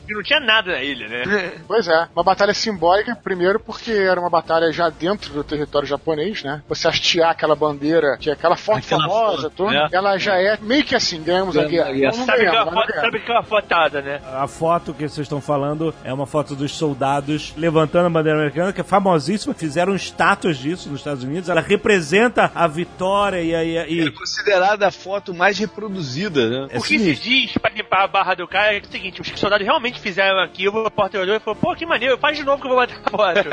[0.06, 1.52] que não tinha nada na ilha, né?
[1.66, 6.42] Pois é, uma batalha simbólica, primeiro porque era uma batalha já dentro do território japonês,
[6.42, 6.62] né?
[6.68, 9.88] Você hastear aquela bandeira, que é aquela foto Aquela famosa, foto, toda, né?
[9.92, 11.86] ela já é meio que assim, ganhamos a guerra.
[11.86, 13.04] Sabe ganhamos, aquela mas não foto, ganhamos.
[13.04, 14.20] sabe aquela fotada, né?
[14.34, 18.72] A foto que vocês estão falando é uma foto dos soldados levantando a bandeira americana,
[18.72, 19.54] que é famosíssima.
[19.54, 21.48] Fizeram estátuas disso nos Estados Unidos.
[21.48, 23.64] Ela representa a vitória e a.
[23.64, 26.68] E, É considerada a foto mais reproduzida, né?
[26.70, 29.28] é o que se diz pra limpar a barra do cara é o seguinte: os
[29.38, 32.60] soldados realmente fizeram aquilo, o porta olhou e falou: pô, que maneiro, faz de novo
[32.60, 33.48] que eu vou bater a foto.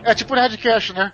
[0.04, 1.12] É tipo o Redcast, né?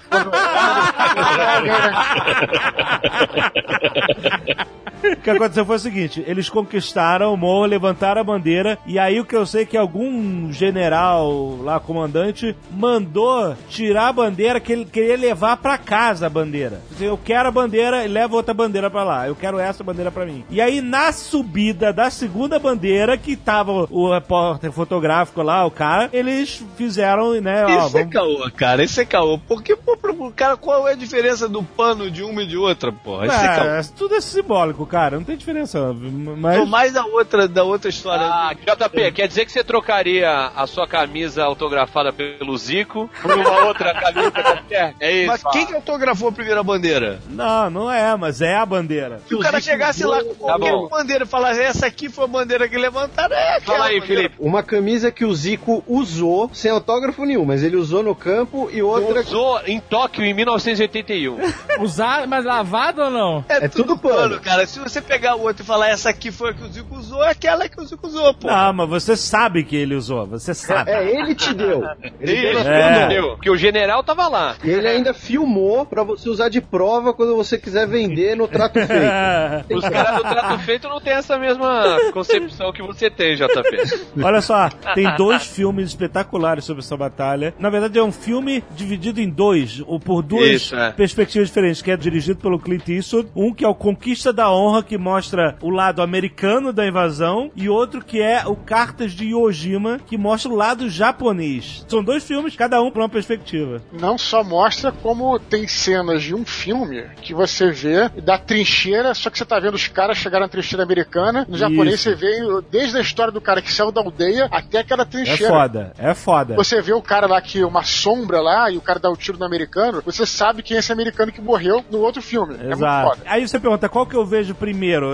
[5.12, 9.20] O que aconteceu foi o seguinte: eles conquistaram o morro, levantaram a bandeira, e aí
[9.20, 14.73] o que eu sei é que algum general lá, comandante, mandou tirar a bandeira que
[14.73, 16.81] ele queria levar pra casa a bandeira.
[16.98, 19.28] Eu quero a bandeira e leva outra bandeira pra lá.
[19.28, 20.44] Eu quero essa bandeira pra mim.
[20.51, 26.08] E aí, na subida da segunda bandeira, que tava o repórter fotográfico lá, o cara,
[26.12, 27.64] eles fizeram, né?
[27.64, 28.12] Ó, Isso é vamos...
[28.12, 29.38] caô, cara, isso é caô.
[29.38, 32.92] Porque, pô, pro cara, qual é a diferença do pano de uma e de outra,
[32.92, 33.26] porra?
[33.26, 33.66] Isso é caô.
[33.66, 35.16] É, tudo é simbólico, cara.
[35.16, 35.92] Não tem diferença.
[35.92, 36.58] Mas.
[36.58, 38.26] Tô mais da outra, da outra história.
[38.26, 43.66] Ah, JP, quer dizer que você trocaria a sua camisa autografada pelo Zico por uma
[43.66, 44.94] outra camisa qualquer?
[45.00, 45.26] É isso.
[45.28, 47.20] Mas quem que autografou a primeira bandeira?
[47.28, 49.20] Não, não é, mas é a bandeira.
[49.26, 50.88] Se o cara chegasse lá com qualquer bom.
[50.88, 54.23] bandeira e falasse, essa aqui foi a bandeira que levantaram, é aquela Fala aí, bandeira.
[54.23, 54.36] Felipe.
[54.39, 58.82] Uma camisa que o Zico usou sem autógrafo nenhum, mas ele usou no campo e
[58.82, 59.20] outra.
[59.20, 61.39] Usou em Tóquio em 1981.
[61.81, 63.44] Usar, mas lavado ou não?
[63.48, 64.39] É tudo pano.
[64.40, 64.66] cara.
[64.66, 67.23] Se você pegar o outro e falar, essa aqui foi a que o Zico usou,
[67.24, 68.47] é aquela que o Zico usou, pô.
[68.48, 70.90] Não, mas você sabe que ele usou, você sabe.
[70.90, 71.82] É, ele te deu.
[72.20, 73.05] Ele deu na Isso, É.
[73.05, 73.31] entendeu?
[73.36, 74.57] Porque o general tava lá.
[74.65, 78.74] E ele ainda filmou pra você usar de prova quando você quiser vender no trato
[78.74, 79.77] feito.
[79.77, 84.16] Os caras do trato feito não tem essa mesma concepção que você tem, JP.
[84.22, 87.55] Olha só, tem dois filmes espetaculares sobre essa batalha.
[87.59, 90.93] Na verdade, é um filme dividido em dois, ou por duas Isso, é.
[90.93, 93.28] perspectivas diferentes, que é dirigido pelo Clint Eastwood.
[93.34, 97.68] Um que é o Conquista da Honra, que mostra o lado americano da invasão, e
[97.68, 101.84] outro que é o Cartas de Iwo Jima, que mostra o lado japonês.
[101.88, 103.82] São dois filmes, cada um por uma perspectiva.
[103.93, 109.30] não só mostra como tem cenas de um filme que você vê da trincheira, só
[109.30, 111.47] que você tá vendo os caras chegarem na trincheira americana.
[111.48, 112.06] No japonês.
[112.11, 115.49] Você vê desde a história do cara que saiu da aldeia até aquela É trincheira.
[115.53, 116.55] foda, é foda.
[116.57, 119.39] Você vê o cara lá que uma sombra lá e o cara dá o tiro
[119.39, 122.55] no americano, você sabe quem é esse americano que morreu no outro filme.
[122.55, 123.09] É muito Exato.
[123.11, 123.23] foda.
[123.27, 125.11] Aí você pergunta qual que eu vejo primeiro.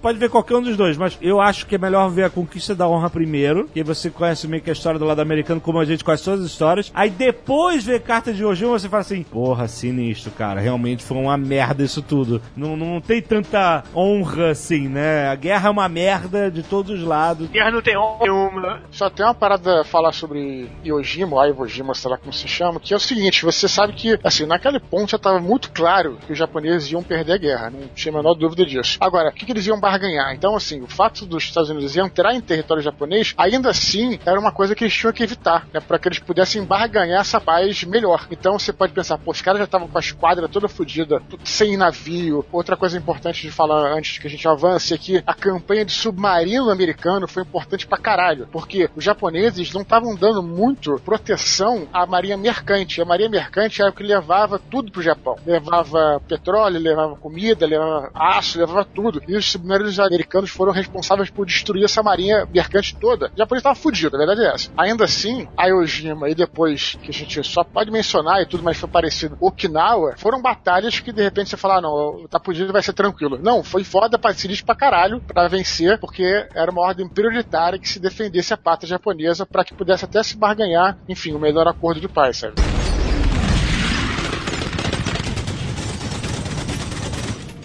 [0.00, 2.74] Pode ver qualquer um dos dois, mas eu acho que é melhor ver a Conquista
[2.74, 5.84] da Honra primeiro, que você conhece meio que a história do lado americano, como a
[5.84, 6.90] gente conhece todas as histórias.
[6.94, 10.60] Aí depois ver Carta de Ojima, você fala assim: porra, sinistro, cara.
[10.60, 12.40] Realmente foi uma merda isso tudo.
[12.56, 15.28] Não, não tem tanta honra assim, né?
[15.28, 17.48] A guerra é uma merda de todos os lados.
[17.48, 18.82] Guerra não tem nenhuma.
[18.90, 22.46] Só tem uma parada a falar sobre Iojima, ou Iwo Jima, sei lá como se
[22.48, 26.18] chama, que é o seguinte, você sabe que, assim, naquele ponto já estava muito claro
[26.26, 28.98] que os japoneses iam perder a guerra, não tinha a menor dúvida disso.
[29.00, 30.34] Agora, o que, que eles iam barganhar?
[30.34, 34.52] Então, assim, o fato dos Estados Unidos entrar em território japonês, ainda assim, era uma
[34.52, 38.26] coisa que eles tinham que evitar, né, para que eles pudessem barganhar essa paz melhor.
[38.30, 41.76] Então, você pode pensar, pô, os caras já estavam com a esquadra toda fodida, sem
[41.76, 42.44] navio.
[42.52, 45.92] Outra coisa importante de falar antes que a gente avance é que a campanha de
[46.20, 52.04] submarino americano foi importante pra caralho, porque os japoneses não estavam dando muito proteção à
[52.04, 53.00] marinha mercante.
[53.00, 55.36] A marinha mercante era o que levava tudo pro Japão.
[55.46, 59.22] Levava petróleo, levava comida, levava aço, levava tudo.
[59.26, 63.30] E os submarinos americanos foram responsáveis por destruir essa marinha mercante toda.
[63.34, 64.70] O japonês estava fudido, a verdade é essa.
[64.76, 68.76] Ainda assim, a Iojima e depois, que a gente só pode mencionar e tudo, mas
[68.76, 72.82] foi parecido, Okinawa, foram batalhas que de repente você fala, ah, não, tá fudido vai
[72.82, 73.38] ser tranquilo.
[73.42, 75.98] Não, foi foda sinistro pra caralho pra vencer.
[76.10, 80.20] Porque era uma ordem prioritária que se defendesse a pátria japonesa para que pudesse até
[80.24, 82.79] se barganhar, enfim, o melhor acordo de paz, sabe?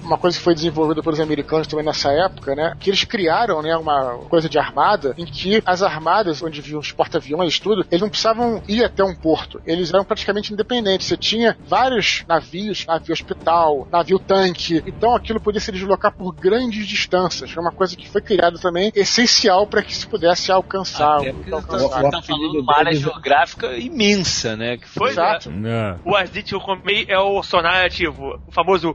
[0.06, 2.76] Uma coisa que foi desenvolvida pelos americanos também nessa época, né?
[2.80, 6.92] Que eles criaram, né, uma coisa de armada em que as armadas, onde viam os
[6.92, 9.62] porta-aviões e tudo, eles não precisavam ir até um porto.
[9.66, 11.08] Eles eram praticamente independentes.
[11.08, 14.84] Você tinha vários navios, navio hospital, navio tanque.
[14.86, 17.52] Então aquilo podia se deslocar por grandes distâncias.
[17.52, 21.18] Foi uma coisa que foi criada também essencial para que se pudesse alcançar.
[21.18, 24.78] Até porque você tá falando de uma área geográfica imensa, né?
[24.78, 25.36] Que foi Pois é.
[25.66, 25.96] É.
[26.04, 28.92] O Azit Yokomei é o sonar ativo, o famoso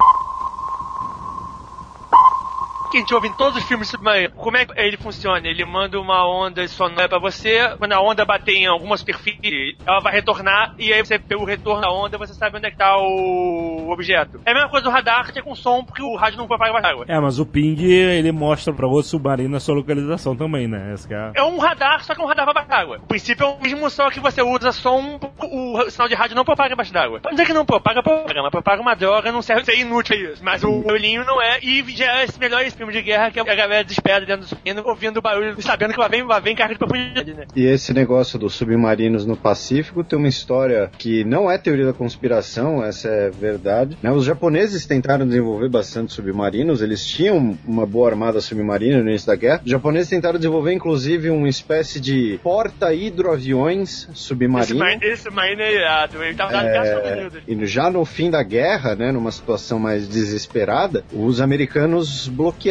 [2.90, 4.36] que a gente ouve em todos os filmes submarinos.
[4.36, 5.46] Como é que ele funciona?
[5.46, 10.00] Ele manda uma onda sonora pra você, quando a onda bater em alguma superfície, ela
[10.00, 12.96] vai retornar, e aí você, pelo retorno da onda, você sabe onde é que tá
[12.96, 14.40] o objeto.
[14.44, 16.72] É a mesma coisa do radar, que é com som, porque o rádio não vai
[16.72, 17.04] mais água.
[17.08, 20.94] É, mas o ping, ele mostra pra outro submarino a sua localização também, né?
[21.10, 21.40] É.
[21.40, 22.98] É um radar, só que é um radar pra baixo d'água.
[22.98, 26.44] O princípio é o mesmo, só que você usa som, o sinal de rádio não
[26.44, 27.20] propaga embaixo d'água.
[27.20, 30.44] Pode dizer que não propaga, propaga, mas propaga uma droga, não serve, é inútil isso.
[30.44, 33.44] Mas o olhinho não é, e já é esse melhor filme de guerra, que a
[33.44, 36.56] galera desesperada dentro do submarino, ouvindo o barulho e sabendo que lá vem, lá vem
[36.56, 37.44] carga de profundidade, né?
[37.54, 41.92] E esse negócio dos submarinos no Pacífico tem uma história que não é teoria da
[41.92, 43.98] conspiração, essa é verdade.
[44.02, 44.10] né?
[44.10, 49.36] Os japoneses tentaram desenvolver bastante submarinos, eles tinham uma boa armada submarina no início da
[49.36, 49.60] guerra.
[49.62, 54.82] Os japoneses tentaram desenvolver, inclusive, uma espécie de porta-hidroaviões submarino.
[55.02, 57.28] esse submarino é irado, ele tava é...
[57.46, 62.69] e já no fim da guerra, né, numa situação mais desesperada, os americanos bloquearam,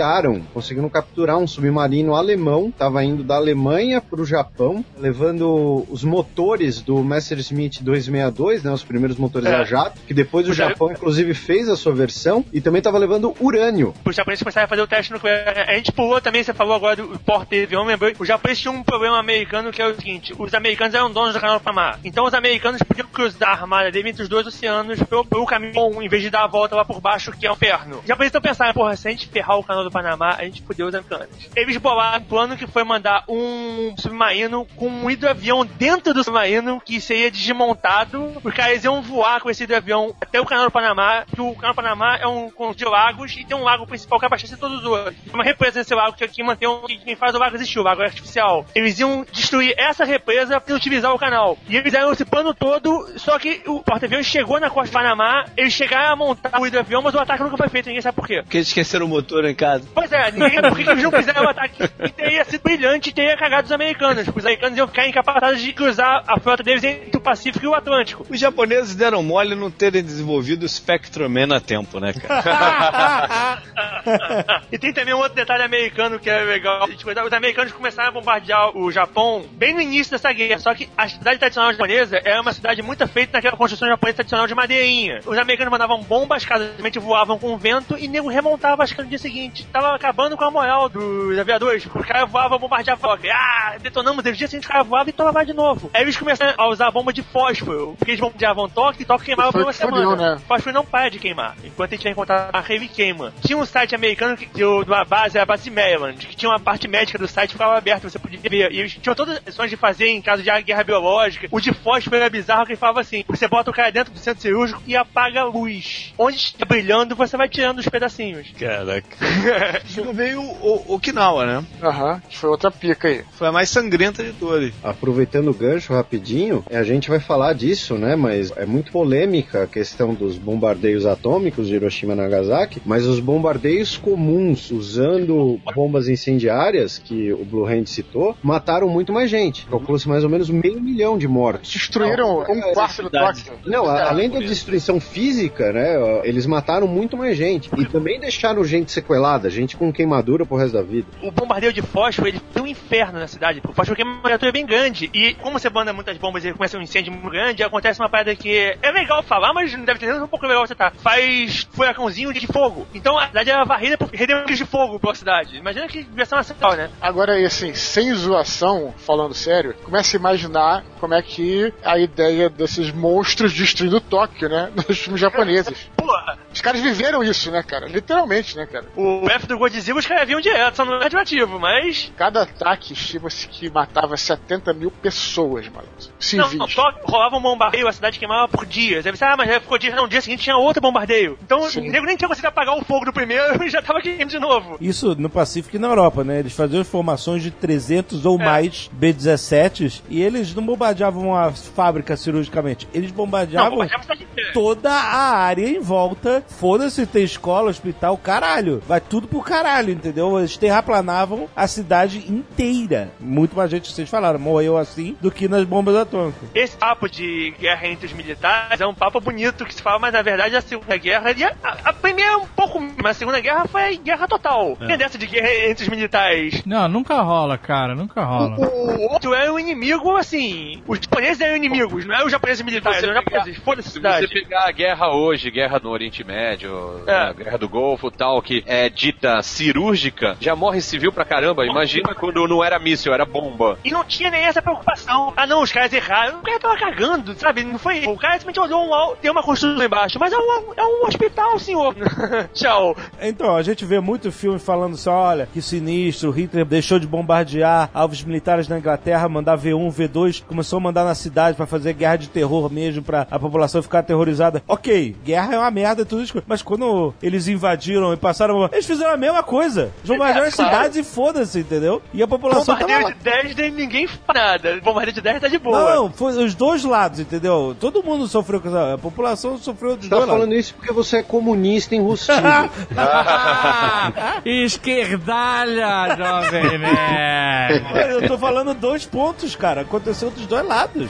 [0.53, 6.81] conseguiram capturar um submarino alemão, estava indo da Alemanha para o Japão, levando os motores
[6.81, 9.55] do Messerschmitt 262, né, os primeiros motores É.
[9.55, 12.79] a jato, que depois o O ja- Japão inclusive fez a sua versão e também
[12.79, 13.93] estava levando urânio.
[14.05, 15.65] Os japoneses começaram a fazer o teste nuclear.
[15.67, 18.11] A gente pulou também, você falou agora do porta de avião, lembrou?
[18.19, 21.39] Os japoneses tinham um problema americano que é o seguinte: os americanos eram donos do
[21.39, 21.97] canal do Panamá.
[22.03, 25.73] Então os americanos podiam cruzar a armada dele entre os dois oceanos pelo, pelo caminho
[25.73, 27.97] bom, em vez de dar a volta lá por baixo, que é o inferno.
[28.01, 30.61] Os japoneses estão pensando, porra, se a gente ferrar o canal do Panamá, a gente
[30.61, 31.49] fudeu os americanos.
[31.55, 36.81] Eles bolaram um plano que foi mandar um submarino com um hidroavião dentro do submarino
[36.81, 38.33] que seria desmontado.
[38.43, 41.73] Os caras iam voar com esse hidroavião até o canal do Panamá, que o canal
[41.73, 44.79] do Panamá é um conjunto de lagos e tem um lago principal que abastece todos
[44.79, 45.15] os outros.
[45.33, 47.83] Uma represa nesse lago que aqui mantém um, que quem faz o lago existir, o
[47.83, 48.65] lago é artificial.
[48.75, 51.57] Eles iam destruir essa represa para utilizar o canal.
[51.67, 55.45] E eles fizeram esse plano todo, só que o porta-aviões chegou na costa do Panamá,
[55.55, 58.27] eles chegaram a montar o hidroavião, mas o ataque nunca foi feito, ninguém sabe por
[58.27, 58.41] quê.
[58.41, 59.78] Porque eles esqueceram o motor em casa.
[59.93, 61.83] Pois é, ninguém por que que eles não fizeram o ataque.
[61.99, 64.27] E teria sido brilhante e teria cagado os americanos.
[64.27, 67.73] Os americanos iam ficar incapazes de cruzar a frota deles entre o Pacífico e o
[67.73, 68.25] Atlântico.
[68.29, 73.61] Os japoneses deram mole não terem desenvolvido o Spectroman a tempo, né, cara?
[74.71, 76.87] e tem também um outro detalhe americano que é legal.
[76.87, 80.59] Os americanos começaram a bombardear o Japão bem no início dessa guerra.
[80.59, 84.47] Só que a cidade tradicional japonesa era uma cidade muito feita naquela construção japonesa tradicional
[84.47, 85.19] de madeirinha.
[85.25, 89.07] Os americanos mandavam bombas, casualmente voavam com o vento e nego remontava acho que no
[89.07, 89.67] dia seguinte.
[89.71, 91.85] Tava acabando com a moral dos aviadores.
[91.85, 93.17] Os caras voavam, bombardeavam.
[93.31, 94.23] Ah, detonamos.
[94.23, 95.89] No dia seguinte os caras voavam e tomavam de novo.
[95.93, 97.95] Aí eles começaram a usar bomba de fósforo.
[97.97, 100.35] Porque eles bombardeavam Tóquio e Tóquio queimava por uma que fudeu, semana.
[100.35, 100.41] né?
[100.47, 101.55] Fósforo não para de queimar.
[101.63, 103.33] Enquanto a gente vai encontrar a ele queima.
[103.45, 106.87] Tinha um site americano que de uma base, a base Maryland, que tinha uma parte
[106.87, 108.71] médica do site que ficava aberta, você podia ver.
[108.71, 111.47] E eles tinham todas as opções de fazer em caso de guerra biológica.
[111.51, 114.19] O de fósforo era bizarro que ele falava assim: você bota o cara dentro do
[114.19, 116.13] centro cirúrgico e apaga a luz.
[116.17, 118.47] Onde está brilhando, você vai tirando os pedacinhos.
[118.57, 119.07] Caraca.
[119.87, 121.65] Chegou veio o, o Okinawa, né?
[121.81, 123.23] Aham, que foi outra pica aí.
[123.31, 124.71] Foi a mais sangrenta de todas.
[124.83, 128.15] Aproveitando o gancho rapidinho, a gente vai falar disso, né?
[128.15, 133.19] Mas é muito polêmica a questão dos bombardeios atômicos de Hiroshima e Nagasaki, mas os
[133.19, 139.65] bombardeios comuns usando bombas incendiárias, que o Blue Hand citou, mataram muito mais gente.
[139.67, 141.71] Calcula-se mais ou menos meio milhão de mortos.
[141.71, 143.53] Destruíram um quarto do Tóquio.
[143.65, 145.95] Não, a- além da destruição física, né?
[146.23, 147.69] Eles mataram muito mais gente.
[147.77, 151.07] E também deixaram gente sequelada, gente com queimadura pro resto da vida.
[151.21, 153.61] o bombardeio de fósforo, ele foi um inferno na cidade.
[153.61, 155.09] porque O fósforo queima uma criatura bem grande.
[155.13, 158.35] E como você manda muitas bombas e começa um incêndio muito grande, acontece uma parada
[158.35, 160.91] que é legal falar, mas não deve ter um pouco legal você tá.
[161.01, 162.87] Faz furacãozinho de fogo.
[162.93, 165.57] Então a cidade era varrida por redemoinhos de fogo pela cidade.
[165.57, 166.89] Imagina que versão acidental, né?
[166.99, 172.91] Agora assim, sem zoação, falando sério, começa a imaginar como é que a ideia desses
[172.91, 174.71] monstros destruindo Tóquio, né?
[174.75, 175.89] Nos filmes japoneses.
[175.95, 177.87] Porra, Os caras viveram isso, né, cara?
[177.87, 178.85] Literalmente, né, cara?
[178.95, 182.11] o F do Godzilla os caras vinham direto, só não é radioativo, mas.
[182.17, 185.91] Cada ataque estima-se que matava 70 mil pessoas, maluco.
[185.99, 186.53] Não, Civis.
[186.53, 189.05] não, só rolava um bombardeio, a cidade queimava por dias.
[189.05, 189.95] Aí você, ah, mas ficou dia.
[189.95, 191.37] Não, no dia seguinte tinha outro bombardeio.
[191.43, 191.87] Então Sim.
[191.87, 194.39] o nego nem tinha conseguido apagar o fogo do primeiro e já tava queimando de
[194.39, 194.77] novo.
[194.79, 196.39] Isso no Pacífico e na Europa, né?
[196.39, 202.87] Eles faziam formações de 300 ou mais B-17s e eles não bombardeavam a fábrica cirurgicamente.
[202.93, 204.53] Eles Não, bombardeavam bombardeava a cidade inteira.
[204.53, 206.43] toda a área em volta.
[206.47, 208.81] Foda-se, tem escola, hospital, caralho.
[208.87, 210.37] Vai tudo pro caralho, entendeu?
[210.39, 213.11] Eles terraplanavam a cidade inteira.
[213.19, 216.49] Muito mais gente, vocês falaram, morreu assim do que nas bombas atômicas.
[216.53, 220.13] Esse papo de guerra entre os militares é um papo bonito que se fala, mas
[220.13, 221.31] na verdade a Segunda Guerra.
[221.31, 221.53] e A,
[221.85, 222.79] a primeira é um pouco.
[222.79, 224.75] Mas a Segunda Guerra foi guerra total.
[224.75, 226.63] Tem dessa de guerra entre os militares.
[226.65, 228.57] Não, nunca rola, cara, nunca rola.
[228.59, 230.81] O outro é um inimigo, assim.
[230.87, 233.57] Os japoneses eram inimigos, não é os japoneses militares, eram os japoneses.
[233.63, 234.27] Foda-se a Se cidade.
[234.27, 237.13] você pegar a guerra hoje, guerra no Oriente Médio, É.
[237.29, 241.65] a guerra do Golfo tal, que é dita cirúrgica, já morre civil pra caramba.
[241.65, 243.77] Imagina quando não era míssil, era bomba.
[243.83, 245.33] E não tinha nem essa preocupação.
[245.35, 246.39] Ah, não, os caras erraram.
[246.39, 247.63] O cara tava cagando, sabe?
[247.63, 248.05] Não foi.
[248.05, 248.93] O cara simplesmente olhou um.
[248.93, 251.95] al- Tem uma construção embaixo, mas é um, é um hospital, senhor.
[252.53, 252.95] Tchau.
[253.21, 257.89] Então, a gente vê muito filme falando assim, olha, que sinistro, Hitler deixou de bombardear
[257.93, 262.17] alvos militares na Inglaterra, mandar V1, V2, começou a mandar na cidade pra fazer guerra
[262.17, 264.61] de terror mesmo, pra a população ficar aterrorizada.
[264.67, 268.85] Ok, guerra é uma merda e tudo isso, mas quando eles invadiram e passaram, eles
[268.85, 269.91] fizeram a mesma coisa.
[270.05, 270.71] Bombardearam as claro.
[270.71, 272.01] cidades e foda-se, entendeu?
[272.13, 273.11] E a população tava Bombardeio lá.
[273.11, 274.79] de 10, nem ninguém nada.
[274.83, 275.95] Bombardeio de 10 tá de boa.
[275.95, 277.75] Não, foi os dois lados, entendeu?
[277.79, 278.69] Todo mundo sofreu com.
[278.75, 280.41] A população sofreu dos Tá dois lados.
[280.41, 282.39] falando isso porque você é comunista enrustido.
[284.45, 286.69] Esquerdalha, jovem.
[288.11, 289.81] Eu tô falando dois pontos, cara.
[289.81, 291.09] Aconteceu dos dois lados.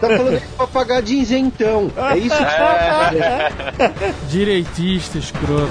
[0.00, 1.90] tá falando isso pra pagar de isentão.
[2.12, 3.10] É isso que você tá.
[4.28, 5.66] Direitista, escroto.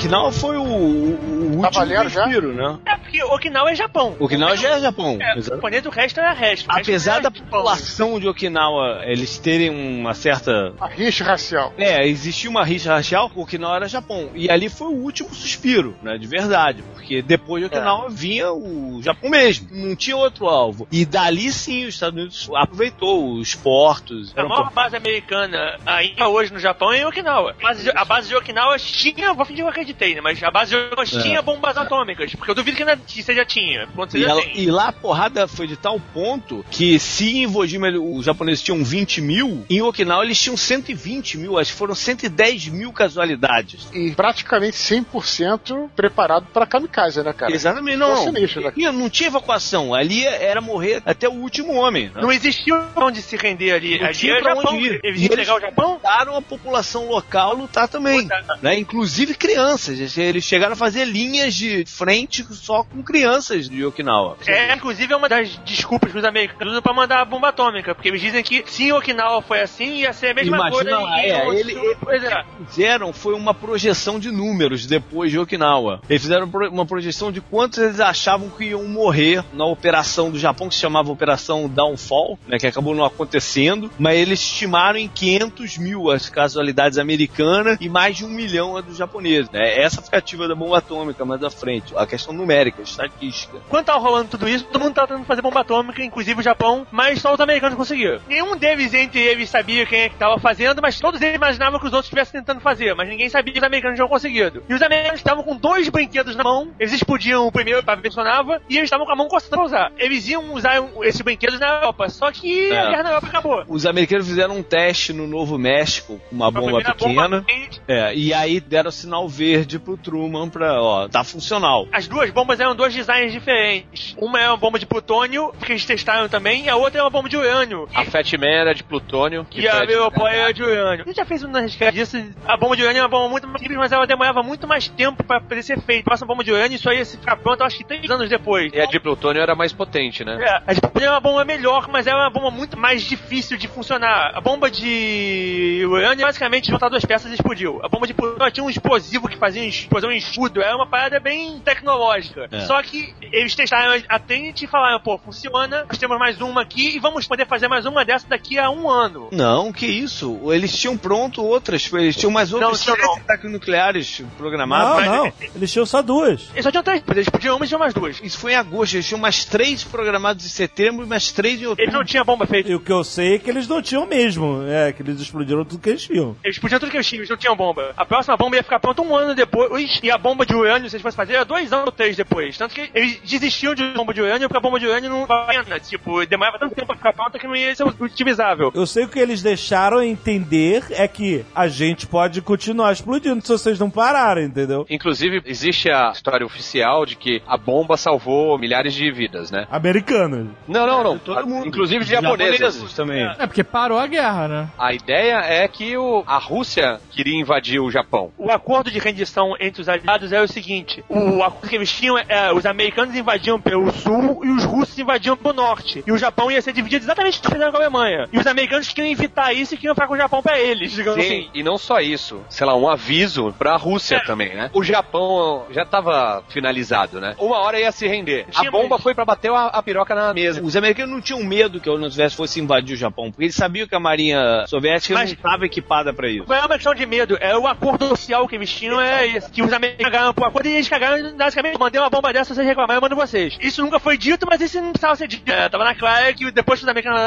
[0.00, 2.24] Okinawa foi o, o, o último Cavaleiro já?
[2.24, 2.78] respiro, né?
[2.86, 4.16] É porque Okinawa é Japão.
[4.20, 5.18] Okinawa já é Japão.
[5.20, 6.70] É, o japonês, o resto era resto.
[6.70, 7.44] O resto Apesar era da Japão.
[7.44, 11.74] população de Okinawa eles terem uma certa A rixa racial.
[11.76, 14.30] É, existia uma rixa racial, o Okinawa era Japão.
[14.34, 16.16] E ali foi o último suspiro, né?
[16.16, 16.82] De verdade.
[16.94, 19.68] Porque depois de Okinawa vinha o Japão mesmo.
[19.72, 20.86] Não tinha outro alvo.
[20.92, 24.32] E dali sim os Estados Unidos aproveitou os portos.
[24.36, 27.56] A maior base americana ainda hoje no Japão é em Okinawa.
[27.58, 30.20] A base de, a base de Okinawa tinha, vou fingir que eu acreditei, né?
[30.20, 32.34] Mas a base de Okinawa tinha bombas atômicas.
[32.34, 33.86] Porque eu duvido que, ainda, que você já tinha.
[33.94, 34.58] Você E, já ela- tem.
[34.60, 38.24] e lá a porrada foi de tal ponto que se em Iwo Jima ele- os
[38.24, 42.92] japoneses tinham 20 mil, em Okinawa eles tinham 120 mil, acho que foram 110 mil
[42.92, 43.88] casualidades.
[43.92, 47.52] E praticamente 100% preparado pra kamikaze, né, cara?
[47.52, 48.16] Exatamente, não.
[48.16, 48.72] Ficou sinistro, né?
[48.76, 49.94] Não, não tinha evacuação.
[49.94, 52.10] Ali era morrer até o último homem.
[52.14, 52.20] né?
[52.22, 53.98] Não existia onde se render ali.
[53.98, 54.74] Não ali tinha era pra Japão.
[54.74, 55.00] onde ir.
[55.02, 56.00] Eles eles o Japão?
[56.02, 58.22] a população local lutar também.
[58.22, 58.44] Lutar.
[58.62, 58.78] Né?
[58.78, 60.16] Inclusive crianças.
[60.16, 64.36] Eles chegaram a fazer linhas de frente só com crianças de Okinawa.
[64.46, 67.94] É, inclusive, é uma das desculpas que os americanos usam pra mandar a bomba atômica.
[67.94, 71.20] Porque eles dizem que se Okinawa foi assim, ia ser a mesma Imagina coisa.
[71.20, 72.44] é, outro- ele- Pois é.
[72.68, 76.00] fizeram foi uma projeção de números depois de Okinawa.
[76.08, 80.68] Eles fizeram uma projeção de quantos eles achavam que iam morrer na operação do Japão,
[80.68, 85.78] que se chamava Operação Downfall, né, que acabou não acontecendo, mas eles estimaram em 500
[85.78, 89.50] mil as casualidades americanas e mais de um milhão a dos japoneses.
[89.50, 89.78] Né?
[89.80, 93.58] Essa foi a ativa da bomba atômica mais à frente, a questão numérica, estatística.
[93.68, 96.86] Quando tava rolando tudo isso, todo mundo tava tentando fazer bomba atômica, inclusive o Japão,
[96.90, 98.20] mas só os americanos conseguiram.
[98.28, 101.86] Nenhum deles entre eles sabia quem é que tava fazendo, mas todos eles imaginavam que
[101.86, 104.62] os outros estivessem tentando fazer, mas ninguém sabia que os americanos tinham conseguido.
[104.68, 108.10] E os americanos estavam com dois brinquedos na mão, eles explodiam o primeiro pra ver
[108.10, 109.92] se funcionava, e eles estavam com a mão coçando pra usar.
[109.98, 112.78] Eles iam usar esses brinquedos na Europa, só que É.
[112.80, 113.64] a guerra na Europa acabou.
[113.68, 117.40] Os americanos fizeram um teste no Novo México com uma bomba pequena.
[117.40, 117.44] bomba-
[117.88, 121.86] É, e aí deram sinal verde pro Truman pra, ó, tá funcional.
[121.92, 124.14] As duas bombas eram dois designs diferentes.
[124.18, 127.10] Uma é uma bomba de plutônio, que eles testaram também, e a outra é uma
[127.10, 127.88] bomba de urânio.
[127.94, 129.46] A Fat Man era de plutônio.
[129.54, 131.04] E a Europol era de urânio.
[131.04, 132.16] A gente já fez uma resgate disso.
[132.46, 134.88] A bomba de urânio é uma bomba muito mais simples, mas ela demorava muito mais
[134.88, 136.08] tempo pra poder ser feita.
[136.08, 138.28] Passa uma bomba de urânio, isso aí ia ficar pronto, eu acho que três anos
[138.28, 138.72] depois.
[138.72, 140.38] E a de plutônio era mais potente, né?
[140.40, 143.56] É, a de plutônio é uma bomba melhor, mas é uma bomba muito mais difícil
[143.56, 144.32] de funcionar.
[144.34, 147.80] A bomba de urânio, basicamente, juntar duas peças e explodiu.
[147.82, 150.62] A bomba de plutônio tinha um explosivo que fazia uma explosão em escudo.
[150.62, 152.48] Era uma parada bem tecnológica.
[152.50, 152.59] É.
[152.66, 156.96] Só que eles testaram a Trinity e falaram, pô, funciona, nós temos mais uma aqui
[156.96, 159.28] e vamos poder fazer mais uma dessa daqui a um ano.
[159.32, 160.40] Não, que isso?
[160.52, 162.96] Eles tinham pronto outras, eles tinham mais outras não.
[162.96, 165.04] sete ataques nucleares programados.
[165.04, 165.32] Não, não.
[165.54, 166.48] Eles tinham só duas.
[166.52, 168.20] Eles só tinham três, eles podiam uma e tinham mais duas.
[168.22, 171.66] Isso foi em agosto, eles tinham mais três programados em setembro e mais três em
[171.66, 171.84] outubro.
[171.84, 172.70] Eles não tinham bomba feita.
[172.70, 174.62] E o que eu sei é que eles não tinham mesmo.
[174.68, 176.36] É, que eles explodiram tudo que eles tinham.
[176.44, 177.92] Eles podiam tudo que eles tinham, eles não tinham bomba.
[177.96, 180.96] A próxima bomba ia ficar pronta um ano depois, e a bomba de urânio, se
[180.96, 182.49] eles fossem fazer, era dois anos ou três depois.
[182.56, 185.62] Tanto que eles desistiam de bomba de urânio, porque a bomba de urânio não valia
[185.62, 185.80] nada.
[185.80, 188.70] Tipo, demorava tanto tempo pra ficar pronta que não ia ser utilizável.
[188.74, 193.40] Eu sei que o que eles deixaram entender é que a gente pode continuar explodindo
[193.44, 194.86] se vocês não pararem, entendeu?
[194.88, 199.66] Inclusive, existe a história oficial de que a bomba salvou milhares de vidas, né?
[199.70, 200.48] Americanos.
[200.68, 201.18] Não, não, não.
[201.18, 201.66] todo mundo.
[201.66, 202.92] Inclusive de japoneses.
[202.94, 203.24] também.
[203.38, 204.68] É porque parou a guerra, né?
[204.78, 208.32] A ideia é que o, a Rússia queria invadir o Japão.
[208.38, 212.18] O acordo de rendição entre os aliados era o seguinte: o acordo que eles tinham
[212.30, 216.02] é os americanos invadiam pelo sul e os russos invadiam pelo norte.
[216.06, 218.28] E o Japão ia ser dividido exatamente o que fizeram com a Alemanha.
[218.32, 221.22] E os americanos queriam evitar isso e queriam ficar com o Japão pra eles, digamos
[221.24, 221.50] Sim, assim.
[221.54, 224.20] e não só isso, sei lá, um aviso pra Rússia É.
[224.24, 224.70] também, né?
[224.72, 227.34] O Japão já tava finalizado, né?
[227.38, 228.46] Uma hora ia se render.
[228.54, 229.02] A Tinha bomba mais.
[229.02, 230.62] foi pra bater a, a piroca na mesa.
[230.62, 233.54] Os americanos não tinham medo que a União Soviética fosse invadir o Japão, porque eles
[233.54, 236.44] sabiam que a marinha soviética Mas- não estava equipada pra isso.
[236.48, 239.50] Não é uma questão de medo, é o acordo social que eles tinham, é esse.
[239.50, 242.66] Que os americanos cagaram pro acordo e eles cagaram, basicamente, mandei uma bomba dessa, vocês
[242.66, 243.56] reclamaram, eu mando vocês.
[243.60, 245.50] Isso nunca foi dito, mas isso não precisava ser dito.
[245.50, 247.20] É, tava na clara que depois que os americanos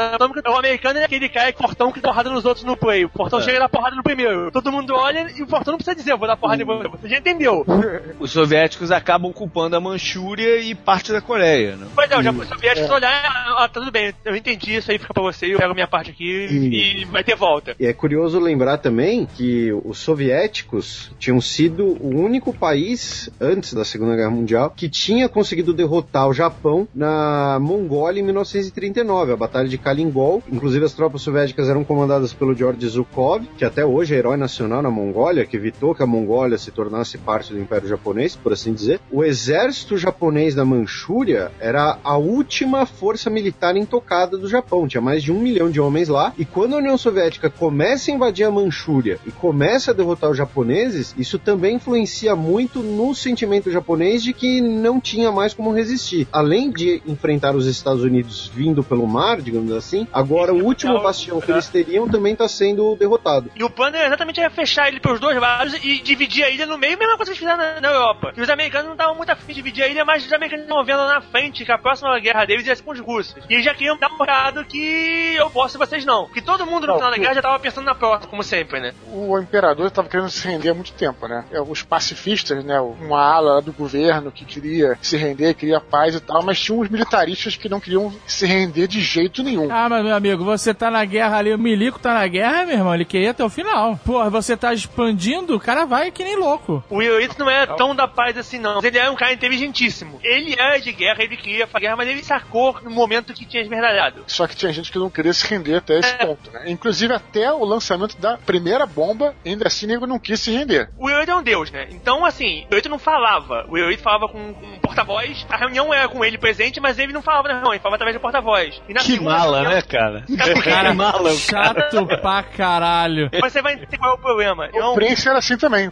[0.46, 3.04] o americano é aquele cara que portão que dá porrada nos outros no play.
[3.04, 4.50] O portão chega e dá porrada no primeiro.
[4.50, 6.88] Todo mundo olha e o portão não precisa dizer, eu vou dar porrada em você.
[6.88, 7.64] Você já entendeu.
[8.18, 11.86] Os soviéticos acabam ocupando a Manchúria e parte da Coreia, né?
[11.94, 15.22] Pois é, os japoneses soviéticos olhar, ah, tudo bem, eu entendi, isso aí fica pra
[15.22, 17.74] você, eu pego minha parte aqui e vai ter volta.
[17.78, 23.84] E é curioso lembrar também que os soviéticos tinham sido o único país, antes da
[23.84, 29.68] Segunda Guerra Mundial, que tinha conseguido derrotar o Japão na Mongólia em 1939, a Batalha
[29.68, 30.42] de Kalingol.
[30.50, 34.82] Inclusive, as tropas soviéticas eram comandadas pelo George Zhukov, que até hoje é herói nacional
[34.82, 38.72] na Mongólia, que evitou que a Mongólia se tornasse parte do Império Japonês, por assim
[38.72, 39.00] dizer.
[39.10, 45.22] O exército japonês da Manchúria era a última força militar intocada do Japão, tinha mais
[45.22, 48.50] de um milhão de homens lá, e quando a União Soviética começa a invadir a
[48.50, 54.32] Manchúria e começa a derrotar os japoneses, isso também influencia muito no sentimento japonês de
[54.32, 56.28] que não tinha mais como resistir.
[56.32, 61.40] Além de enfrentar os Estados Unidos vindo pelo mar, digamos assim, agora o último bastião
[61.40, 63.50] que eles teriam também está sendo derrotado.
[63.54, 66.66] E o plano era exatamente era fechar ele pelos dois lados e dividir a ilha
[66.66, 68.32] no meio, mesma coisa que eles fizeram na, na Europa.
[68.36, 70.84] E os americanos não estavam muito afim de dividir a ilha, mas os americanos estavam
[70.84, 73.34] vendo lá na frente que a próxima guerra deles ia ser com os russos.
[73.48, 76.26] E eles já queriam dar um recado que eu posso e vocês não.
[76.28, 78.94] Que todo mundo no final da guerra já tava pensando na próxima, como sempre, né?
[79.12, 81.44] O imperador estava querendo se render há muito tempo, né?
[81.50, 82.80] É, Os pacifistas, né?
[82.80, 84.63] Uma ala do governo que queria
[85.00, 88.86] se render, queria paz e tal, mas tinha uns militaristas que não queriam se render
[88.86, 89.68] de jeito nenhum.
[89.70, 92.76] Ah, mas meu amigo, você tá na guerra ali, o Milico tá na guerra, meu
[92.76, 93.98] irmão, ele queria até o final.
[94.04, 96.82] Porra, você tá expandindo, o cara vai que nem louco.
[96.88, 98.82] O Hirohito não é tão da paz assim, não.
[98.82, 100.18] Ele era um cara inteligentíssimo.
[100.22, 103.62] Ele era de guerra, ele queria a guerra, mas ele sacou no momento que tinha
[103.62, 104.24] esmerdalhado.
[104.26, 106.64] Só que tinha gente que não queria se render até esse ponto, né?
[106.66, 110.88] Inclusive até o lançamento da primeira bomba, ainda assim nego não quis se render.
[110.96, 111.88] O Hirohito é um deus, né?
[111.90, 113.66] Então, assim, o Hirohito não falava.
[113.68, 115.46] O Hirohito falava com, com um porta-voz.
[115.48, 118.16] A reunião era com ele presente, mas ele não falava na reunião, ele falava através
[118.16, 118.80] do porta-voz.
[118.86, 120.24] Que segunda mala, reunião- né, cara?
[120.64, 121.90] Cara, Que mala, o cara.
[121.90, 123.30] Chato pra caralho.
[123.40, 124.68] Você vai entender qual é o problema.
[124.72, 125.90] O Não, Prince era assim também.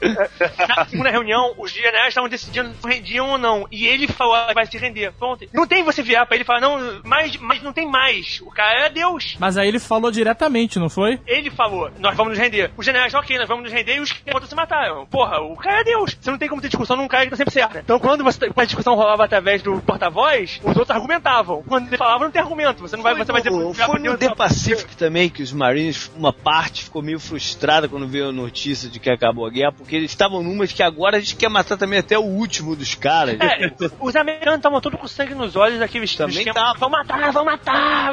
[0.68, 3.66] na segunda reunião, os generais estavam decidindo se rendiam ou não.
[3.70, 5.12] E ele falou, "Ah, vai se render.
[5.18, 5.46] Pronto.
[5.52, 8.40] Não tem você virar pra ele e falar, não, mas, mas não tem mais.
[8.42, 9.36] O cara é Deus.
[9.38, 11.20] Mas aí ele falou diretamente, não foi?
[11.26, 12.70] Ele falou, nós vamos nos render.
[12.76, 15.06] Os generais, ok, nós vamos nos render e os outros se mataram.
[15.06, 16.16] Porra, o cara é Deus.
[16.20, 17.78] Você não tem como ter discussão num cara que tá sempre certo.
[17.78, 21.62] Então quando você, quando a discussão rolava através do porta-voz, os outros argumentavam.
[21.66, 22.80] Quando ele falava, não tem argumento.
[22.82, 24.34] Você não vai, você vai dizer Foi, foi no Deus, The.
[24.34, 28.98] Pacific também que os Marines, uma parte ficou meio frustrada quando veio a notícia de
[28.98, 31.76] que acabou a guerra, porque eles estavam numa de que agora a gente quer matar
[31.76, 33.38] também até o último dos caras.
[33.40, 36.44] É, os americanos estavam todos com sangue nos olhos daqueles Também.
[36.78, 38.12] Vão matar, vão matar!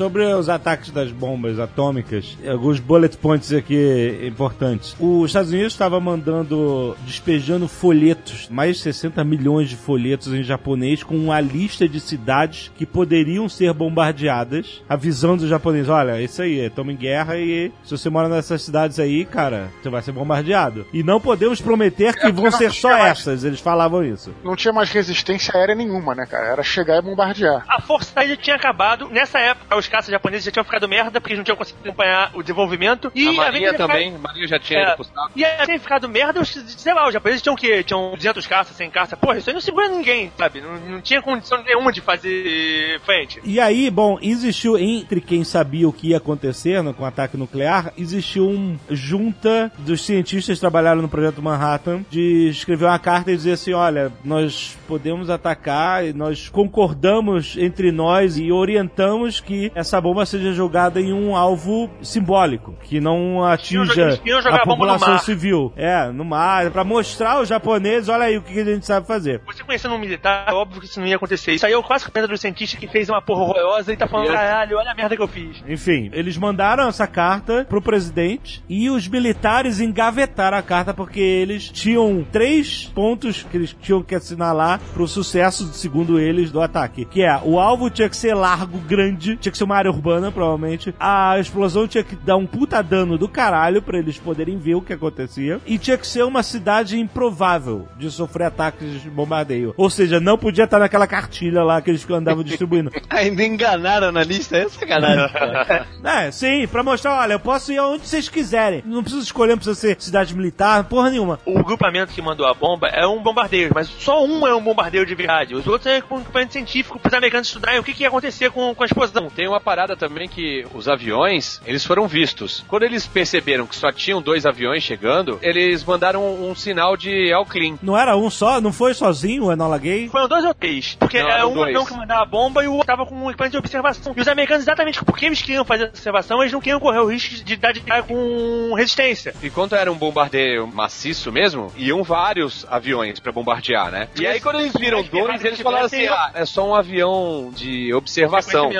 [0.00, 4.96] Sobre os ataques das bombas atômicas, alguns bullet points aqui importantes.
[4.98, 11.02] Os Estados Unidos estava mandando, despejando folhetos, mais de 60 milhões de folhetos em japonês,
[11.02, 16.60] com uma lista de cidades que poderiam ser bombardeadas, avisando os japoneses: olha, isso aí,
[16.60, 20.86] estamos em guerra e se você mora nessas cidades aí, cara, você vai ser bombardeado.
[20.94, 24.34] E não podemos prometer que vão ser só essas, eles falavam isso.
[24.42, 26.46] Não tinha mais resistência aérea nenhuma, né, cara?
[26.46, 27.66] Era chegar e bombardear.
[27.68, 29.06] A Força Aérea tinha acabado.
[29.10, 32.30] Nessa época, os caças japoneses já tinham ficado merda porque eles não tinham conseguido acompanhar
[32.34, 33.10] o desenvolvimento.
[33.14, 34.96] E a Marinha também, a Marinha já tinha É.
[35.36, 37.82] E tinha ficado merda, os- sei lá, os japoneses tinham o quê?
[37.82, 39.18] Tinham 200 caças, 100 caças.
[39.18, 40.60] Porra, isso aí não segura ninguém, sabe?
[40.60, 43.40] Não, não tinha condição nenhuma de fazer frente.
[43.44, 47.92] E aí, bom, existiu entre quem sabia o que ia acontecer com o ataque nuclear,
[47.98, 53.36] existiu um junta dos cientistas que trabalharam no projeto Manhattan de escrever uma carta e
[53.36, 60.00] dizer assim, olha, nós podemos atacar e nós concordamos entre nós e orientamos que essa
[60.00, 64.20] bomba seja jogada em um alvo simbólico, que não atinja
[64.50, 65.72] a população civil.
[65.76, 69.42] É, no mar, pra mostrar aos japoneses, olha aí o que a gente sabe fazer.
[69.46, 71.52] Você conhecendo um militar, é óbvio que isso não ia acontecer.
[71.52, 74.06] Isso aí é o clássico pena do cientista que fez uma porra horrorosa e tá
[74.06, 75.62] falando, caralho, olha a merda que eu fiz.
[75.66, 81.68] Enfim, eles mandaram essa carta pro presidente e os militares engavetaram a carta porque eles
[81.68, 87.04] tinham três pontos que eles tinham que assinalar pro sucesso, segundo eles, do ataque.
[87.04, 90.32] Que é, o alvo tinha que ser largo, grande, tinha que ser uma área urbana,
[90.32, 90.94] provavelmente.
[90.98, 94.82] A explosão tinha que dar um puta dano do caralho pra eles poderem ver o
[94.82, 95.60] que acontecia.
[95.66, 99.74] E tinha que ser uma cidade improvável de sofrer ataques de bombardeio.
[99.76, 102.90] Ou seja, não podia estar naquela cartilha lá que eles andavam distribuindo.
[103.10, 105.30] Ainda enganaram na lista, é sacanagem.
[106.02, 108.82] É, sim, pra mostrar, olha, eu posso ir aonde vocês quiserem.
[108.84, 111.38] Não precisa escolher, não precisa ser cidade militar, porra nenhuma.
[111.44, 115.04] O grupamento que mandou a bomba é um bombardeio, mas só um é um bombardeio
[115.04, 115.54] de verdade.
[115.54, 118.08] Os outros é com um equipamento científico para os americanos estudarem o que, que ia
[118.08, 119.28] acontecer com, com a explosão.
[119.28, 122.64] Tem uma parada também que os aviões, eles foram vistos.
[122.68, 127.30] Quando eles perceberam que só tinham dois aviões chegando, eles mandaram um, um sinal de
[127.30, 127.76] El Clean.
[127.82, 130.08] Não era um só, não foi sozinho o Enola Gay?
[130.08, 130.96] Foram dois ou três.
[130.98, 131.68] Porque Não, é eram um dois.
[131.68, 134.12] avião que mandava a bomba e o outro tava com um equipamento de observação.
[134.16, 137.06] E os americanos, exatamente porque eles queriam fazer essa observação, eles não queriam correr o
[137.06, 139.34] risco de dar de cara com resistência.
[139.42, 144.08] E quando era um bombardeio maciço mesmo, iam vários aviões pra bombardear, né?
[144.18, 147.92] E aí quando eles viram dois, eles falaram assim, ah, é só um avião de
[147.94, 148.70] observação,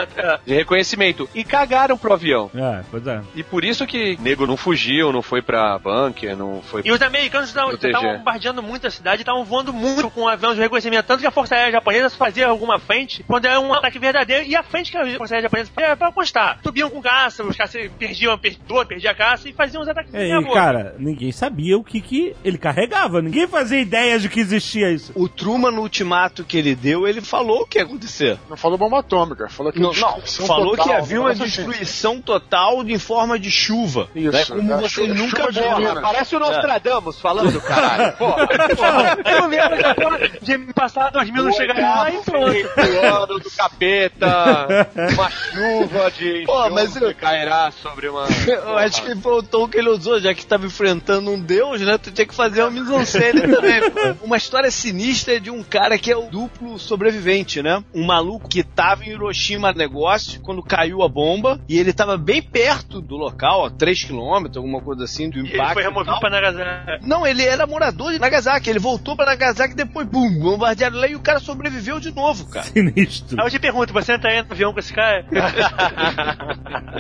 [0.47, 1.29] de reconhecimento.
[1.35, 2.51] E cagaram pro avião.
[2.55, 3.21] É, pois é.
[3.35, 6.83] E por isso que nego não fugiu, não foi pra bunker, não foi...
[6.85, 7.77] E os americanos estavam
[8.17, 11.07] bombardeando muito a cidade, estavam voando muito com aviões de reconhecimento.
[11.07, 14.47] Tanto que a Força Aérea Japonesa fazia alguma frente quando era um ataque verdadeiro.
[14.47, 16.59] E a frente que a Força Aérea Japonesa fazia era pra constar.
[16.63, 20.15] Subiam com caça, os caças perdiam, perdiam, perdiam a caça e faziam os ataques.
[20.15, 23.23] É, e, cara, ninguém sabia o que, que ele carregava.
[23.23, 25.13] Ninguém fazia ideia de que existia isso.
[25.15, 28.39] O Truman, no ultimato que ele deu, ele falou o que ia acontecer.
[28.49, 31.29] Não falou bomba atômica, falou que Não, não, destruição falou total, que havia um uma
[31.31, 31.65] negócio assim.
[31.71, 34.09] destruição total em forma de chuva.
[34.15, 34.45] Isso, né?
[34.45, 35.77] Como é, você chuva- nunca chuva de viu.
[35.79, 36.01] Minas.
[36.03, 38.13] Parece o Nostradamus falando, caralho.
[38.19, 39.19] Porra.
[39.25, 40.11] Eu mesmo já tô
[40.43, 43.41] de me passar 2000 não chegar lá e pronto.
[43.41, 48.27] Do capeta, uma chuva de Pô, mas eu- cairá sobre uma...
[48.47, 51.81] Eu acho que foi o tom que ele usou, já que estava enfrentando um deus,
[51.81, 51.99] né?
[51.99, 53.91] Tu tinha que fazer uma mise-en-scène também.
[53.91, 54.01] pô.
[54.25, 57.83] Uma história sinistra de um cara que é o duplo sobrevivente, né?
[57.95, 62.43] Um maluco que tava em Hiroshima negócio quando caiu a bomba e ele tava bem
[62.43, 65.73] perto do local, a 3 km, alguma coisa assim, do E ele impacto.
[65.75, 66.21] foi removido tal.
[66.21, 67.07] pra Nagasaki.
[67.07, 68.69] Não, ele era morador de Nagasaki.
[68.71, 72.47] Ele voltou pra Nagasaki e depois, bum, bombardearam lá e o cara sobreviveu de novo,
[72.49, 72.67] cara.
[72.67, 73.41] Sinistro.
[73.41, 75.25] Aí eu te pergunto, você entraria no avião com esse cara?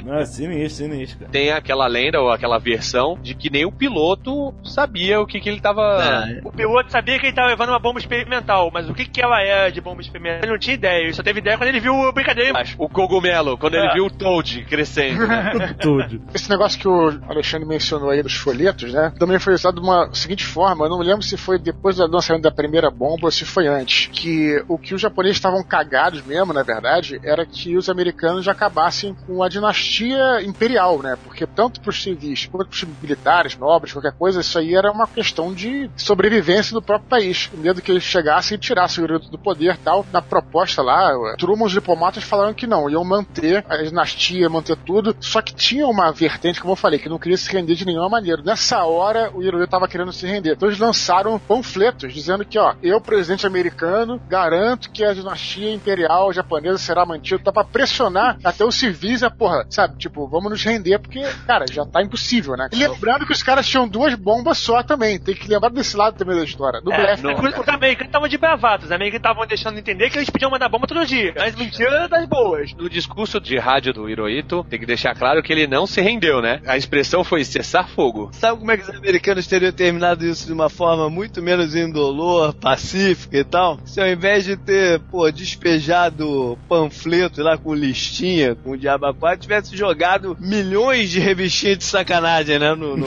[0.04, 1.18] Não, é sinistro, sinistro.
[1.20, 1.30] cara.
[1.30, 5.48] Tem aquela lenda ou aquela versão de que nem o piloto sabia o que, que
[5.48, 6.26] ele tava...
[6.44, 9.40] O piloto sabia que ele tava levando uma bomba experimental, mas o que, que ela
[9.42, 10.40] era de bomba experimental?
[10.42, 12.74] Ele não tinha ideia, ele só teve ideia quando ele viu a brincadeira embaixo.
[12.78, 13.94] O cogumelo, quando ele É.
[13.94, 15.74] viu o Toad crescendo, né?
[15.80, 16.20] Tudo.
[16.34, 19.12] Esse negócio que o Alexandre mencionou aí dos folhetos, né?
[19.18, 20.84] Também foi usado de uma seguinte forma.
[20.86, 23.66] Eu não me lembro se foi depois do lançamento da primeira bomba ou se foi
[23.66, 24.08] antes.
[24.12, 28.52] Que o que os japoneses estavam cagados mesmo, na verdade, era que os americanos já
[28.52, 31.16] acabassem com a dinastia imperial, né?
[31.24, 34.90] Porque tanto para os civis quanto para os militares, nobres, qualquer coisa, isso aí era
[34.90, 37.50] uma questão de sobrevivência do próprio país.
[37.52, 40.04] O medo que eles chegassem e tirassem o do poder tal.
[40.12, 45.14] Na proposta lá, Truman, os diplomatas falaram que não, iam manter a dinastia, manter tudo,
[45.20, 48.08] só que tinha uma vertente, como eu falei, que não queria se render de nenhuma
[48.08, 48.42] maneira.
[48.42, 50.52] Nessa hora, o Hirohito estava querendo se render.
[50.54, 56.32] Então eles lançaram panfletos dizendo que, ó, eu, presidente americano, garanto que a dinastia imperial
[56.32, 57.42] japonesa será mantida.
[57.42, 61.66] Tá pra pressionar até os civis a, porra, sabe, tipo, vamos nos render, porque, cara,
[61.70, 62.68] já tá impossível, né?
[62.72, 65.18] E lembrando que os caras tinham duas bombas só também.
[65.18, 66.80] Tem que lembrar desse lado também da história.
[66.80, 67.22] Do É, blefe.
[67.22, 70.68] no- os americanos estavam de bravatos, os americanos estavam deixando entender que eles podiam mandar
[70.68, 71.32] bomba todo dia.
[71.36, 72.72] Mas mentira das boas.
[72.74, 76.40] No discurso de rádio do Hirohito, tem que deixar claro que ele não se rendeu,
[76.40, 76.60] né?
[76.66, 78.30] A expressão foi cessar fogo.
[78.32, 82.54] Sabe como é que os americanos teriam terminado isso de uma forma muito menos indolor,
[82.54, 83.80] pacífica e tal?
[83.84, 89.14] Se ao invés de ter, pô, despejado panfleto lá com listinha, com o diabo a
[89.14, 92.74] quatro, tivesse jogado milhões de revistinhas de sacanagem, né?
[92.74, 93.06] No, no...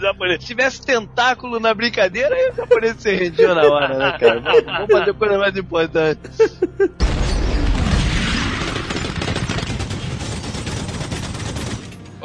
[0.00, 0.36] japonês.
[0.40, 4.40] Se tivesse tentáculo na brincadeira, aí o japonês se rendia na hora, né, cara?
[4.40, 6.20] Vamos, vamos fazer coisa mais importante.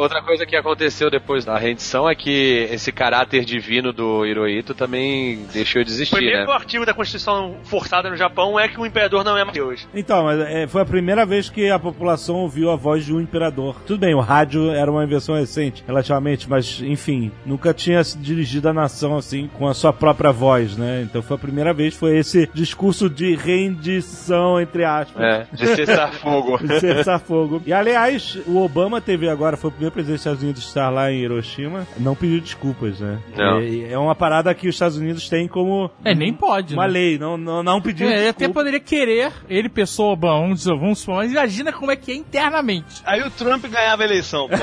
[0.01, 5.45] Outra coisa que aconteceu depois da rendição é que esse caráter divino do Hirohito também
[5.53, 6.53] deixou de O existir, primeiro né?
[6.53, 9.87] artigo da Constituição forçada no Japão é que o imperador não é mais Deus.
[9.93, 13.21] Então, mas é, foi a primeira vez que a população ouviu a voz de um
[13.21, 13.81] imperador.
[13.85, 18.69] Tudo bem, o rádio era uma invenção recente, relativamente, mas enfim, nunca tinha se dirigido
[18.69, 21.01] a nação assim com a sua própria voz, né?
[21.03, 25.21] Então foi a primeira vez, foi esse discurso de rendição, entre aspas.
[25.23, 26.57] É, de cessar fogo.
[26.65, 27.61] de cessar fogo.
[27.65, 31.11] E aliás, o Obama teve agora, foi o primeiro presidente dos Estados Unidos estar lá
[31.11, 33.19] em Hiroshima, não pediu desculpas, né?
[33.35, 33.59] Não.
[33.59, 36.93] É, é uma parada que os Estados Unidos têm como É, nem pode, uma né?
[36.93, 40.99] lei, não, não, não pediu É, ele até poderia querer, ele, pessoa, bom, vamos vamos
[40.99, 43.01] supor, mas imagina como é que é internamente.
[43.05, 44.47] Aí o Trump ganhava a eleição.
[44.47, 44.55] pô.
[44.55, 44.59] É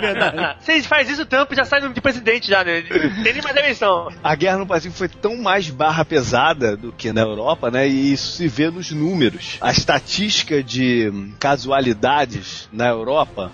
[0.00, 0.56] verdade.
[0.64, 2.82] Se ele faz isso, o Trump já sai de presidente já, né?
[2.82, 4.08] Tem nem mais eleição.
[4.22, 7.88] A guerra no Pacífico foi tão mais barra pesada do que na Europa, né?
[7.88, 9.58] E isso se vê nos números.
[9.60, 13.03] A estatística de casualidades na Europa,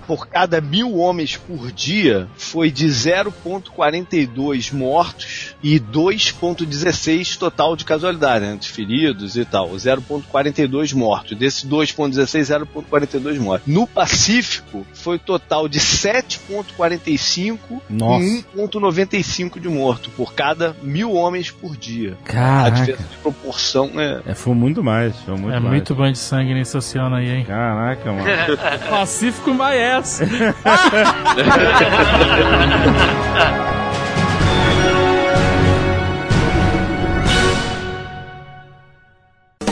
[0.06, 8.44] por cada mil homens por dia, foi de 0,42 mortos e 2,16 total de casualidade,
[8.46, 8.56] né?
[8.58, 9.70] De feridos e tal.
[9.70, 11.36] 0,42 mortos.
[11.36, 13.66] Desses 2,16, 0,42 mortos.
[13.72, 17.58] No Pacífico, foi total de 7,45
[17.88, 18.24] Nossa.
[18.24, 22.16] e 1,95 de morto por cada mil homens por dia.
[22.24, 22.70] A Caraca.
[22.76, 24.22] diferença de proporção é.
[24.26, 25.72] É, foi muito mais, foi muito É mais.
[25.74, 27.44] muito banho de sangue nesse oceano aí, hein?
[27.44, 28.24] Caraca, mano.
[28.88, 30.20] Pacífico Maes.